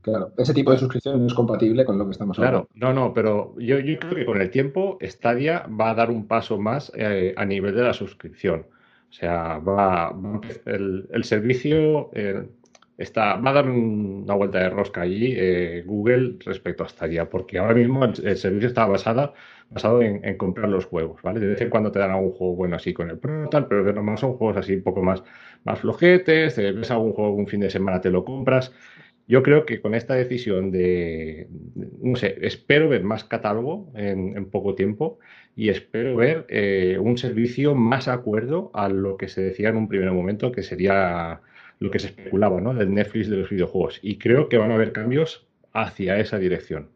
[0.02, 2.68] Claro, ese tipo de suscripción no es compatible con lo que estamos hablando.
[2.68, 6.28] Claro, no, no, pero yo, creo que con el tiempo Stadia va a dar un
[6.28, 8.68] paso más eh, a nivel de la suscripción.
[9.10, 10.14] O sea, va,
[10.66, 12.48] el, el, servicio eh,
[12.98, 17.58] está, va a dar una vuelta de rosca allí eh, Google respecto a Stadia, porque
[17.58, 19.34] ahora mismo el, servicio está basado,
[19.70, 21.40] basado en, comprar los juegos, ¿vale?
[21.40, 23.84] De vez en cuando te dan algún juego bueno así con el Pro, tal, pero
[23.84, 25.24] de son juegos así un poco más,
[25.64, 28.72] más flojetes, te ves algún juego un fin de semana, te lo compras.
[29.28, 31.48] Yo creo que con esta decisión de,
[32.02, 35.18] no sé, espero ver más catálogo en, poco tiempo
[35.56, 39.88] y espero ver eh, un servicio más acuerdo a lo que se decía en un
[39.88, 41.42] primer momento, que sería
[41.80, 42.74] lo que se especulaba, ¿no?
[42.74, 44.00] Del Netflix de los videojuegos.
[44.02, 46.90] Y creo que van a haber cambios hacia esa dirección.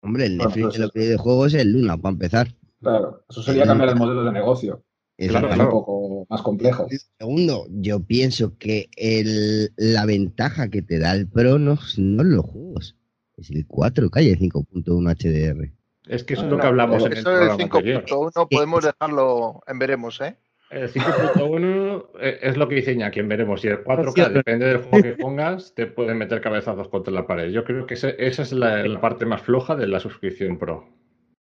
[0.00, 2.48] Hombre, el Netflix de los videojuegos es el Luna, para empezar.
[2.80, 4.82] Claro, eso sería cambiar el modelo de negocio.
[5.16, 6.88] Es un poco más complejo.
[7.18, 12.44] Segundo, yo pienso que el, la ventaja que te da el Pro no, no los
[12.44, 12.96] juegos,
[13.36, 15.72] es el 4K y el 5.1 HDR.
[16.08, 20.20] Es que eso es lo que hablamos en el, el 5.1 podemos dejarlo en veremos,
[20.20, 20.36] ¿eh?
[20.72, 23.62] El 5.1 eh, es lo que diseña quien veremos.
[23.64, 27.50] Y el 4K, depende del juego que pongas, te pueden meter cabezazos contra la pared.
[27.50, 30.88] Yo creo que esa es la, parte más floja de la suscripción Pro.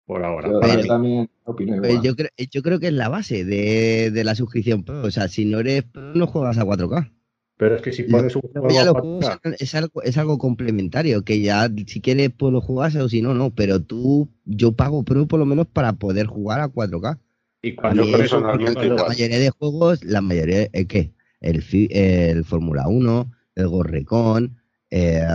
[0.04, 0.48] Por ahora.
[0.48, 2.02] Yo, también opino igual.
[2.02, 5.02] Yo, creo, yo creo que es la base de, la suscripción Pro.
[5.02, 7.10] O sea, si no eres Pro, no juegas a 4K.
[7.56, 9.56] Pero es que si pones un juego a 4K...
[9.58, 13.32] es, algo, es algo complementario, que ya si quieres pues lo jugas o si no,
[13.32, 13.50] no.
[13.50, 17.18] Pero tú, yo pago Pro por lo menos para poder jugar a 4K.
[17.66, 21.12] Y cuando la mayoría de juegos, la mayoría, ¿es eh, ¿qué?
[21.40, 24.56] El, el Fórmula 1, el Gorrecon,
[24.88, 25.26] eh,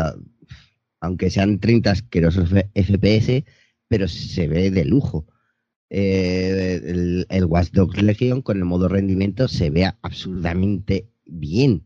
[1.02, 3.44] aunque sean 30 asquerosos FPS,
[3.90, 5.28] pero se ve de lujo.
[5.90, 11.86] Eh, el, el Watch Dogs Legion con el modo rendimiento se ve absurdamente bien.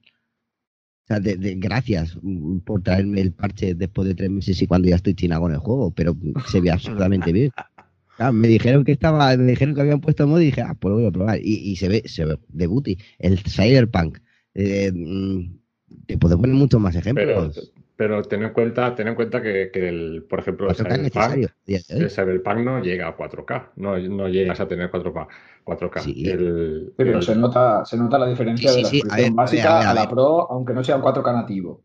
[1.05, 2.19] O sea, de, gracias
[2.65, 5.59] por traerme el parche después de tres meses y cuando ya estoy chinago en el
[5.59, 6.15] juego, pero
[6.51, 7.51] se ve absurdamente bien.
[8.17, 10.89] Ah, me dijeron que estaba, me dijeron que habían puesto modo y dije, ah, pues
[10.89, 11.39] lo voy a probar.
[11.41, 12.97] Y, se ve, se ve de booty.
[13.19, 14.19] El Cyberpunk.
[14.53, 15.57] Eh, mm,
[16.05, 17.73] te puedo poner muchos más ejemplos.
[17.97, 22.57] Pero, ten en cuenta, ten en cuenta que, el, por ejemplo, el Cyberpunk, el Cyberpunk,
[22.59, 25.27] no llega a 4K, no, no llegas a tener 4K.
[25.65, 26.93] 4K.
[26.95, 29.01] pero se nota, se nota la diferencia de la sí,
[29.31, 31.83] básica a, la Pro, aunque no sea un 4K nativo.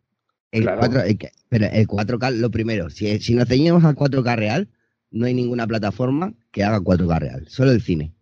[0.51, 1.03] El 4,
[1.49, 4.69] pero el 4K, lo primero, si, si nos ceñimos al 4K real,
[5.11, 8.15] no hay ninguna plataforma que haga 4K real, solo el cine,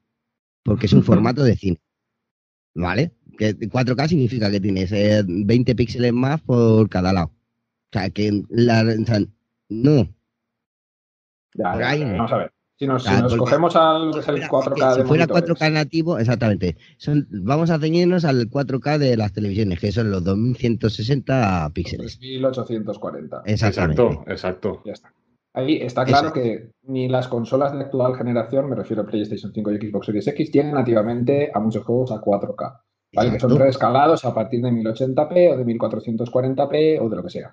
[0.63, 1.81] porque es un formato de cine.
[2.75, 3.13] ¿Vale?
[3.37, 7.27] Que 4K significa que tienes 20 eh, píxeles más por cada lado.
[7.27, 8.85] O sea, que la,
[9.69, 10.09] no.
[11.55, 12.53] vamos a ver.
[12.79, 13.05] Si nos,
[13.37, 16.77] cogemos al 4K Si fuera 4K nativo, exactamente.
[16.97, 22.21] Son, vamos a ceñirnos al 4K de las televisiones, que son los 2160 píxeles.
[22.21, 23.43] 2840.
[23.47, 24.83] Exacto, exacto.
[24.85, 25.13] Ya está.
[25.59, 29.73] Ahí está claro que ni las consolas de actual generación, me refiero a PlayStation 5
[29.73, 32.81] y Xbox Series X, llegan nativamente a muchos juegos a 4K.
[33.13, 33.33] ¿vale?
[33.33, 37.53] Que son reescalados a partir de 1080p o de 1440p o de lo que sea.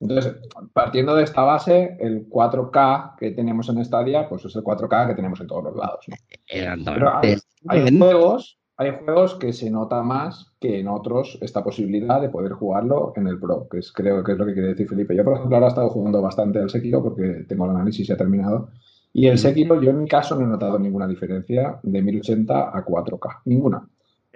[0.00, 0.36] Entonces,
[0.72, 5.14] partiendo de esta base, el 4K que tenemos en Stadia, pues es el 4K que
[5.14, 6.06] tenemos en todos los lados.
[6.50, 7.20] Pero
[7.68, 12.52] hay juegos hay juegos que se nota más que en otros esta posibilidad de poder
[12.52, 15.14] jugarlo en el Pro, que es, creo que es lo que quiere decir Felipe.
[15.14, 18.16] Yo, por ejemplo, ahora he estado jugando bastante al Sekiro porque tengo el análisis ya
[18.16, 18.70] terminado.
[19.12, 22.82] Y el Sekiro, yo en mi caso no he notado ninguna diferencia de 1080 a
[22.82, 23.42] 4K.
[23.44, 23.86] Ninguna.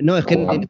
[0.01, 0.69] No, es que no tiene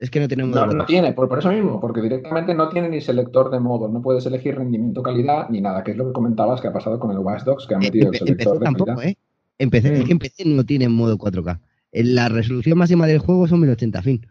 [0.00, 0.66] Es que no tiene modo.
[0.66, 4.02] No, no tiene, por, eso mismo, porque directamente no tiene ni selector de modo, no
[4.02, 7.12] puedes elegir rendimiento, calidad ni nada, que es lo que comentabas que ha pasado con
[7.12, 9.16] el Watch Dogs, que ha metido el selector de tampoco, ¿eh?
[9.58, 10.56] En PC, mm.
[10.56, 11.60] no tiene modo 4K.
[11.92, 14.26] La resolución máxima del juego son 1080 fin.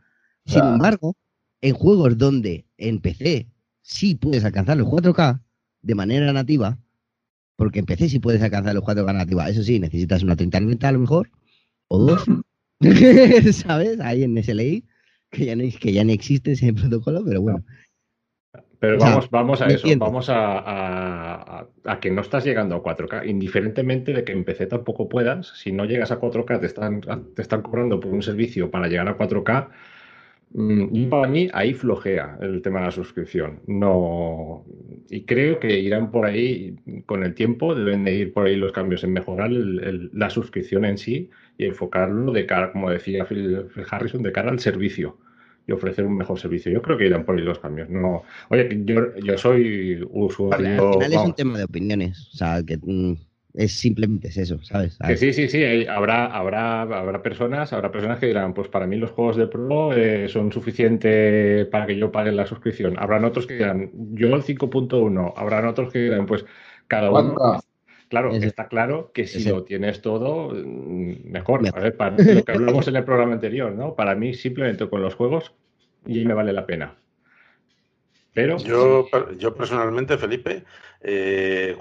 [0.47, 1.15] Sin embargo,
[1.61, 3.47] en juegos donde en PC
[3.81, 5.41] sí puedes alcanzar los 4K
[5.81, 6.77] de manera nativa,
[7.55, 10.91] porque en PC sí puedes alcanzar los 4K nativa, eso sí, necesitas una 3090 a
[10.93, 11.29] lo mejor,
[11.89, 12.25] o dos,
[13.51, 13.99] ¿sabes?
[13.99, 14.85] Ahí en SLI,
[15.29, 17.63] que ya no, que ya no existe ese protocolo, pero bueno.
[18.79, 24.13] Pero vamos, vamos a eso, vamos a, a, que no estás llegando a 4K, indiferentemente
[24.13, 27.01] de que en PC tampoco puedas, si no llegas a 4K te están,
[27.33, 29.96] te están cobrando por un servicio para llegar a 4K, Mm,
[30.53, 33.59] y para mí ahí flojea el tema de la suscripción.
[33.67, 34.65] No,
[35.09, 36.75] y creo que irán por ahí
[37.05, 40.97] con el tiempo, deben de ir por ahí los cambios en mejorar la suscripción en
[40.97, 45.17] sí y enfocarlo de cara, como decía Phil, Harrison, de cara al servicio
[45.67, 46.71] y ofrecer un mejor servicio.
[46.71, 47.89] Yo creo que irán por ahí los cambios.
[47.89, 50.87] No, oye, yo, yo soy usuario.
[50.87, 52.29] al final es un tema de opiniones.
[52.33, 53.15] O sea, que mm,
[53.57, 54.99] es simplemente eso, ¿sabes?
[55.05, 58.97] Que sí, sí, sí, habrá, habrá, habrá personas, habrá personas que dirán, pues para mí
[58.97, 62.93] los juegos de Pro eh, son suficientes para que yo pague la suscripción.
[62.99, 66.45] Habrán otros que dirán, yo el 5.1, habrán otros que dirán, pues
[66.87, 67.59] cada uno.
[68.09, 71.67] Claro, está claro que si lo tienes todo, mm, mejor.
[71.75, 73.95] A ver, para lo que hablamos en el programa anterior, ¿no?
[73.95, 75.53] Para mí, simplemente con los juegos,
[76.05, 76.95] y me vale la pena.
[78.37, 78.57] Pero.
[78.57, 79.07] Yo,
[79.39, 80.63] yo personalmente, Felipe,
[81.01, 81.75] eh,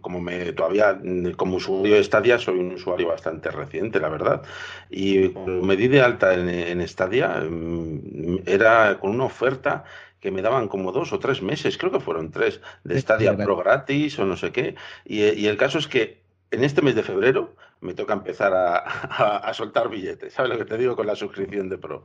[0.00, 0.96] como, me todavía
[1.36, 4.42] como usuario de Stadia soy un usuario bastante reciente, la verdad.
[4.88, 9.82] Y cuando me di de alta en, en Stadia mm, era con una oferta
[10.20, 13.56] que me daban como dos o tres meses, creo que fueron tres, de Stadia Pro
[13.56, 14.76] gratis o no sé qué.
[15.04, 16.19] y el caso es que
[16.50, 20.76] en este mes de febrero me toca empezar a, soltar billetes, ¿sabes lo que te
[20.76, 22.04] digo con la suscripción de Pro?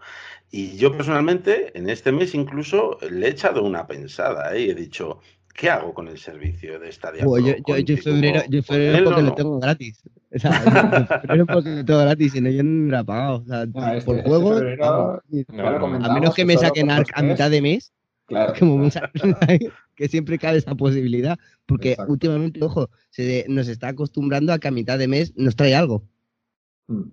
[0.52, 4.62] Y yo personalmente, en este mes incluso, le he echado una pensada ¿eh?
[4.62, 5.20] y he dicho,
[5.54, 7.40] ¿qué hago con el servicio de Stadia Pro?
[7.40, 10.04] Yo, yo, yo, febrero, yo febrero porque lo tengo gratis.
[10.34, 10.52] O sea,
[11.22, 13.38] febrero porque lo tengo gratis y no, yo no lo he pagado.
[13.38, 15.22] O sea, este, por este juego,
[16.04, 17.95] a menos que me saquen a, a mitad de mes,
[18.26, 18.54] Claro.
[19.96, 24.72] que siempre cabe esa posibilidad, porque últimamente, ojo, se nos está acostumbrando a que a
[24.72, 26.04] mitad de mes nos trae algo.
[26.88, 27.04] Mm.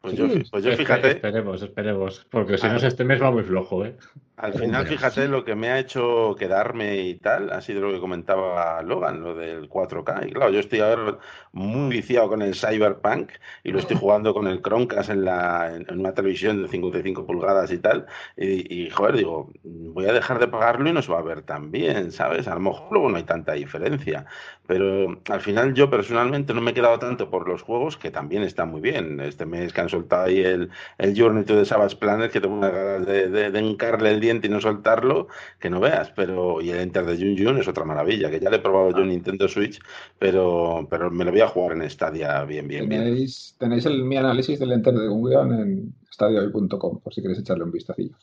[0.00, 1.12] Pues, yo, pues yo, fíjate.
[1.12, 3.96] Esperemos, esperemos, porque si no, este mes va muy flojo, ¿eh?
[4.38, 8.00] Al final, fíjate, lo que me ha hecho quedarme y tal ha sido lo que
[8.00, 10.28] comentaba Logan, lo del 4K.
[10.28, 11.18] Y claro, yo estoy ahora
[11.52, 13.30] muy viciado con el Cyberpunk
[13.64, 17.72] y lo estoy jugando con el Chromecast en, la, en una televisión de 55 pulgadas
[17.72, 18.04] y tal.
[18.36, 21.70] Y, joder, digo, voy a dejar de pagarlo y no se va a ver tan
[21.70, 22.46] bien, ¿sabes?
[22.46, 24.26] A lo mejor luego no hay tanta diferencia.
[24.66, 28.42] Pero al final yo personalmente no me he quedado tanto por los juegos, que también
[28.42, 29.18] están muy bien.
[29.20, 32.56] Este mes que han soltado ahí el, el Journey to the Savage Planet, que tengo
[32.56, 36.10] una ganas de, de, de encarle el y no soltarlo, que no veas.
[36.10, 38.90] Pero, y el Enter de Jun Jun es otra maravilla, que ya le he probado
[38.90, 39.80] yo en Nintendo Switch,
[40.18, 43.70] pero, pero me lo voy a jugar en Stadia bien, bien, tenéis, bien.
[43.70, 47.72] Tenéis el, mi análisis del Enter de Jun en stadiahoy.com, por si queréis echarle un
[47.72, 48.16] vistacillo.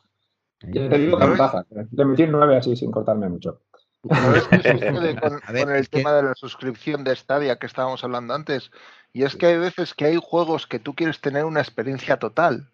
[0.71, 3.61] Ya te digo que ventaja, de emitir nueve así sin cortarme mucho.
[4.03, 8.71] con, con el tema de la suscripción de Stadia que estábamos hablando antes.
[9.13, 12.67] Y es que hay veces que hay juegos que tú quieres tener una experiencia total.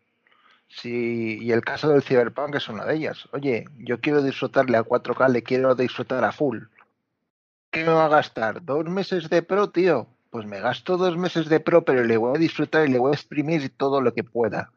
[0.70, 3.28] Sí, y el caso del Cyberpunk es una de ellas.
[3.32, 6.59] Oye, yo quiero disfrutarle a 4K, le quiero disfrutar a full.
[7.72, 8.63] ¿Qué me va a gastar?
[8.63, 10.07] ¿Dos meses de pro, tío?
[10.30, 13.11] Pues me gasto dos meses de pro, pero le voy a disfrutar y le voy
[13.11, 14.72] a exprimir todo lo que pueda.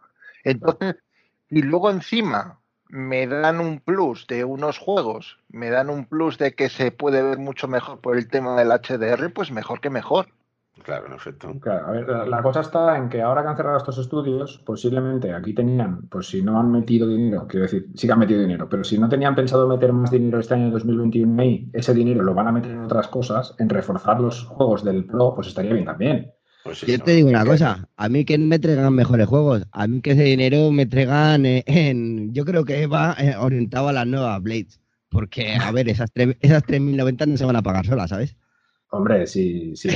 [0.44, 0.96] Entonces,
[1.50, 6.54] y luego encima me dan un plus de unos juegos, me dan un plus de
[6.54, 10.28] que se puede ver mucho mejor por el tema del HDR, pues mejor que mejor.
[10.82, 11.52] Claro, en efecto.
[11.60, 15.32] Claro, a ver, la cosa está en que ahora que han cerrado estos estudios, posiblemente
[15.32, 18.68] aquí tenían, pues si no han metido dinero, quiero decir, sí que han metido dinero,
[18.68, 22.34] pero si no tenían pensado meter más dinero este año 2021 ahí, ese dinero lo
[22.34, 25.84] van a meter en otras cosas, en reforzar los juegos del Pro, pues estaría bien
[25.84, 26.32] también.
[26.64, 30.00] Pues Yo te digo una cosa, a mí que me traigan mejores juegos, a mí
[30.00, 34.40] que ese dinero me traigan en, yo creo que va eh, orientado a las nuevas
[34.42, 38.36] Blades, porque a ver, esas, esas 3.090 no se van a pagar solas, ¿sabes?
[38.94, 39.88] Hombre, sí, sí.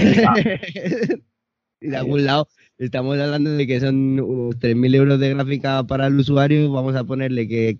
[1.81, 6.19] de algún lado estamos hablando de que son unos 3.000 euros de gráfica para el
[6.19, 6.73] usuario.
[6.73, 7.79] Vamos a ponerle que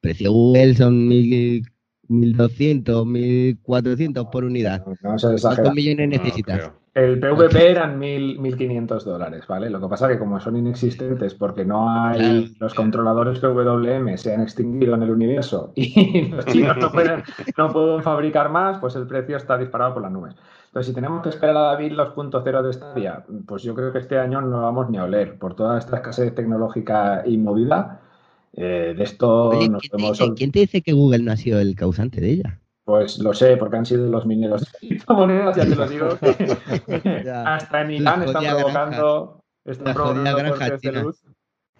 [0.00, 1.66] precio Google son 1.200,
[2.06, 4.84] 1.400 por unidad.
[5.00, 6.70] ¿Cuántos millones necesitas?
[6.94, 9.70] El PVP eran 1.500 dólares, ¿vale?
[9.70, 14.34] Lo que pasa es que como son inexistentes porque no hay los controladores PWM se
[14.34, 17.22] han extinguido en el universo y los chinos no pueden,
[17.56, 20.34] no pueden fabricar más, pues el precio está disparado por las nubes.
[20.66, 24.18] Entonces, si tenemos que esperar a David 2.0 de Stadia, pues yo creo que este
[24.18, 28.00] año no vamos ni a oler por toda esta escasez tecnológica y movida.
[28.54, 30.18] Eh, de esto Oye, nos ¿quién, te podemos...
[30.18, 32.61] dice, quién te dice que Google no ha sido el causante de ella?
[32.84, 36.08] Pues lo sé, porque han sido los mineros de criptomonedas, ya te lo digo.
[37.24, 37.54] Ya.
[37.54, 41.22] Hasta en La Irán están provocando, están provocando granja de luz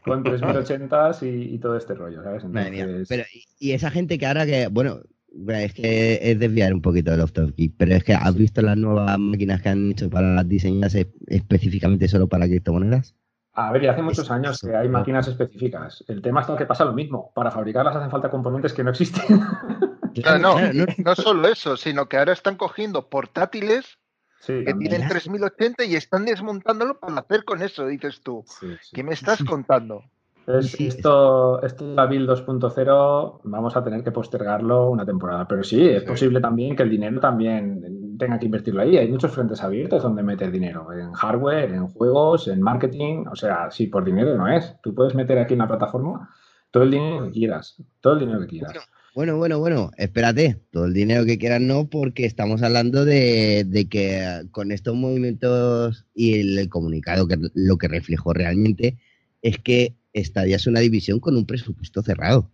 [0.05, 2.45] con 3080 y, y todo este rollo, ¿sabes?
[2.45, 5.01] Entonces, Pero, y, y esa gente que ahora que, bueno,
[5.49, 8.77] es que es desviar un poquito del off topic, pero es que has visto las
[8.77, 10.97] nuevas máquinas que han hecho para las diseñadas
[11.27, 13.15] específicamente solo para criptomonedas.
[13.55, 16.03] A ver, y hace muchos Es- años que eso, hay máquinas específicas.
[16.09, 17.31] El tema es que pasa lo mismo.
[17.35, 19.23] Para fabricarlas hacen falta componentes que no existen.
[20.15, 23.99] Claro, no, claro, no- no solo eso, sino que ahora están cogiendo portátiles
[24.41, 24.91] Sí, que también.
[24.91, 28.45] tienen 3080 y están desmontándolo para hacer con eso, dices tú.
[28.47, 28.91] Sí, sí.
[28.93, 30.05] ¿Qué me estás contando?
[30.47, 35.47] Es- esto, esto de la Build 2.0 vamos a tener que postergarlo una temporada.
[35.47, 36.09] Pero sí, es Sí.
[36.09, 38.97] posible también que el dinero también tenga que invertirlo ahí.
[38.97, 40.93] Hay muchos frentes abiertos donde meter dinero.
[40.93, 43.25] En hardware, en juegos, en marketing.
[43.31, 44.75] O sea, sí, por dinero no es.
[44.83, 46.29] Tú puedes meter aquí en la plataforma
[46.71, 47.83] todo el dinero que quieras.
[48.01, 48.73] Todo el dinero que quieras.
[49.15, 53.87] Bueno, bueno, bueno, espérate, todo el dinero que quieras no, porque estamos hablando de, de
[53.87, 58.97] que con estos movimientos y el, el comunicado que lo que reflejó realmente
[59.43, 62.51] es que Stadia es una división con un presupuesto cerrado.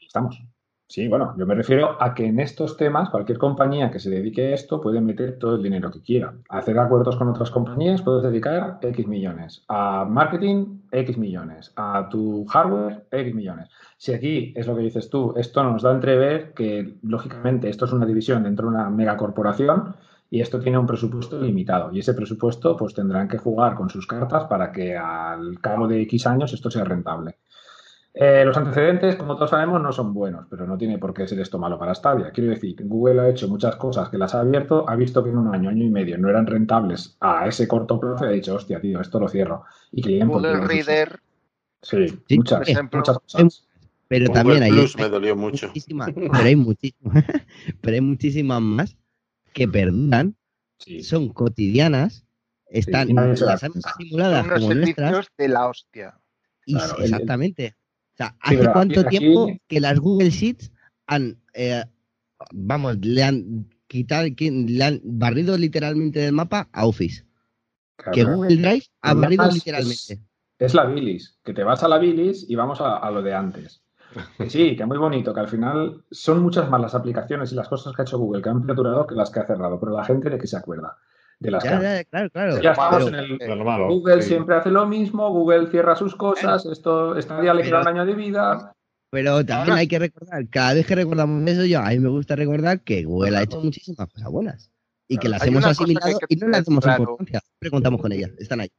[0.00, 0.42] Estamos.
[0.90, 4.46] Sí, bueno, yo me refiero a que en estos temas cualquier compañía que se dedique
[4.46, 6.32] a esto puede meter todo el dinero que quiera.
[6.48, 9.64] Hacer acuerdos con otras compañías puedes dedicar X millones.
[9.68, 11.74] A marketing, X millones.
[11.76, 13.68] A tu hardware, X millones.
[13.98, 17.84] Si aquí es lo que dices tú, esto nos da a entrever que, lógicamente, esto
[17.84, 19.94] es una división dentro de una megacorporación
[20.30, 21.90] y esto tiene un presupuesto limitado.
[21.92, 26.02] Y ese presupuesto, pues tendrán que jugar con sus cartas para que al cabo de
[26.02, 27.38] X años esto sea rentable.
[28.12, 31.38] Eh, los antecedentes, como todos sabemos, no son buenos, pero no tiene por qué ser
[31.40, 32.32] esto malo para Stadia.
[32.32, 35.38] Quiero decir, Google ha hecho muchas cosas que las ha abierto, ha visto que en
[35.38, 38.54] un año, año y medio no eran rentables a ese corto plazo y ha dicho,
[38.56, 39.64] hostia, tío, esto lo cierro.
[39.92, 40.60] Y que Google.
[40.66, 41.20] Reader,
[41.80, 42.98] Sí, Sí, muchas, por ejemplo.
[42.98, 43.68] muchas cosas.
[44.08, 45.70] Pero Google también hay, Plus hay me dolió mucho.
[46.32, 47.24] pero hay muchísimas,
[47.80, 48.96] pero hay muchísimas más
[49.52, 50.36] que perduran,
[50.78, 51.02] Sí.
[51.02, 52.24] son cotidianas,
[52.66, 53.94] están las cuenta.
[53.98, 56.20] simuladas son como nuestras de la hostia.
[56.66, 57.74] y Claro, exactamente.
[58.12, 60.70] O sea, ¿hace cuánto aquí- tiempo que las Google Sheets
[61.06, 61.82] han, eh,
[62.52, 67.24] vamos, le han quitado, le han barrido literalmente del mapa a Office?
[67.96, 70.20] Claro, que Google Drive ha barrido es- literalmente.
[70.58, 73.32] Es la bilis, que te vas a la bilis y vamos a, a lo de
[73.34, 73.80] antes.
[74.38, 77.68] Que sí, que muy bonito, que al final son muchas más las aplicaciones y las
[77.68, 80.04] cosas que ha hecho Google que han perdurado que las que ha cerrado, pero la
[80.04, 80.96] gente de que se acuerda
[81.38, 82.60] de las que Ya, claro, claro.
[82.60, 84.30] Ya estamos pero- en el, malo, Google sí.
[84.30, 88.06] siempre hace lo mismo, Google cierra sus cosas, esto está día le queda un año
[88.06, 88.72] de vida.
[89.10, 92.36] Pero también hay que recordar, cada vez que recordamos eso, yo a mí me gusta
[92.36, 94.70] recordar que Google ha hecho muchísimas cosas buenas
[95.06, 97.02] y que las Hay hemos que asimilado que y no le tener damos claro.
[97.02, 97.40] importancia.
[97.40, 98.70] Siempre contamos con ellas, están ahí.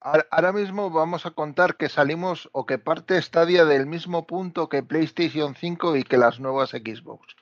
[0.00, 4.82] Ahora mismo vamos a contar que salimos o que parte Stadia del mismo punto que
[4.82, 7.36] PlayStation 5 y que las nuevas Xbox.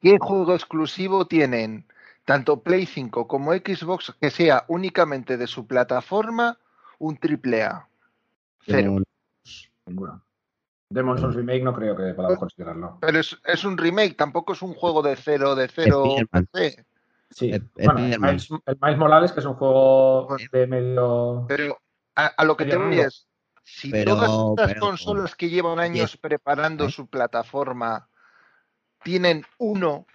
[0.00, 1.86] ¿Qué juego exclusivo tienen
[2.24, 6.58] tanto Play 5 como Xbox que sea únicamente de su plataforma
[6.98, 7.88] un triple A?
[8.60, 9.02] Cero.
[9.86, 10.22] Ninguno.
[10.90, 12.98] Demon's Souls Remake no creo que podamos considerarlo.
[13.00, 16.04] Pero es, es un remake, tampoco es un juego de cero, de cero.
[17.34, 18.30] Sí, Eh, bueno, el Spider-Man.
[18.30, 20.48] Miles, el Miles Morales, que es un juego Bueno.
[20.52, 21.44] de medio...
[21.48, 21.78] Pero
[22.14, 23.26] a, a lo que te voy es,
[23.64, 26.90] si Pero- todas estas pero- consolas que llevan años preparando ¿Eh?
[26.90, 28.08] su plataforma
[29.02, 30.06] tienen uno,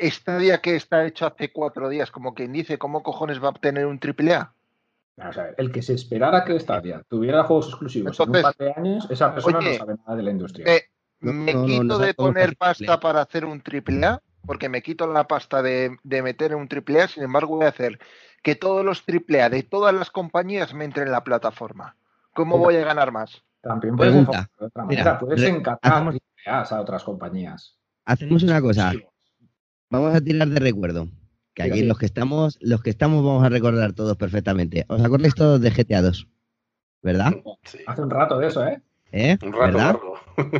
[0.00, 3.86] Stadia que está hecho hace cuatro días, como quien dice, ¿cómo cojones va a obtener
[3.86, 4.52] un triple A?
[5.24, 8.66] O sea, el que se esperara que Stadia tuviera juegos exclusivos en un Entonces, par
[8.66, 10.66] de años, esa persona oye, no sabe nada de la industria.
[10.66, 10.82] Me,
[11.20, 14.68] No, me no, no, quito no de poner pasta para hacer un triple A, porque
[14.68, 17.98] me quito la pasta de, de meter un triple A, sin embargo voy a hacer
[18.42, 21.96] que todos los triple A de todas las compañías me entren en la plataforma.
[22.34, 23.42] ¿Cómo voy a ganar más?
[23.60, 24.48] También puedes Pregunta.
[24.58, 25.18] de otra Mira.
[25.18, 26.16] Puedes encargar hacemos-
[26.46, 27.76] a otras compañías.
[28.04, 28.92] Hacemos una cosa,
[29.90, 31.08] vamos a tirar de recuerdo.
[31.54, 34.84] Que aquí los que estamos, los que estamos vamos a recordar todos perfectamente.
[34.88, 36.28] ¿Os acordáis todos de GTA 2?
[37.02, 37.32] ¿Verdad?
[37.64, 37.78] Sí.
[37.86, 38.80] Hace un rato de eso, ¿eh?
[39.10, 39.36] ¿Eh?
[39.42, 39.84] Un rato ¿Verdad?
[39.86, 40.14] largo.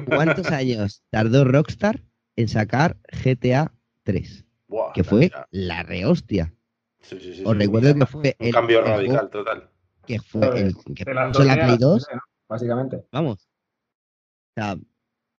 [0.06, 2.02] ¿Cuántos años tardó Rockstar
[2.38, 3.72] en sacar GTA
[4.04, 4.44] 3?
[4.68, 6.54] Buah, Que fue la rehostia.
[7.00, 7.58] Sí, sí, sí, Os sí.
[7.58, 9.70] recuerdo que fue Un el, cambio el juego radical total.
[10.06, 12.20] que fue el que puso la dos Play ideas, 2, ¿no?
[12.48, 13.04] Básicamente.
[13.12, 13.48] vamos.
[14.56, 14.76] O sea,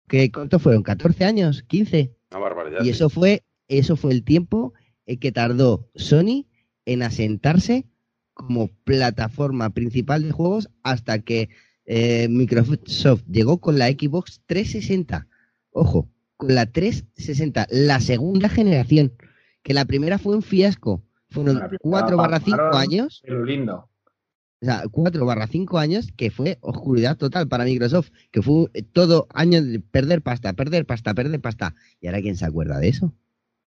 [0.08, 0.82] ¿qué, ¿cuántos fueron?
[0.84, 1.64] ¿14 años?
[1.68, 2.14] ¿15?
[2.30, 2.80] Una barbaridad.
[2.80, 2.90] Y sí.
[2.90, 4.72] eso fue, eso fue el tiempo
[5.06, 6.46] en que tardó Sony
[6.86, 7.86] en asentarse
[8.34, 11.50] como plataforma principal de juegos hasta que
[11.84, 15.26] eh, Microsoft llegó con la Xbox 360.
[15.72, 16.08] Ojo,
[16.40, 19.12] con la 360, la segunda generación,
[19.62, 21.04] que la primera fue un fiasco.
[21.28, 22.80] Fueron La primera 4 barra 5 palmaron.
[22.80, 23.20] años.
[23.24, 23.86] Pero lindo.
[24.62, 29.26] O sea, cuatro barra cinco años que fue oscuridad total para Microsoft, que fue todo
[29.32, 31.74] año de perder pasta, perder pasta, perder pasta.
[31.98, 33.14] ¿Y ahora quién se acuerda de eso?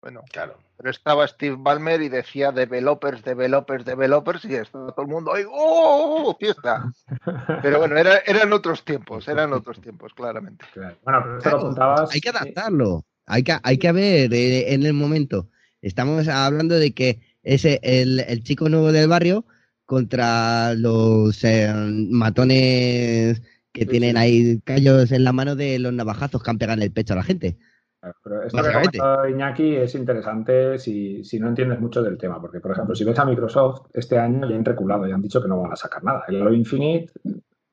[0.07, 0.57] Bueno, Claro.
[0.77, 5.43] pero estaba Steve Ballmer y decía developers, developers, developers y estaba todo el mundo ahí,
[5.51, 6.37] ¡oh!
[6.39, 6.93] Fiesta.
[7.62, 10.65] Pero bueno, era- eran otros tiempos, eran otros tiempos, claramente.
[10.73, 10.97] Claro.
[11.03, 12.15] Bueno, pero esto Claro, lo contabas.
[12.15, 13.05] Hay que adaptarlo.
[13.27, 15.49] Hay que, hay que ver eh, en el momento.
[15.83, 19.45] Estamos hablando de que ese el, el chico nuevo del barrio
[19.87, 21.69] contra los eh,
[22.11, 23.43] matones
[23.73, 24.16] que Sí, tienen sí.
[24.19, 27.16] ahí callos en la mano de los navajazos que han pegado en el pecho a
[27.16, 27.57] la gente.
[28.23, 32.61] Pero esto que ha Iñaki es interesante si, si no entiendes mucho del tema, porque,
[32.61, 35.49] por ejemplo, si ves a Microsoft, este año ya han reculado, ya han dicho que
[35.49, 36.24] no van a sacar nada.
[36.28, 37.12] El Halo Infinite,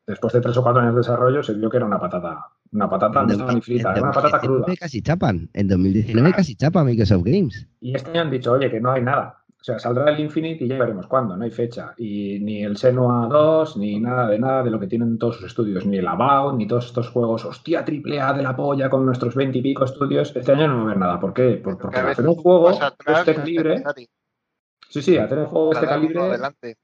[0.08, 2.90] después de tres o cuatro años de desarrollo, se vio que era una patata, una
[2.90, 4.76] patata En no estaba ni frita, en era una patata 2019 cruda.
[4.80, 5.50] casi chapan.
[5.54, 6.36] En 2019 Claro.
[6.36, 7.68] casi chapa Microsoft Games.
[7.82, 9.43] Y este año han dicho, oye, que no hay nada.
[9.64, 11.94] O sea, saldrá el Infinite y ya veremos cuándo, no hay fecha.
[11.95, 15.45] Y ni el Senua 2, ni nada de nada de lo que tienen todos sus
[15.45, 19.06] estudios, ni el About, ni todos estos juegos, hostia, triple A de la polla con
[19.06, 20.35] nuestros 20 y pico estudios.
[20.35, 21.18] Este año no va a haber nada.
[21.22, 21.61] ¿Por qué?
[21.64, 23.84] Por- porque hacer un juego de este calibre,
[24.90, 26.77] sí, sí, hacer un juego de este calibre adelante.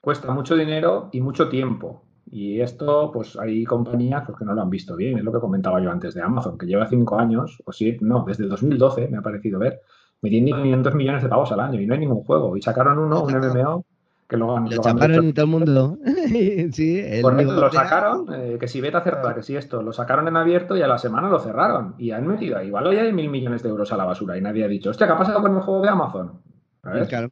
[0.00, 2.02] cuesta mucho dinero y mucho tiempo.
[2.30, 5.18] Y esto, pues hay compañías pues, que no lo han visto bien.
[5.18, 8.24] Es lo que comentaba yo antes de Amazon, que lleva cinco años, o sí, no,
[8.26, 9.82] desde el 2012 me ha parecido ver,
[10.22, 12.56] metiendo 500 millones de pavos al año y no hay ningún juego.
[12.56, 13.84] Y sacaron uno, un MMO,
[14.28, 15.98] que lo han, Lo lo chaparon y todo el mundo.
[16.72, 19.92] sí, el Correcto, único lo sacaron, eh, que si beta cerrada, que si esto, lo
[19.92, 21.94] sacaron en abierto y a la semana lo cerraron.
[21.98, 24.40] Y han metido ahí, igual ya hay mil millones de euros a la basura y
[24.40, 26.40] nadie ha dicho, hostia, ¿qué ha pasado con el juego de Amazon?
[26.82, 27.08] ¿Sabes?
[27.08, 27.28] Claro.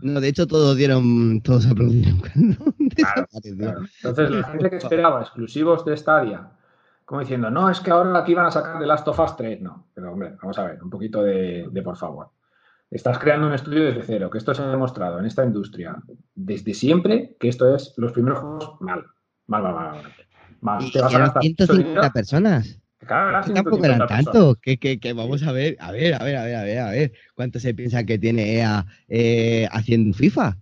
[0.00, 2.20] No, de hecho todos dieron, todos aplaudieron.
[2.98, 3.28] Claro.
[4.02, 6.50] Entonces, la gente que esperaba exclusivos de Stadia,
[7.08, 9.62] como diciendo, no, es que ahora aquí van a sacar The Last of Us 3.
[9.62, 12.28] No, pero hombre, vamos a ver, un poquito de, de por favor.
[12.90, 15.96] Estás creando un estudio desde cero, que esto se ha demostrado en esta industria
[16.34, 19.04] desde siempre que esto es los primeros juegos mal.
[19.46, 20.02] Mal, mal, mal.
[20.60, 20.84] mal.
[20.84, 22.12] Y Te vas a eran gastar 150 dinero.
[22.12, 22.78] personas.
[23.06, 24.56] Claro, Que tampoco 150 eran tantos.
[24.60, 26.90] Que, que, que vamos a ver, a ver, a ver, a ver, a ver, a
[26.90, 27.12] ver.
[27.34, 30.58] ¿Cuánto se piensa que tiene EA eh, haciendo FIFA?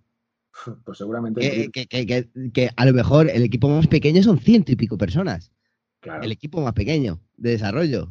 [0.85, 1.71] Pues seguramente.
[1.73, 5.51] Que- que a lo mejor el equipo más pequeño son ciento y pico personas.
[6.07, 6.23] Claro.
[6.25, 8.09] El equipo más pequeño de desarrollo.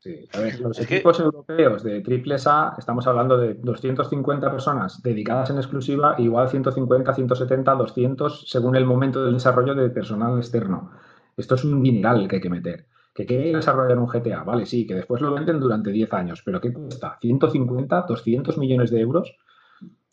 [0.00, 4.50] Sí, a ver, los Es que- equipos europeos de triples A, estamos hablando de 250
[4.50, 10.38] personas dedicadas en exclusiva, igual 150, 170, 200, según el momento del desarrollo de personal
[10.38, 10.90] externo.
[11.36, 12.86] Esto es un dineral que hay que meter.
[13.14, 14.44] ¿Que quiere desarrollar un GTA?
[14.44, 17.18] Vale, sí, que después lo venden durante 10 años, pero ¿qué cuesta?
[17.20, 19.36] ¿150, 200 millones de euros?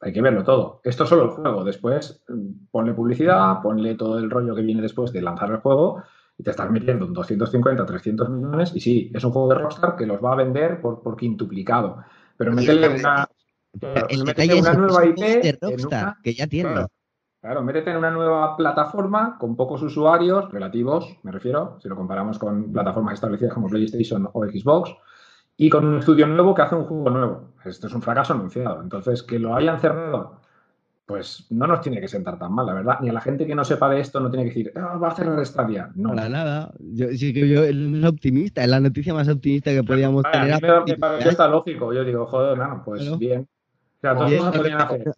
[0.01, 0.81] Hay que verlo todo.
[0.83, 1.63] Esto es solo el juego.
[1.63, 6.01] Después, mm, ponle publicidad, ponle todo el rollo que viene después de lanzar el juego
[6.37, 9.95] y te estás metiendo en 250, 300 millones y sí, es un juego de Rockstar
[9.95, 11.97] que los va a vender por, por quintuplicado.
[12.37, 13.27] Pero métele el- una,
[13.79, 16.73] claro, métele una nueva IP juegos de en Rockstar, una- que ya tienen.
[16.73, 16.87] Claro,
[17.41, 22.37] claro, métete en una nueva plataforma con pocos usuarios relativos, me refiero, si lo comparamos
[22.37, 24.93] con plataformas establecidas como PlayStation o Xbox,
[25.57, 27.53] y con un estudio nuevo que hace un juego nuevo.
[27.63, 28.81] Esto es un fracaso anunciado.
[28.81, 30.41] Entonces, que lo hayan cerrado,
[31.05, 32.95] pues no nos tiene que sentar tan mal, la verdad.
[33.01, 35.09] Ni a la gente que no sepa de esto no tiene que decir, "Ah, va
[35.09, 35.91] a cerrar Stadia.
[35.95, 36.09] No.
[36.09, 36.73] Para nada.
[36.79, 40.53] Yo, sí que yo es más optimista, es la noticia más optimista que podíamos Vale,
[40.53, 40.61] a tener.
[40.61, 41.93] mí me, me pareció hasta lógico.
[41.93, 43.17] Yo digo, joder, pues Claro.
[43.19, 43.41] bien.
[43.41, 45.11] O sea, todos pero- podían hacer.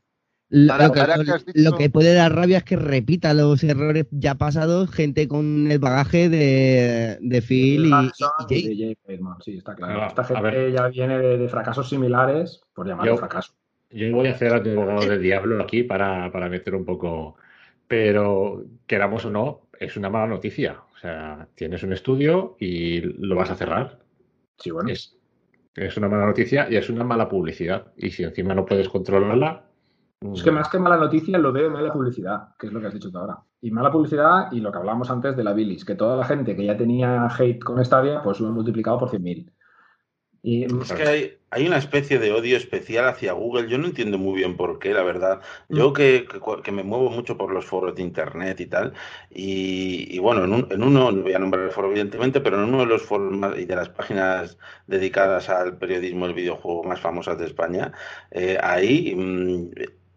[0.49, 2.77] Lo, Ahora- lo que, ahora que has dicho- lo que puede dar rabia es que
[2.77, 8.95] repita los errores ya pasados gente con el bagaje de, de Phil y, y y
[9.05, 9.93] Bateman, sí, está claro.
[9.95, 10.71] Claro, Esta gente ver.
[10.71, 13.53] ya viene de, de fracasos similares, por llamarlo Yo- fracaso.
[13.89, 17.35] Yo voy a hacer abogado del diablo aquí para, para meter un poco.
[17.87, 20.81] Pero queramos o no, es una mala noticia.
[20.93, 23.99] O sea, tienes un estudio y lo vas a cerrar.
[24.57, 24.89] Sí, bueno.
[24.89, 25.15] Es,
[25.75, 27.93] es una mala noticia y es una mala publicidad.
[27.95, 29.63] Y si encima no puedes controlarla.
[30.33, 32.93] Es que más que mala noticia lo veo mala publicidad, que es lo que has
[32.93, 33.37] dicho tú ahora.
[33.61, 36.55] Y mala publicidad y lo que hablábamos antes de la bilis, que toda la gente
[36.55, 39.51] que ya tenía hate con Stadia, pues lo han multiplicado por 100.000.
[40.43, 43.69] Y Es que hay, hay una especie de odio especial hacia Google.
[43.69, 45.41] Yo no entiendo muy bien por qué, la verdad.
[45.69, 48.93] Yo que, que, que me muevo mucho por los foros de internet y tal.
[49.29, 52.57] Y, y bueno, en, un, en, uno, no voy a nombrar el foro evidentemente, pero
[52.57, 54.57] en uno de los foros más, y de las páginas
[54.87, 57.91] dedicadas al periodismo del videojuego más famosas de España,
[58.31, 59.13] eh, ahí...
[59.15, 59.69] Mmm,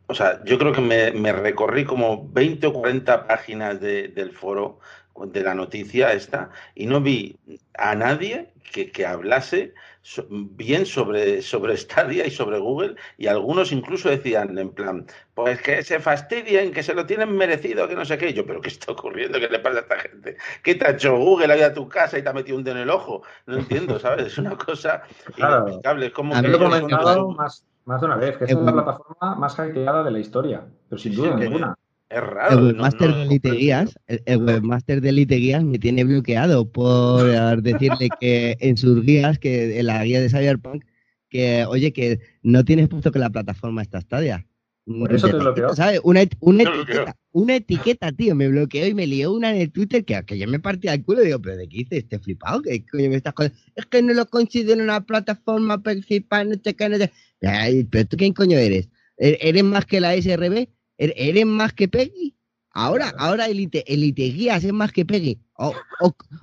[0.06, 4.32] o sea, yo creo que me, me, recorrí como 20 o 40 páginas de, del
[4.32, 4.80] foro
[5.26, 7.38] de la noticia esta y no vi
[7.74, 13.72] a nadie que, que hablase so, bien sobre, sobre Stadia y sobre Google y algunos
[13.72, 18.05] incluso decían en plan, pues que se fastidien, que se lo tienen merecido, que no
[18.05, 18.31] sé qué.
[18.31, 19.39] Y yo, pero ¿qué está ocurriendo?
[19.39, 20.36] ¿Qué le pasa a esta gente?
[20.62, 21.52] ¿Qué te ha hecho Google?
[21.52, 23.22] Ha ido a tu casa y te ha metido un dedo en el ojo.
[23.47, 24.27] No entiendo, ¿sabes?
[24.27, 25.02] Es una cosa
[25.35, 25.62] Claro.
[25.62, 26.06] inexplicable.
[26.06, 28.72] Es como a que lo comentado más, más de una vez, que esta es la
[28.72, 28.85] bueno.
[28.85, 31.77] plataforma más hackeada de la historia, pero sin duda Sí, ninguna.
[32.11, 32.59] Es raro.
[32.59, 37.23] El webmaster de Elite Guías, el, webmaster de Elite Guías me tiene bloqueado por
[37.62, 40.85] decirle que en sus guías, que en la guía de Cyberpunk,
[41.28, 44.45] que oye, que no tienes puesto que la plataforma está Stadia.
[44.87, 45.74] Por eso te bloqueó.
[45.74, 46.01] ¿Sabes?
[46.03, 50.05] Una, una, etiqueta, una etiqueta, tío, me bloqueó y me lió una en el Twitter
[50.05, 52.62] que, que yo me partía el culo y digo, pero ¿de qué hice este flipado?
[52.62, 53.35] ¿Qué coño me estás
[53.77, 57.12] Es que no lo considero una plataforma principal, no sé qué, no sé.
[57.43, 58.89] Ay, pero tú quién coño eres?
[59.16, 60.66] ¿E-, ¿Eres más que la SRB?
[61.01, 62.36] ¿E-, ¿Eres más que Peggy?
[62.72, 65.40] Ahora, ahora Elite, Elite Guías es más que Peggy.
[65.55, 65.72] O,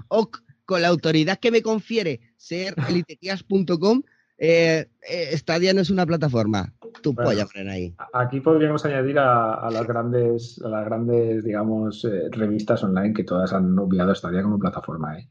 [0.10, 0.32] o,
[0.66, 4.02] con la autoridad que me confiere ser eliteguías.com,
[4.40, 6.74] eh, eh, Stadia no es una plataforma.
[7.02, 7.96] Tú bueno, poner ahí.
[8.14, 13.54] Aquí podríamos añadir a, las grandes, a las grandes, digamos, eh, revistas online que todas
[13.54, 15.20] han obviado Stadia como plataforma.
[15.20, 15.30] ¿eh?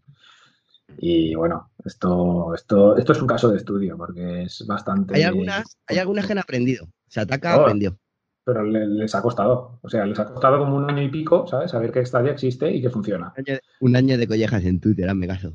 [0.99, 5.17] Y bueno, esto, esto, esto es un caso de estudio porque es bastante.
[5.17, 6.89] Hay algunas, hay algunas que han aprendido.
[7.09, 7.99] Se ataca, oh, aprendió
[8.47, 9.81] pero les ha costado.
[9.83, 11.73] O sea, les ha costado como un año y pico, ¿sabes?
[11.73, 13.35] Saber que Stadia existe y que funciona.
[13.81, 15.53] Un año de collejas en Twitter, hazme caso.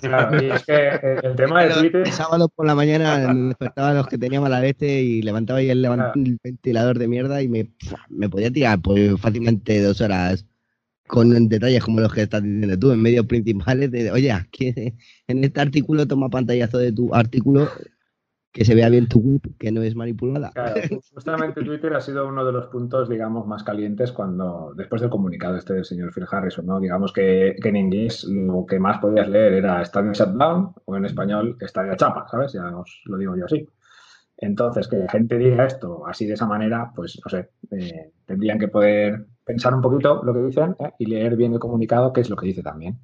[0.00, 0.88] Claro, y es que
[1.22, 2.06] el tema de Twitter...
[2.06, 5.68] El sábado por la mañana me despertaba los que teníamos la leche y levantaba ahí
[5.68, 5.86] el,
[6.42, 7.70] ventilador de mierda y me,
[8.08, 10.46] me podía tirar pues, fácilmente dos horas
[11.06, 14.72] con detalles como los que estás diciendo tú, en medios principales de, oye, aquí
[15.28, 17.68] en este artículo toma pantallazo de tu artículo
[18.52, 20.52] que se vea bien tu web, que no es manipulada.
[21.14, 25.56] justamente Twitter ha sido uno de los puntos, digamos, más calientes cuando, después del comunicado
[25.56, 26.80] este del señor Phil Harrison, ¿no?
[26.80, 31.56] Digamos que, en inglés lo que más podías leer era Stadia Shutdown o en español
[31.62, 32.52] Stadia Chapa, ¿sabes?
[32.52, 33.66] Ya os lo digo yo así.
[34.36, 38.58] Entonces, que la gente diga esto así de esa manera, pues no sé, eh, tendrían
[38.58, 40.92] que poder pensar un poquito lo que dicen ¿eh?
[40.98, 42.98] y leer bien el comunicado, que es lo que dice también.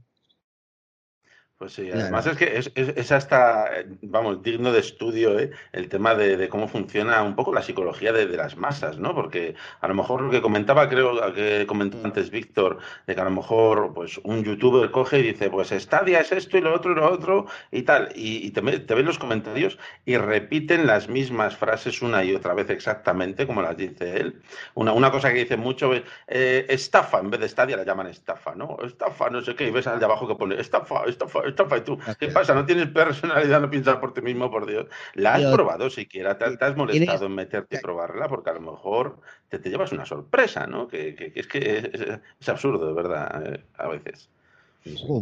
[1.59, 3.70] Pues sí, además es que es, hasta,
[4.03, 5.51] vamos, digno de estudio ¿eh?
[5.73, 9.15] el tema de, cómo funciona un poco la psicología de, las masas, ¿no?
[9.15, 12.77] Porque a lo mejor lo que comentaba, creo que comentó antes Víctor,
[13.07, 16.59] de que a lo mejor pues un youtuber coge y dice, pues Stadia es esto
[16.59, 20.19] y lo otro y lo otro y tal, y, te, te ven los comentarios y
[20.19, 24.43] repiten las mismas frases una y otra vez exactamente como las dice él.
[24.74, 28.09] Una, una cosa que dice mucho es, eh, estafa, en vez de Stadia la llaman
[28.09, 28.77] estafa, ¿no?
[28.85, 31.98] Estafa, no sé qué, y ves al de abajo que pone estafa, estafa, estafa, tú,
[32.18, 32.55] ¿qué pasa?
[32.55, 34.86] ¿No tienes personalidad, no piensas por ti mismo, por Dios?
[35.14, 36.39] ¿La has probado siquiera?
[36.39, 38.28] ¿Te, has molestado en meterte y probarla?
[38.28, 40.89] Porque a lo mejor te, te llevas una sorpresa, ¿no?
[40.89, 44.28] Que, es que es, absurdo, de verdad, eh, a veces.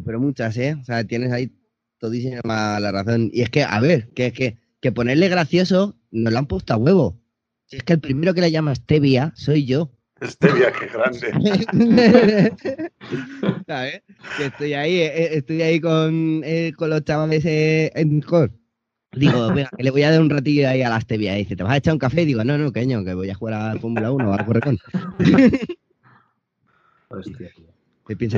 [0.04, 0.76] pero muchas, ¿eh?
[0.80, 1.50] O sea, tienes ahí
[1.98, 3.30] todísima la razón.
[3.32, 6.76] Y es que, a ver, que, que, que ponerle gracioso nos lo han puesto a
[6.76, 7.18] huevo.
[7.66, 9.90] Si es que el primero que le llama Stevia soy yo.
[10.24, 11.32] Stevia, qué grande.
[13.66, 14.02] ¿Sabes?
[14.36, 18.50] Que estoy ahí, eh, eh, estoy ahí con, eh, con los chavales en Discord.
[19.12, 21.36] Digo, venga, que le voy a dar un ratillo ahí a la Stevia.
[21.36, 22.22] Y dice, ¿te vas a echar un café?
[22.22, 24.78] Y digo, no, no, queño, que voy a jugar a Fórmula 1 o a Correcón.
[27.08, 27.52] Hostia,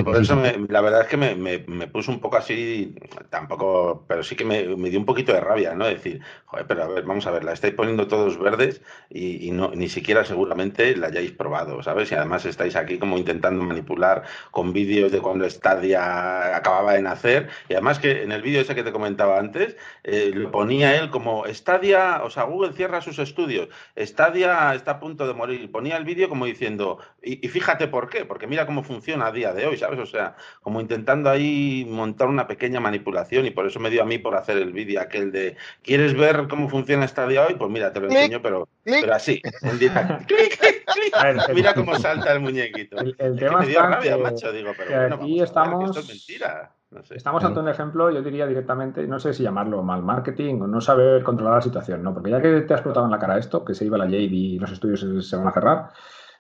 [0.05, 2.95] por eso la verdad es que me, me, puso un poco así,
[3.31, 5.87] tampoco, pero sí que me, dio un poquito de rabia, ¿no?
[5.87, 8.81] Decir, joder, pero a ver, vamos a ver, la estáis poniendo todos verdes
[9.11, 12.13] y, no, ni siquiera seguramente la hayáis probado, ¿sabes?
[12.13, 14.23] Y además estáis aquí como intentando manipular
[14.53, 17.49] con vídeos de cuando Stadia acababa de nacer.
[17.69, 21.11] Y además que en el vídeo ese que te comentaba antes, eh, lo ponía él
[21.11, 23.69] como Stadia, o sea, Google cierra sus estudios,
[23.99, 25.73] Stadia está a punto de morir.
[25.73, 29.33] Ponía el vídeo como diciendo, y, y fíjate por qué, porque mira cómo funciona a
[29.33, 29.99] día de hoy, ¿sabes?
[29.99, 34.07] O sea, como intentando ahí montar una pequeña manipulación y por eso me dio a
[34.07, 37.55] mí por hacer el vídeo aquel de ¿quieres ver cómo funciona esta día hoy?
[37.55, 39.79] Pues mira, te lo enseño, pero, pero así, en
[41.55, 42.97] Mira cómo salta el muñequito.
[42.99, 43.69] El, tema es
[44.03, 45.97] que macho, digo, pero aquí estamos...
[45.97, 46.73] es mentira.
[47.11, 50.81] Estamos ante un ejemplo, yo diría directamente, no sé si llamarlo mal marketing o no
[50.81, 52.15] saber controlar la situación, ¿no?
[52.15, 54.23] Porque ya que te has explotado en la cara esto, que se iba la Jade
[54.23, 55.91] y los estudios se van a cerrar,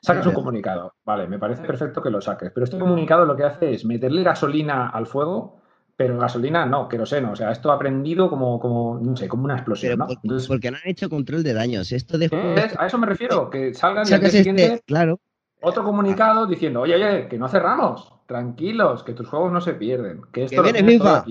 [0.06, 3.42] Sacas un comunicado, vale, me parece perfecto que lo saques, pero este comunicado lo que
[3.42, 5.60] hace es meterle gasolina al fuego,
[5.96, 9.56] pero gasolina no, queroseno, o sea, esto ha aprendido como, como no sé, como una
[9.56, 10.06] explosión, ¿no?
[10.46, 12.78] porque no han hecho control de daños, esto después...
[12.78, 15.18] A eso me refiero, que salgan y al este, claro.
[15.60, 20.20] otro comunicado diciendo, oye, oye, que no cerramos, tranquilos, que tus juegos no se pierden,
[20.32, 21.24] que esto viene FIFA.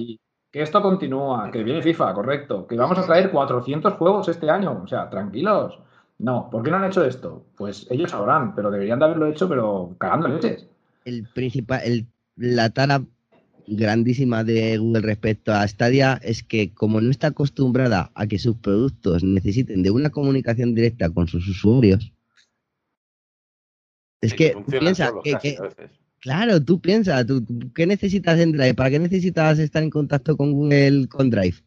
[0.51, 4.81] que esto continúa, que viene FIFA, correcto, que vamos a traer 400 juegos este año,
[4.83, 5.79] o sea, tranquilos.
[6.17, 7.45] No, ¿por qué no han hecho esto?
[7.57, 10.65] Pues ellos sabrán, pero deberían de haberlo hecho, pero cagando leches.
[11.03, 13.03] El principal, el, la tara
[13.67, 18.55] grandísima de Google respecto a Stadia es que como no está acostumbrada a que sus
[18.57, 22.11] productos necesiten de una comunicación directa con sus usuarios,
[24.21, 25.57] es que, piensa que,
[26.19, 28.73] claro, tú piensas, ¿tú, ¿qué necesitas en Drive?
[28.73, 31.57] ¿Para qué necesitas estar en contacto con Google con Drive?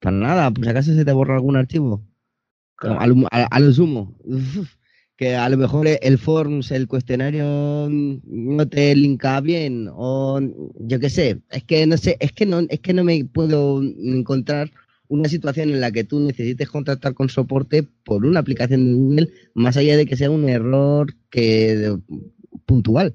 [0.00, 2.02] Para nada, pues acaso se te borra algún archivo.
[2.78, 4.16] A, lo sumo.
[5.16, 10.40] que a lo mejor el Forms, el cuestionario no te linka bien o
[10.80, 13.82] yo qué sé, es que no sé, es que no es que no me puedo
[13.82, 14.70] encontrar
[15.08, 19.30] una situación en la que tú necesites contactar con soporte por una aplicación de Google
[19.54, 21.96] más allá de que sea un error que
[22.66, 23.14] puntual.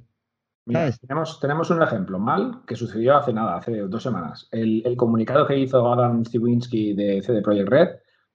[0.66, 4.48] tenemos, tenemos un ejemplo mal que sucedió hace nada, hace dos semanas.
[4.52, 7.90] El, el comunicado que hizo Adam Stiwinski de CD Projekt Red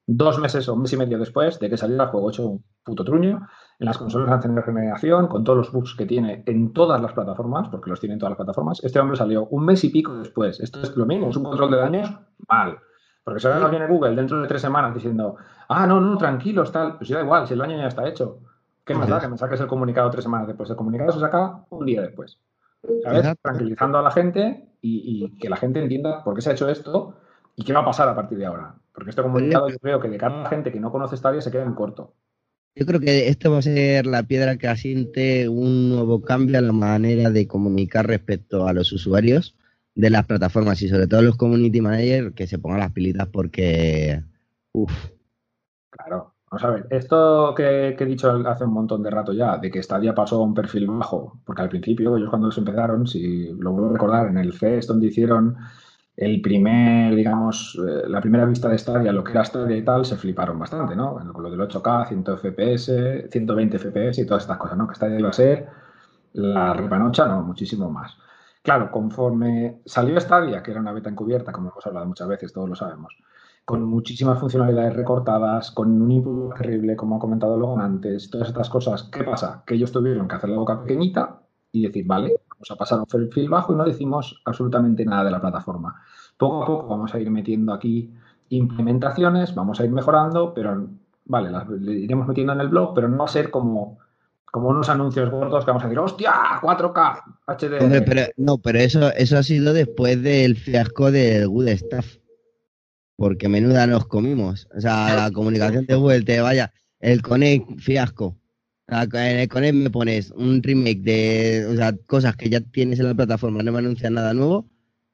[0.07, 2.63] dos meses o un mes y medio después de que saliera el juego hecho un
[2.83, 3.47] puto truño,
[3.77, 7.67] en las consolas de generación, con todos los bugs que tiene en todas las plataformas,
[7.67, 10.61] porque los tiene en todas las plataformas, este hombre salió un mes y pico después.
[10.61, 12.79] Esto es lo mismo, es un control de daños mal.
[13.23, 15.35] Porque si ahora viene Google dentro de tres semanas diciendo,
[15.67, 18.39] ah, no, no, tranquilos, tal, pues da igual, si el daño ya está hecho.
[18.85, 20.69] ¿Qué más da que me saques el comunicado tres semanas después?
[20.69, 22.39] El comunicado se saca un día después.
[23.03, 23.35] ¿Sabes?
[23.41, 26.69] Tranquilizando a la gente y, y que la gente entienda por qué se ha hecho
[26.69, 27.15] esto
[27.57, 28.75] y qué va a pasar a partir de ahora.
[28.97, 31.61] Porque este comunicado yo creo que de cada gente que no conoce Stadia se queda
[31.61, 32.15] en corto.
[32.73, 36.61] Yo creo que esto va a ser la piedra que asiente un nuevo cambio a
[36.61, 39.55] la manera de comunicar respecto a los usuarios
[39.93, 44.23] de las plataformas y sobre todo los community managers que se pongan las pilitas porque...
[44.71, 44.91] Uf.
[45.91, 46.33] Claro.
[46.49, 49.83] Vamos a ver, esto que, he dicho hace un montón de rato ya, de que
[49.83, 53.73] Stadia pasó a un perfil bajo, porque al principio ellos cuando los empezaron, si lo
[53.73, 55.55] vuelvo a recordar, en el FES donde hicieron
[56.17, 60.03] el primer, digamos, eh, la primera vista de Stadia, lo que era Stadia y tal,
[60.03, 61.13] se fliparon bastante, ¿no?
[61.31, 64.87] Con lo del 8K, 100 FPS, 120 FPS y todas estas cosas, ¿no?
[64.87, 65.67] Que Stadia iba a ser
[66.33, 68.17] la repanocha, no, muchísimo más.
[68.63, 72.67] Claro, conforme salió Stadia, que era una beta encubierta, como hemos hablado muchas veces, todos
[72.67, 73.15] lo sabemos,
[73.63, 78.69] con muchísimas funcionalidades recortadas, con un input terrible, como ha comentado luego antes, todas estas
[78.69, 79.63] cosas, ¿qué pasa?
[79.67, 81.41] Que ellos tuvieron que hacer la boca pequeñita
[81.71, 85.31] y decir, vale, vamos a pasar un perfil bajo y no decimos absolutamente nada de
[85.31, 86.01] la plataforma.
[86.37, 88.11] Poco a poco vamos a ir metiendo aquí
[88.49, 90.87] implementaciones, vamos a ir mejorando, pero
[91.25, 93.99] vale, las iremos metiendo en el blog, pero no va a ser como,
[94.45, 98.33] como unos anuncios gordos que vamos a decir, hostia, 4K, HD.
[98.37, 102.17] no, pero eso, eso ha sido después del fiasco del Good Stuff.
[103.15, 104.67] Porque menuda nos comimos.
[104.75, 108.37] O sea, la comunicación de Google te vaya, el Connect fiasco.
[108.87, 113.73] Con él me pones un remake de cosas que ya tienes en la plataforma, no
[113.73, 114.65] me anuncian nada nuevo.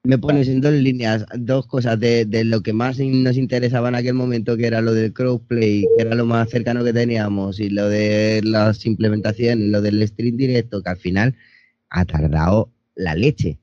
[0.04, 4.14] Me pones en dos líneas dos cosas de, lo que más nos interesaba en aquel
[4.14, 7.88] momento, que era lo del crossplay, que era lo más cercano que teníamos, y lo
[7.88, 11.36] de las implementaciones, lo del stream directo, que al final
[11.90, 13.58] ha tardado la leche.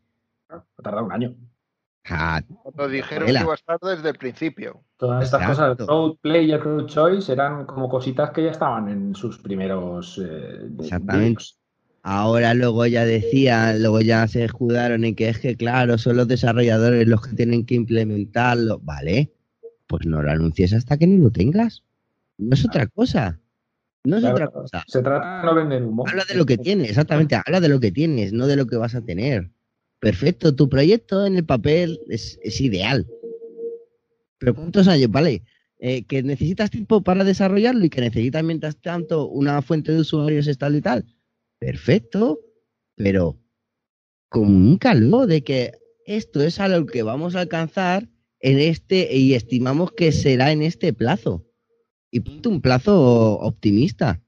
[0.48, 1.36] Ha tardado un año.
[2.10, 4.82] Nos dijeron que iba a estar desde el principio.
[4.96, 9.14] Todas estas cosas, Road Play y Road Choice, eran como cositas que ya estaban en
[9.14, 10.20] sus primeros.
[10.22, 11.44] Eh, Exactamente.
[12.02, 16.26] Ahora luego ya decían, luego ya se escudaron en que es que, claro, son los
[16.26, 18.80] desarrolladores los que tienen que implementarlo.
[18.82, 19.32] Vale,
[19.86, 21.84] pues no lo anuncies hasta que no lo tengas.
[22.38, 23.38] No es otra cosa.
[24.04, 24.82] No es otra cosa.
[24.86, 26.06] Se trata de no vender humo.
[26.08, 27.36] Habla de lo que tienes, exactamente.
[27.36, 29.50] Habla de lo que tienes, no de lo que vas a tener
[30.00, 33.06] perfecto, tu proyecto en el papel es, ideal.
[34.38, 35.10] Pero ¿cuántos años?
[35.10, 35.42] Vale,
[35.78, 40.46] eh, que necesitas tiempo para desarrollarlo y que necesitas mientras tanto una fuente de usuarios
[40.46, 41.06] estable y tal.
[41.58, 42.40] Perfecto,
[42.96, 43.38] pero
[44.30, 45.72] comunícalo de que
[46.06, 48.08] esto es algo que vamos a alcanzar
[48.40, 51.46] en este y estimamos que será en este plazo.
[52.10, 54.22] Y ponte un plazo optimista.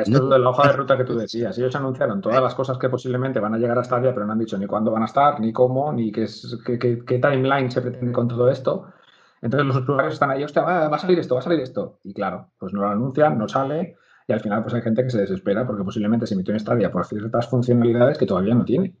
[0.00, 1.56] Esto es de la hoja de ruta que tú decías.
[1.56, 4.38] Ellos anunciaron todas las cosas que posiblemente van a llegar a Stadia, pero no han
[4.38, 6.26] dicho ni cuándo van a estar, ni cómo, ni qué,
[6.78, 8.86] qué, timeline se pretende con todo esto.
[9.40, 12.00] Entonces los usuarios están ahí, hostia, va, a salir esto, va a salir esto.
[12.02, 13.96] Y claro, pues no lo anuncian, no sale,
[14.26, 16.90] y al final pues hay gente que se desespera porque posiblemente se metió en Stadia
[16.90, 18.96] por ciertas funcionalidades que todavía no tiene.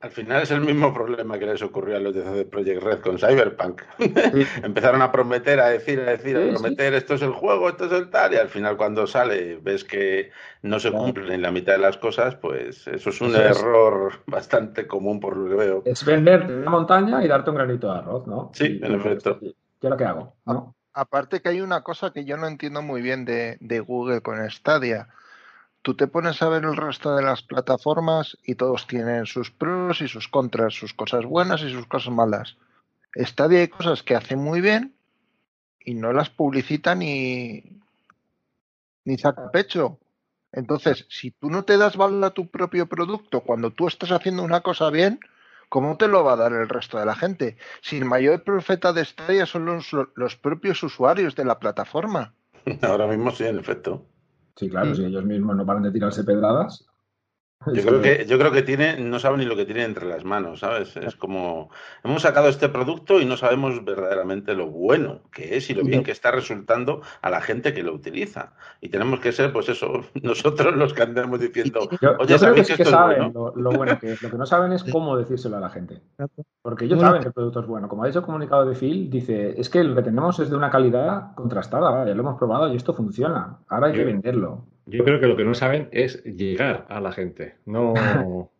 [0.00, 3.18] Al final es el mismo problema que les ocurrió a los de Project Red con
[3.18, 3.82] Cyberpunk.
[4.62, 7.92] Empezaron a prometer, a decir, a decir, a prometer, esto es el juego, esto es
[7.92, 10.30] el tal, y al final cuando sale ves que
[10.62, 14.86] no se cumplen en la mitad de las cosas, pues eso es un error bastante
[14.86, 15.82] común por lo que veo.
[15.84, 18.52] Es venderte una montaña y darte un granito de arroz, ¿no?
[18.54, 19.40] Sí, en efecto.
[19.40, 19.48] ¿Qué
[19.82, 20.36] es lo que hago?
[20.92, 24.48] Aparte que hay una cosa que yo no entiendo muy bien de, de Google con
[24.48, 25.08] Stadia
[25.88, 30.02] tú te pones a ver el resto de las plataformas y todos tienen sus pros
[30.02, 32.58] y sus contras, sus cosas buenas y sus cosas malas.
[33.14, 34.94] Stadia hay cosas que hace muy bien
[35.80, 37.80] y no las publicita ni,
[39.06, 39.98] ni saca pecho.
[40.52, 44.42] Entonces, si tú no te das valor a tu propio producto cuando tú estás haciendo
[44.42, 45.20] una cosa bien,
[45.70, 47.56] ¿cómo te lo va a dar el resto de la gente?
[47.80, 52.34] Si el mayor profeta de Stadia son los, los propios usuarios de la plataforma.
[52.82, 54.04] Ahora mismo sí, en efecto.
[54.58, 56.84] Sí, claro, si ellos mismos no paran de tirarse pedradas.
[57.74, 60.24] Yo creo que, yo creo que tiene, no sabe ni lo que tiene entre las
[60.24, 60.96] manos, ¿sabes?
[60.96, 61.70] Es como
[62.04, 66.04] hemos sacado este producto y no sabemos verdaderamente lo bueno que es y lo bien
[66.04, 68.52] que está resultando a la gente que lo utiliza.
[68.80, 71.88] Y tenemos que ser, pues eso, nosotros los que andamos diciendo,
[72.20, 75.60] oye, sabéis que, saben Lo, bueno que Lo que no saben es cómo decírselo a
[75.60, 76.00] la gente.
[76.62, 77.88] Porque ellos saben que el producto es bueno.
[77.88, 80.56] Como ha dicho el comunicado de Phil, dice, es que lo que tenemos es de
[80.56, 83.58] una calidad contrastada, ya lo hemos probado y esto funciona.
[83.68, 84.64] Ahora hay que venderlo.
[84.90, 87.56] Yo creo que lo que no saben es llegar a la gente.
[87.66, 87.92] No,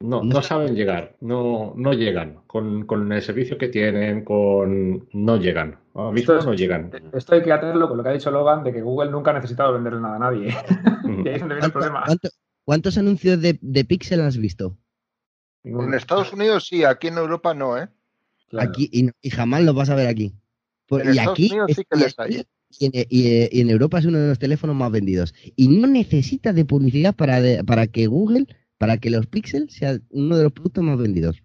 [0.00, 2.40] no, no saben llegar, no, no llegan.
[2.46, 5.78] Con, con el servicio que tienen, con no llegan.
[5.94, 6.90] A mí no llegan.
[7.12, 9.34] Esto hay que hacerlo con lo que ha dicho Logan de que Google nunca ha
[9.34, 10.48] necesitado venderle nada a nadie.
[11.24, 12.04] y ahí es donde viene el problema.
[12.64, 14.76] ¿Cuántos anuncios de, de Pixel has visto?
[15.62, 17.88] En Estados Unidos sí, aquí en Europa no, ¿eh?
[18.58, 20.34] Aquí y, jamás lo vas a ver aquí.
[20.90, 22.46] en y Estados aquí Unidos sí que les hay.
[22.78, 22.90] Y,
[23.60, 25.34] en Europa es uno de los teléfonos más vendidos.
[25.56, 28.46] Y no necesita de publicidad para, para que Google,
[28.78, 31.42] para que los Pixel sea uno de los productos más vendidos.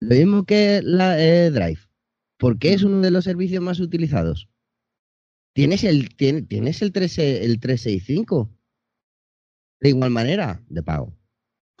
[0.00, 1.80] Lo mismo que la eh, Drive.
[2.38, 4.48] porque es uno de los servicios más utilizados?
[5.52, 8.50] Tienes el, tienes el, 3, el 365.
[9.80, 11.14] De igual manera, de pago.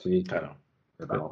[0.02, 0.56] Sí, claro.
[0.98, 1.30] De pago.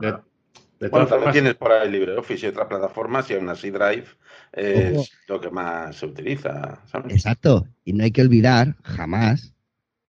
[0.80, 4.06] De bueno, también tienes por ahí LibreOffice y otras plataformas y aún así Drive
[4.52, 6.82] es lo que más se utiliza.
[7.08, 7.66] Exacto.
[7.84, 9.54] Y no hay que olvidar jamás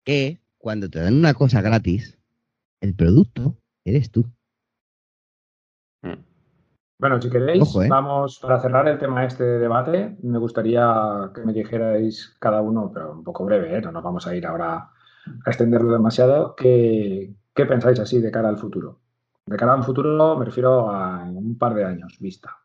[0.05, 2.19] que cuando te dan una cosa gratis,
[2.81, 4.27] el producto eres tú.
[6.03, 6.25] Mm.
[6.99, 7.87] Bueno, si queréis, ¿eh?
[7.89, 10.17] vamos para cerrar el tema de este debate.
[10.23, 13.81] Me gustaría que me dijerais cada uno, pero un poco breve, ¿eh?
[13.83, 16.57] no nos vamos a ir ahora a extenderlo demasiado.
[16.57, 18.99] ¿Qué, qué pensáis así de cara al futuro?
[19.47, 22.57] De cara a un futuro me refiero a un par de años vista.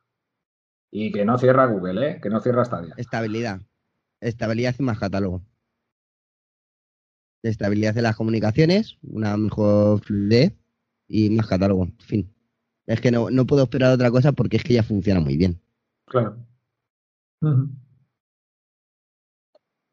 [0.92, 2.20] Y que no cierra Google, ¿eh?
[2.22, 2.96] Que no cierra Stadia.
[2.98, 3.62] Estabilidad.
[4.20, 5.44] Estabilidad y más catálogo.
[7.44, 10.54] Estabilidad en las comunicaciones, una mejor fluidez
[11.08, 11.86] y más catálogo.
[11.86, 12.36] En fin.
[12.86, 15.62] Es que no, no puedo esperar otra cosa porque es que ya funciona muy bien.
[16.06, 16.38] Claro.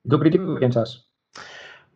[0.08, 1.07] ¿Tú, crítico, qué piensas?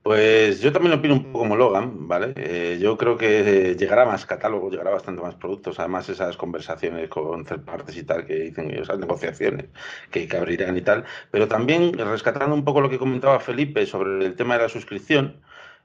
[0.03, 2.33] Pues yo también opino un poco como Logan, ¿vale?
[2.37, 7.45] Eh, yo creo que llegará más catálogo, llegará bastante más productos, además esas conversaciones con
[7.45, 9.67] third partes y tal que dicen, esas negociaciones
[10.11, 14.27] que, que abrirán y tal, pero también rescatando un poco lo que comentaba Felipe sobre
[14.27, 15.41] el tema de la suscripción,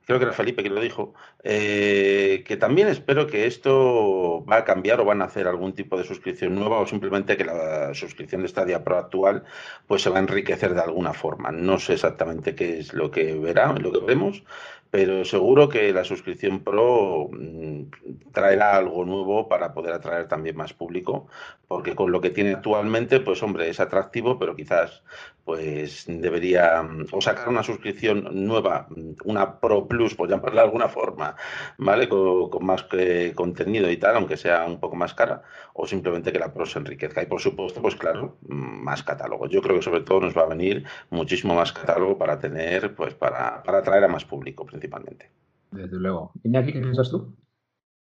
[0.07, 1.13] creo que era Felipe que lo dijo,
[1.43, 5.97] eh, que también espero que esto va a cambiar o van a hacer algún tipo
[5.97, 9.43] de suscripción nueva o simplemente que la suscripción de Stadia Pro actual
[9.85, 11.51] pues se va a enriquecer de alguna forma.
[11.51, 14.43] No sé exactamente qué es lo que verá, lo que vemos,
[14.91, 20.71] pero seguro que la suscripción Pro mm, traerá algo nuevo para poder atraer también más
[20.71, 21.27] público,
[21.67, 25.03] porque con lo que tiene actualmente, pues hombre, es atractivo, pero quizás
[25.47, 30.67] pues debería mm, o sacar una suscripción nueva, mm, una Pro Plus, por llamarla de
[30.67, 31.37] alguna forma,
[31.77, 32.09] ¿vale?
[32.09, 35.43] Con, más que contenido y tal, aunque sea un poco más cara,
[35.73, 37.23] o simplemente que la Pro se enriquezca.
[37.23, 39.47] Y por supuesto, pues claro, más catálogo.
[39.47, 43.13] Yo creo que sobre todo nos va a venir muchísimo más catálogo para tener, pues
[43.13, 45.31] para, para atraer a más público principalmente.
[45.71, 46.33] Desde luego.
[46.43, 47.33] Iñaki, ¿qué piensas tú?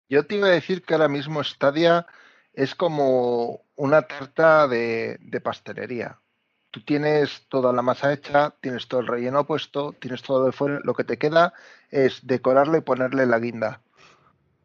[0.09, 2.05] Yo te iba a decir que ahora mismo Stadia
[2.53, 6.19] es como una tarta de, pastelería.
[6.72, 10.80] Tú tienes toda la masa hecha, tienes todo el relleno puesto, tienes todo de fuera.
[10.84, 11.53] Lo que te queda
[11.89, 13.81] es decorarle y ponerle la guinda.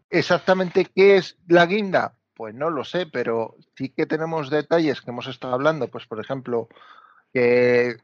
[0.09, 2.15] ¿Exactamente qué es la guinda?
[2.35, 5.89] Pues no lo sé, pero sí que tenemos detalles que hemos estado hablando.
[5.89, 6.69] Pues, por ejemplo,
[7.33, 7.99] que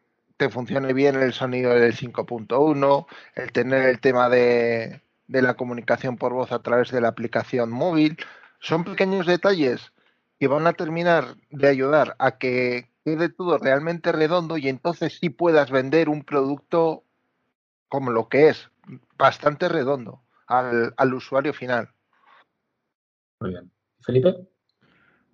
[0.50, 3.06] funcione bien el sonido del 5.1,
[3.36, 7.70] el tener el tema de, de la comunicación por voz a través de la aplicación
[7.70, 8.16] móvil.
[8.58, 9.92] Son pequeños detalles
[10.40, 15.30] que van a terminar de ayudar a que quede todo realmente redondo y entonces sí
[15.30, 17.04] puedas vender un producto
[17.88, 18.70] como lo que es,
[19.18, 21.90] bastante redondo al, al usuario final.
[23.40, 23.70] Muy bien.
[24.00, 24.34] Felipe.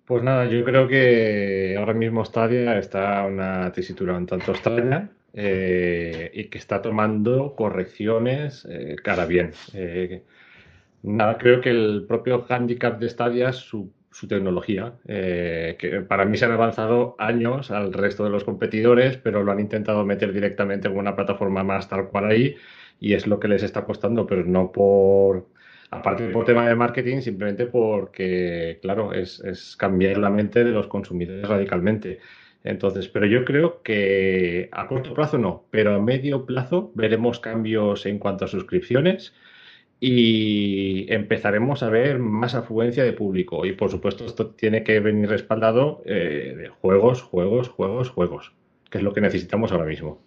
[0.09, 5.11] Pues nada, yo creo que ahora mismo Stadia está en una tesitura un tanto extraña
[5.33, 9.53] eh, y que está tomando correcciones eh, cara bien.
[9.75, 10.23] Eh,
[11.03, 16.37] nada, creo que el propio handicap de Stadia es su, su tecnología, que para mí
[16.37, 20.87] se han avanzado años al resto de los competidores, pero lo han intentado meter directamente
[20.87, 22.55] en una plataforma más tal cual ahí
[22.99, 25.45] y es lo que les está costando, pero no por
[25.91, 31.47] Aparte por tema de marketing, simplemente porque, claro, es, cambiar la mente de los consumidores
[31.47, 32.19] radicalmente.
[32.63, 38.05] Entonces, pero yo creo que a corto plazo no, pero a medio plazo veremos cambios
[38.05, 39.33] en cuanto a suscripciones
[39.99, 43.65] y empezaremos a ver más afluencia de público.
[43.65, 48.55] Y por supuesto, esto tiene que venir respaldado eh, de juegos, juegos, juegos, juegos,
[48.89, 50.19] que es lo que necesitamos ahora mismo.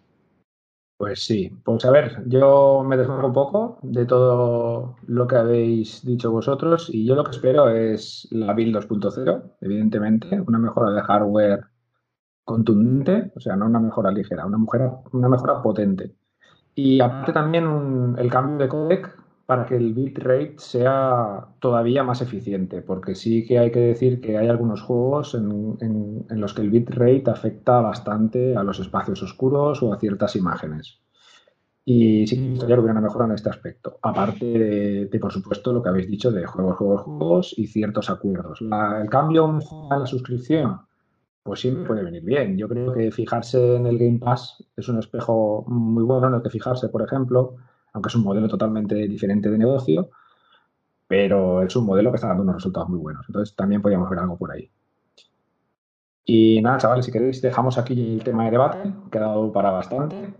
[0.99, 6.05] Pues sí, pues a ver, yo me desmarco un poco de todo lo que habéis
[6.07, 11.03] dicho vosotros y yo lo que espero es la build 2.0, evidentemente, una mejora de
[11.03, 11.65] hardware
[12.45, 16.15] contundente, o sea, no una mejora ligera, una mejora, una mejora potente.
[16.75, 22.81] Y aparte también el cambio de codec para que el bitrate sea todavía más eficiente,
[22.81, 27.31] porque sí que hay que decir que hay algunos juegos en, los que el bitrate
[27.31, 31.01] afecta bastante a los espacios oscuros o a ciertas imágenes.
[31.85, 33.99] Y sí que gustaría que hubiera una mejora en este aspecto.
[34.03, 38.61] Aparte de, por supuesto, lo que habéis dicho de juegos, juegos, juegos y ciertos acuerdos.
[38.61, 39.59] el cambio
[39.91, 40.79] en la suscripción,
[41.43, 42.57] pues siempre puede venir bien.
[42.57, 46.43] Yo creo que fijarse en el Game Pass es un espejo muy bueno en el
[46.43, 47.57] que fijarse, por ejemplo,
[47.93, 50.11] aunque es un modelo totalmente diferente de negocio,
[51.07, 53.27] pero es un modelo que está dando unos resultados muy buenos.
[53.29, 54.71] Entonces también podríamos ver algo por ahí.
[56.25, 59.71] Y nada, chavales, si queréis, dejamos aquí el tema de debate, que ha dado para
[59.71, 60.35] bastante.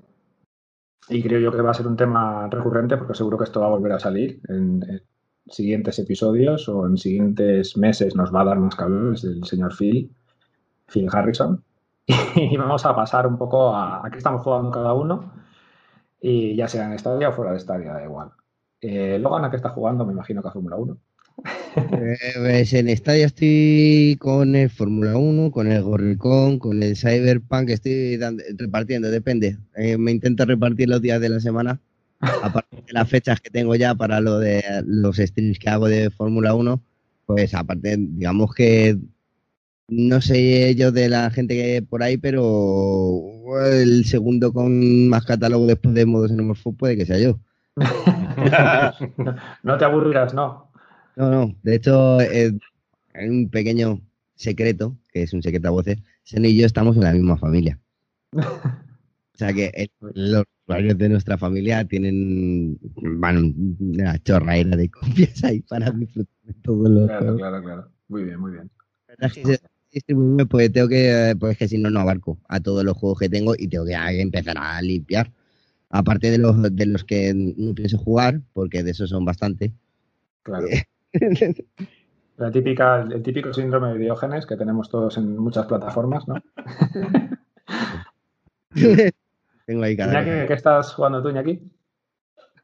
[1.09, 3.67] Y creo yo que va a ser un tema recurrente porque seguro que esto va
[3.67, 5.03] a volver a salir en,
[5.47, 10.11] siguientes episodios o en siguientes meses nos va a dar más calor el señor Phil,
[10.87, 11.63] Phil Harrison.
[12.35, 15.42] Y vamos a pasar un poco a qué estamos jugando cada uno
[16.23, 18.31] y ya sea en estadio o fuera de estadio, da igual.
[18.81, 20.07] Eh, Logan, ¿a qué está jugando?
[20.07, 20.97] Me imagino que a Fórmula 1.
[21.77, 27.71] Eh, pues en estadio estoy con el Fórmula 1, con el Gorricón, con el Cyberpunk,
[27.71, 28.19] estoy
[28.57, 29.59] repartiendo, depende.
[29.77, 31.81] Eh, me intento repartir los días de la semana,
[32.21, 36.11] aparte de las fechas que tengo ya para lo de los streams que hago de
[36.11, 36.81] Fórmula 1,
[37.27, 38.97] pues aparte, digamos que
[39.89, 45.25] no sé yo de la gente que hay por ahí, pero el segundo con más
[45.25, 47.39] catálogo después de modos en puede que sea yo.
[49.63, 50.71] no te aburrirás, no.
[51.17, 51.55] No, no.
[51.63, 54.01] De hecho, hay un pequeño
[54.35, 55.99] secreto, que es un secreto a voces.
[56.25, 57.79] Sen y yo estamos en la misma familia.
[58.35, 65.91] O sea que los usuarios de nuestra familia tienen una chorraera de copias ahí para
[65.91, 67.89] disfrutar de todos los Claro, claro, claro.
[68.09, 68.71] Muy bien, muy bien
[69.93, 73.29] distribuirme, pues tengo que, pues que si no, no abarco a todos los juegos que
[73.29, 75.31] tengo y tengo que empezar a limpiar.
[75.91, 79.73] Aparte de los, de los que no pienso jugar, porque de esos son bastante.
[80.43, 80.67] Claro.
[82.39, 86.43] La típica, el típico síndrome de Diógenes que tenemos todos en muchas plataformas, ¿no?
[89.67, 91.61] tengo ahí cada ¿qué estás jugando tú, Iñaki?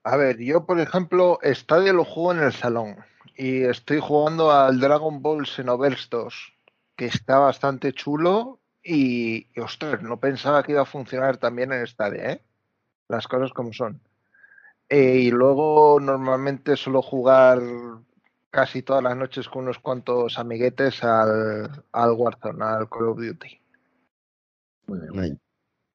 [0.02, 2.96] A ver, yo, por ejemplo, Stadia lo juego en el salón
[3.36, 6.57] y estoy jugando al Dragon Ball Xenoverse 2,
[6.98, 12.32] que está bastante chulo y, ostras, no pensaba que iba a funcionar también en Stadia,
[12.32, 12.42] ¿eh?
[13.08, 14.00] Las cosas como son.
[14.88, 17.60] Eh, y luego normalmente suelo jugar
[18.50, 23.60] casi todas las noches con unos cuantos amiguetes al, al Warzone, al Call of Duty.
[24.88, 25.40] Muy bien.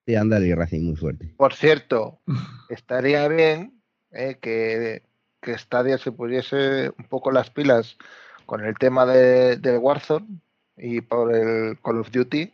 [0.06, 1.34] Sí, Racing muy fuerte.
[1.36, 2.22] Por cierto,
[2.70, 3.82] estaría bien
[4.12, 5.04] eh, que
[5.44, 7.98] que Stadia se pusiese un poco las pilas
[8.46, 10.40] con el tema de, del Warzone
[10.78, 12.52] y por el Call of Duty,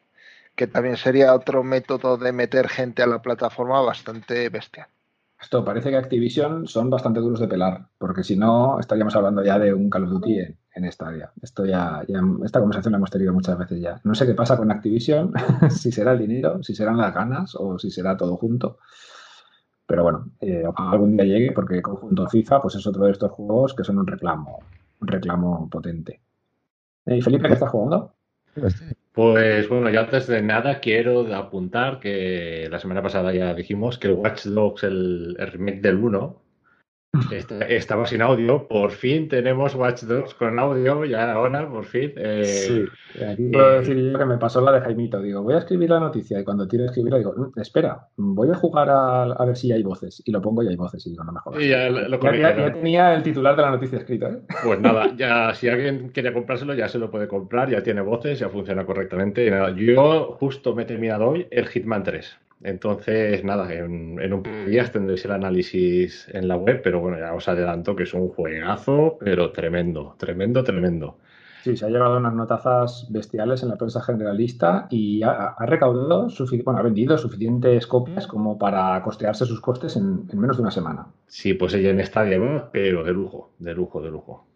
[0.55, 4.89] que también sería otro método de meter gente a la plataforma bastante bestia.
[5.41, 9.57] Esto parece que Activision son bastante duros de pelar, porque si no estaríamos hablando ya
[9.57, 11.31] de un Call of Duty en, en Stadia.
[11.41, 12.03] Esto ya,
[12.43, 14.01] esta conversación la hemos tenido muchas veces ya.
[14.03, 15.31] No sé qué pasa con Activision,
[15.69, 18.79] si será el dinero, si serán las ganas o si será todo junto.
[19.85, 23.73] Pero bueno, eh, algún día llegue porque conjunto FIFA pues es otro de estos juegos
[23.73, 24.59] que son un reclamo,
[24.99, 26.21] un reclamo potente.
[27.05, 28.15] ¿Y eh, Felipe qué estás jugando?
[29.11, 34.07] Pues bueno, yo antes de nada quiero apuntar que la semana pasada ya dijimos que
[34.07, 36.41] el Watch Dogs, el, el remake del 1,
[37.69, 38.67] estaba sin audio.
[38.67, 42.13] Por fin tenemos Watch Dogs con audio, ya ahora, por fin.
[42.15, 42.85] Eh, sí,
[43.23, 45.21] aquí puedo decir yo que me pasó la de Jaimito.
[45.21, 48.49] Digo, voy a escribir la noticia y cuando tiro a escribirla digo, mm, espera, voy
[48.49, 50.21] a jugar a, ver si hay voces.
[50.25, 51.63] Y lo pongo y hay voces y digo, no me jodas.
[51.63, 54.27] ya, ya, tenía el titular de la noticia escrito.
[54.27, 54.39] ¿eh?
[54.63, 58.39] Pues nada, ya si alguien quiere comprárselo ya se lo puede comprar, ya tiene voces,
[58.39, 59.49] ya funciona correctamente.
[59.75, 62.39] yo justo me he terminado hoy el Hitman 3.
[62.61, 67.17] Entonces, nada, en, un par de días tendréis el análisis en la web, pero bueno,
[67.17, 71.17] ya os adelanto que es un juegazo, pero tremendo, tremendo, tremendo.
[71.63, 76.29] Sí, se ha llevado unas notazas bestiales en la prensa generalista y ha, recaudado,
[76.63, 81.07] bueno, ha vendido suficientes copias como para costearse sus costes en, menos de una semana.
[81.27, 82.23] Sí, pues ella en esta
[82.71, 84.48] pero de lujo, de lujo, de lujo.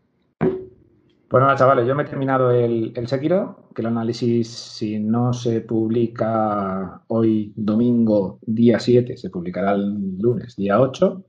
[1.33, 5.33] Bueno, pues chavales, yo me he terminado el, el Sekiro, que el análisis, si no
[5.33, 11.25] se publica hoy domingo, día 7, se publicará el lunes, día 8.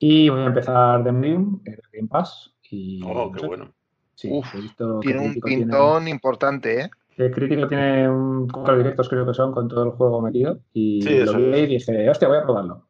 [0.00, 2.54] Y voy a empezar de Medium, el Game Pass.
[2.70, 3.72] Y, oh, qué bueno.
[4.16, 6.90] Sí, he visto tiene un pintón importante, ¿eh?
[7.22, 10.60] Que Crítico tiene un, cuatro directos, creo que son, con todo el juego metido.
[10.72, 12.86] Y Sí, lo vi y dije, hostia, voy a probarlo.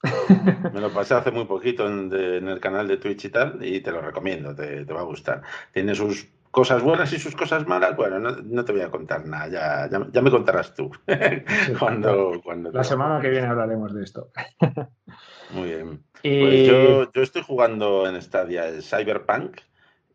[0.73, 3.59] Me lo pasé hace muy poquito en, de- en el canal de Twitch y tal,
[3.65, 5.43] y te lo recomiendo, te, te va a gustar.
[5.73, 7.97] Tiene sus cosas buenas y sus cosas malas.
[7.97, 10.91] Bueno, no, no te voy a contar nada, ya, ya, ya me contarás tú
[11.79, 14.31] cuando, cuando La semana que viene hablaremos de esto.
[15.53, 16.03] Muy bien.
[16.25, 19.57] Y Pues yo, yo estoy jugando en Stadia el Cyberpunk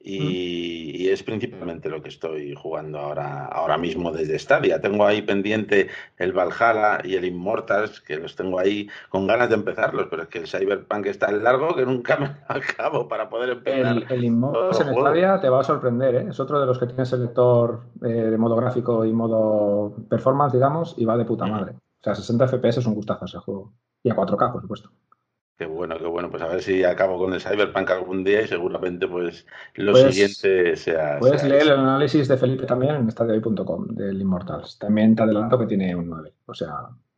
[0.09, 4.79] y, y es principalmente lo que estoy jugando ahora, ahora mismo desde Stadia.
[4.79, 9.55] Tengo ahí pendiente el Valhalla y el Immortals, que los tengo ahí con ganas de
[9.55, 13.29] empezarlos, pero es que el Cyberpunk es tan largo que nunca me lo acabo para
[13.29, 13.97] poder empezar.
[13.97, 14.93] el, el Immortals en.
[14.93, 16.27] Stadia te va a sorprender, ¿eh?
[16.29, 20.95] Es otro de los que tiene selector eh, de modo gráfico y modo performance, digamos,
[20.97, 21.73] y va de puta madre.
[21.73, 23.73] O sea, 60 FPS es un gustazo ese juego.
[24.03, 24.89] Y a 4K, por supuesto.
[25.57, 26.29] Qué bueno, qué bueno.
[26.29, 30.13] Pues a ver si acabo con el Cyberpunk algún día y seguramente pues lo Pues-
[30.13, 31.17] siguiente sea...
[31.19, 31.73] Puedes sea leer eso.
[31.73, 34.77] el análisis de Felipe también en stadiohoy.com del Immortals.
[34.77, 36.31] También te adelanto que tiene un 9.
[36.45, 36.73] O sea,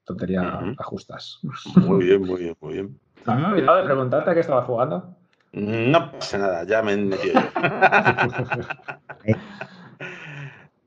[0.06, 0.74] tontería Ujú.
[0.78, 1.40] ajustas.
[1.76, 3.00] Muy bien, muy bien, muy bien.
[3.28, 5.16] Me he olvidado de preguntarte a qué estabas jugando.
[5.52, 7.42] No pasa nada, ya me he metido yo.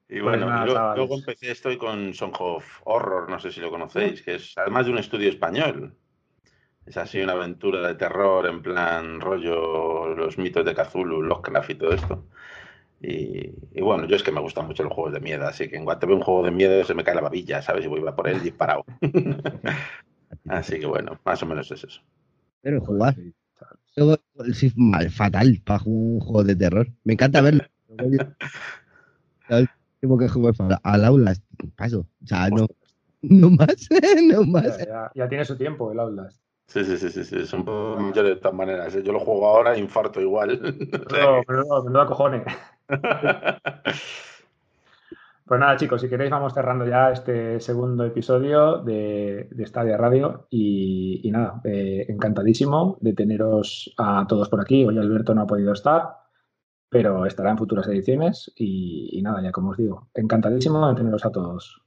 [0.08, 3.60] y Pues bueno, nada, y luego, empecé, estoy con Song of Horror, no sé si
[3.60, 5.94] lo conocéis, que es además de un estudio español.
[6.86, 11.74] Es así una aventura de terror en plan rollo los mitos de Cthulhu, Lovecraft y
[11.76, 12.24] todo esto.
[13.00, 15.76] Y, y bueno, yo es que me gustan mucho los juegos de miedo, así que
[15.76, 17.84] en cuanto veo un juego de miedo se me cae la babilla, ¿sabes?
[17.84, 18.84] Y voy a por él disparado.
[20.48, 22.00] así que bueno, más o menos es eso.
[22.62, 23.16] Pero jugar.
[24.76, 26.88] Mal, fatal para jugar un juego de terror.
[27.04, 27.62] Me encanta verlo.
[29.48, 30.50] Último que fue
[30.82, 31.34] al aula,
[31.76, 32.06] paso.
[32.22, 32.66] O sea, no,
[33.22, 33.88] no más,
[34.28, 34.78] no Ya, más.
[34.78, 36.41] ya- ya tiene su tiempo el Outlast.
[36.66, 38.96] Sí, sí, sí, sí, sí, son un poco mayores de todas maneras.
[39.02, 40.50] Yo lo juego ahora, infarto igual.
[40.52, 42.44] O sea Pero, pero, menuda cojones.
[45.44, 50.46] Pues nada, chicos, si queréis vamos cerrando ya este segundo episodio de, de Stadia Radio
[50.48, 54.86] y, y nada, eh, encantadísimo de teneros a todos por aquí.
[54.86, 56.16] Hoy Alberto no ha podido estar,
[56.88, 61.26] pero estará en futuras ediciones y, y nada, ya como os digo, encantadísimo de teneros
[61.26, 61.82] a todos.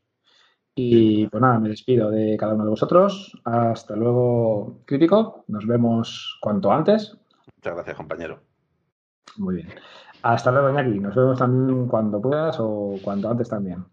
[0.77, 3.39] Y pues nada, me despido de cada uno de vosotros.
[3.45, 5.45] Hasta luego, crítico.
[5.47, 7.18] Nos vemos cuanto antes.
[7.56, 8.41] Muchas gracias, compañero.
[9.38, 9.69] Muy bien.
[10.22, 10.99] Hasta luego, Iñaki.
[10.99, 13.85] Nos vemos también cuando puedas o cuanto antes también.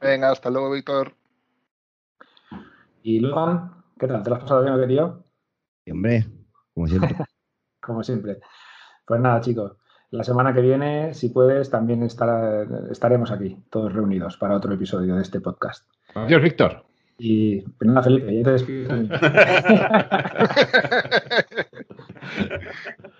[0.00, 1.12] Venga, hasta luego, Víctor.
[3.02, 4.22] Y Logan, ¿qué tal?
[4.22, 5.24] ¿Te lo has pasado bien o qué, tío?
[5.84, 6.26] Y, hombre,
[6.74, 7.16] como siempre.
[7.80, 8.38] Como siempre.
[9.06, 9.76] Pues nada, chicos.
[10.10, 15.14] La semana que viene, si puedes, también estará- estaremos aquí, todos reunidos, para otro episodio
[15.16, 15.88] de este podcast.
[16.14, 16.84] Adiós, Víctor.
[17.18, 18.90] Y pues nada, Felipe, ya te despido.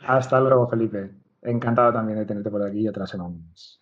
[0.07, 1.11] Hasta luego, Felipe.
[1.43, 3.79] Encantado también de tenerte por aquí otra semana más.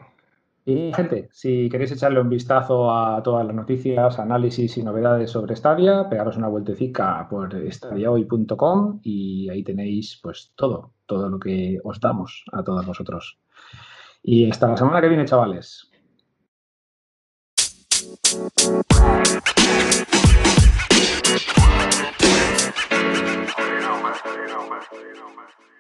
[0.69, 5.55] Y gente, si queréis echarle un vistazo a todas las noticias, análisis y novedades sobre
[5.55, 12.01] Stadia, pegaros una vueltecica por stadiahoy.com y ahí tenéis pues todo, todo lo que os
[12.01, 13.39] damos a todos vosotros.
[14.25, 15.89] Y hasta la semana que viene, chavales.
[25.01, 25.76] you know, man.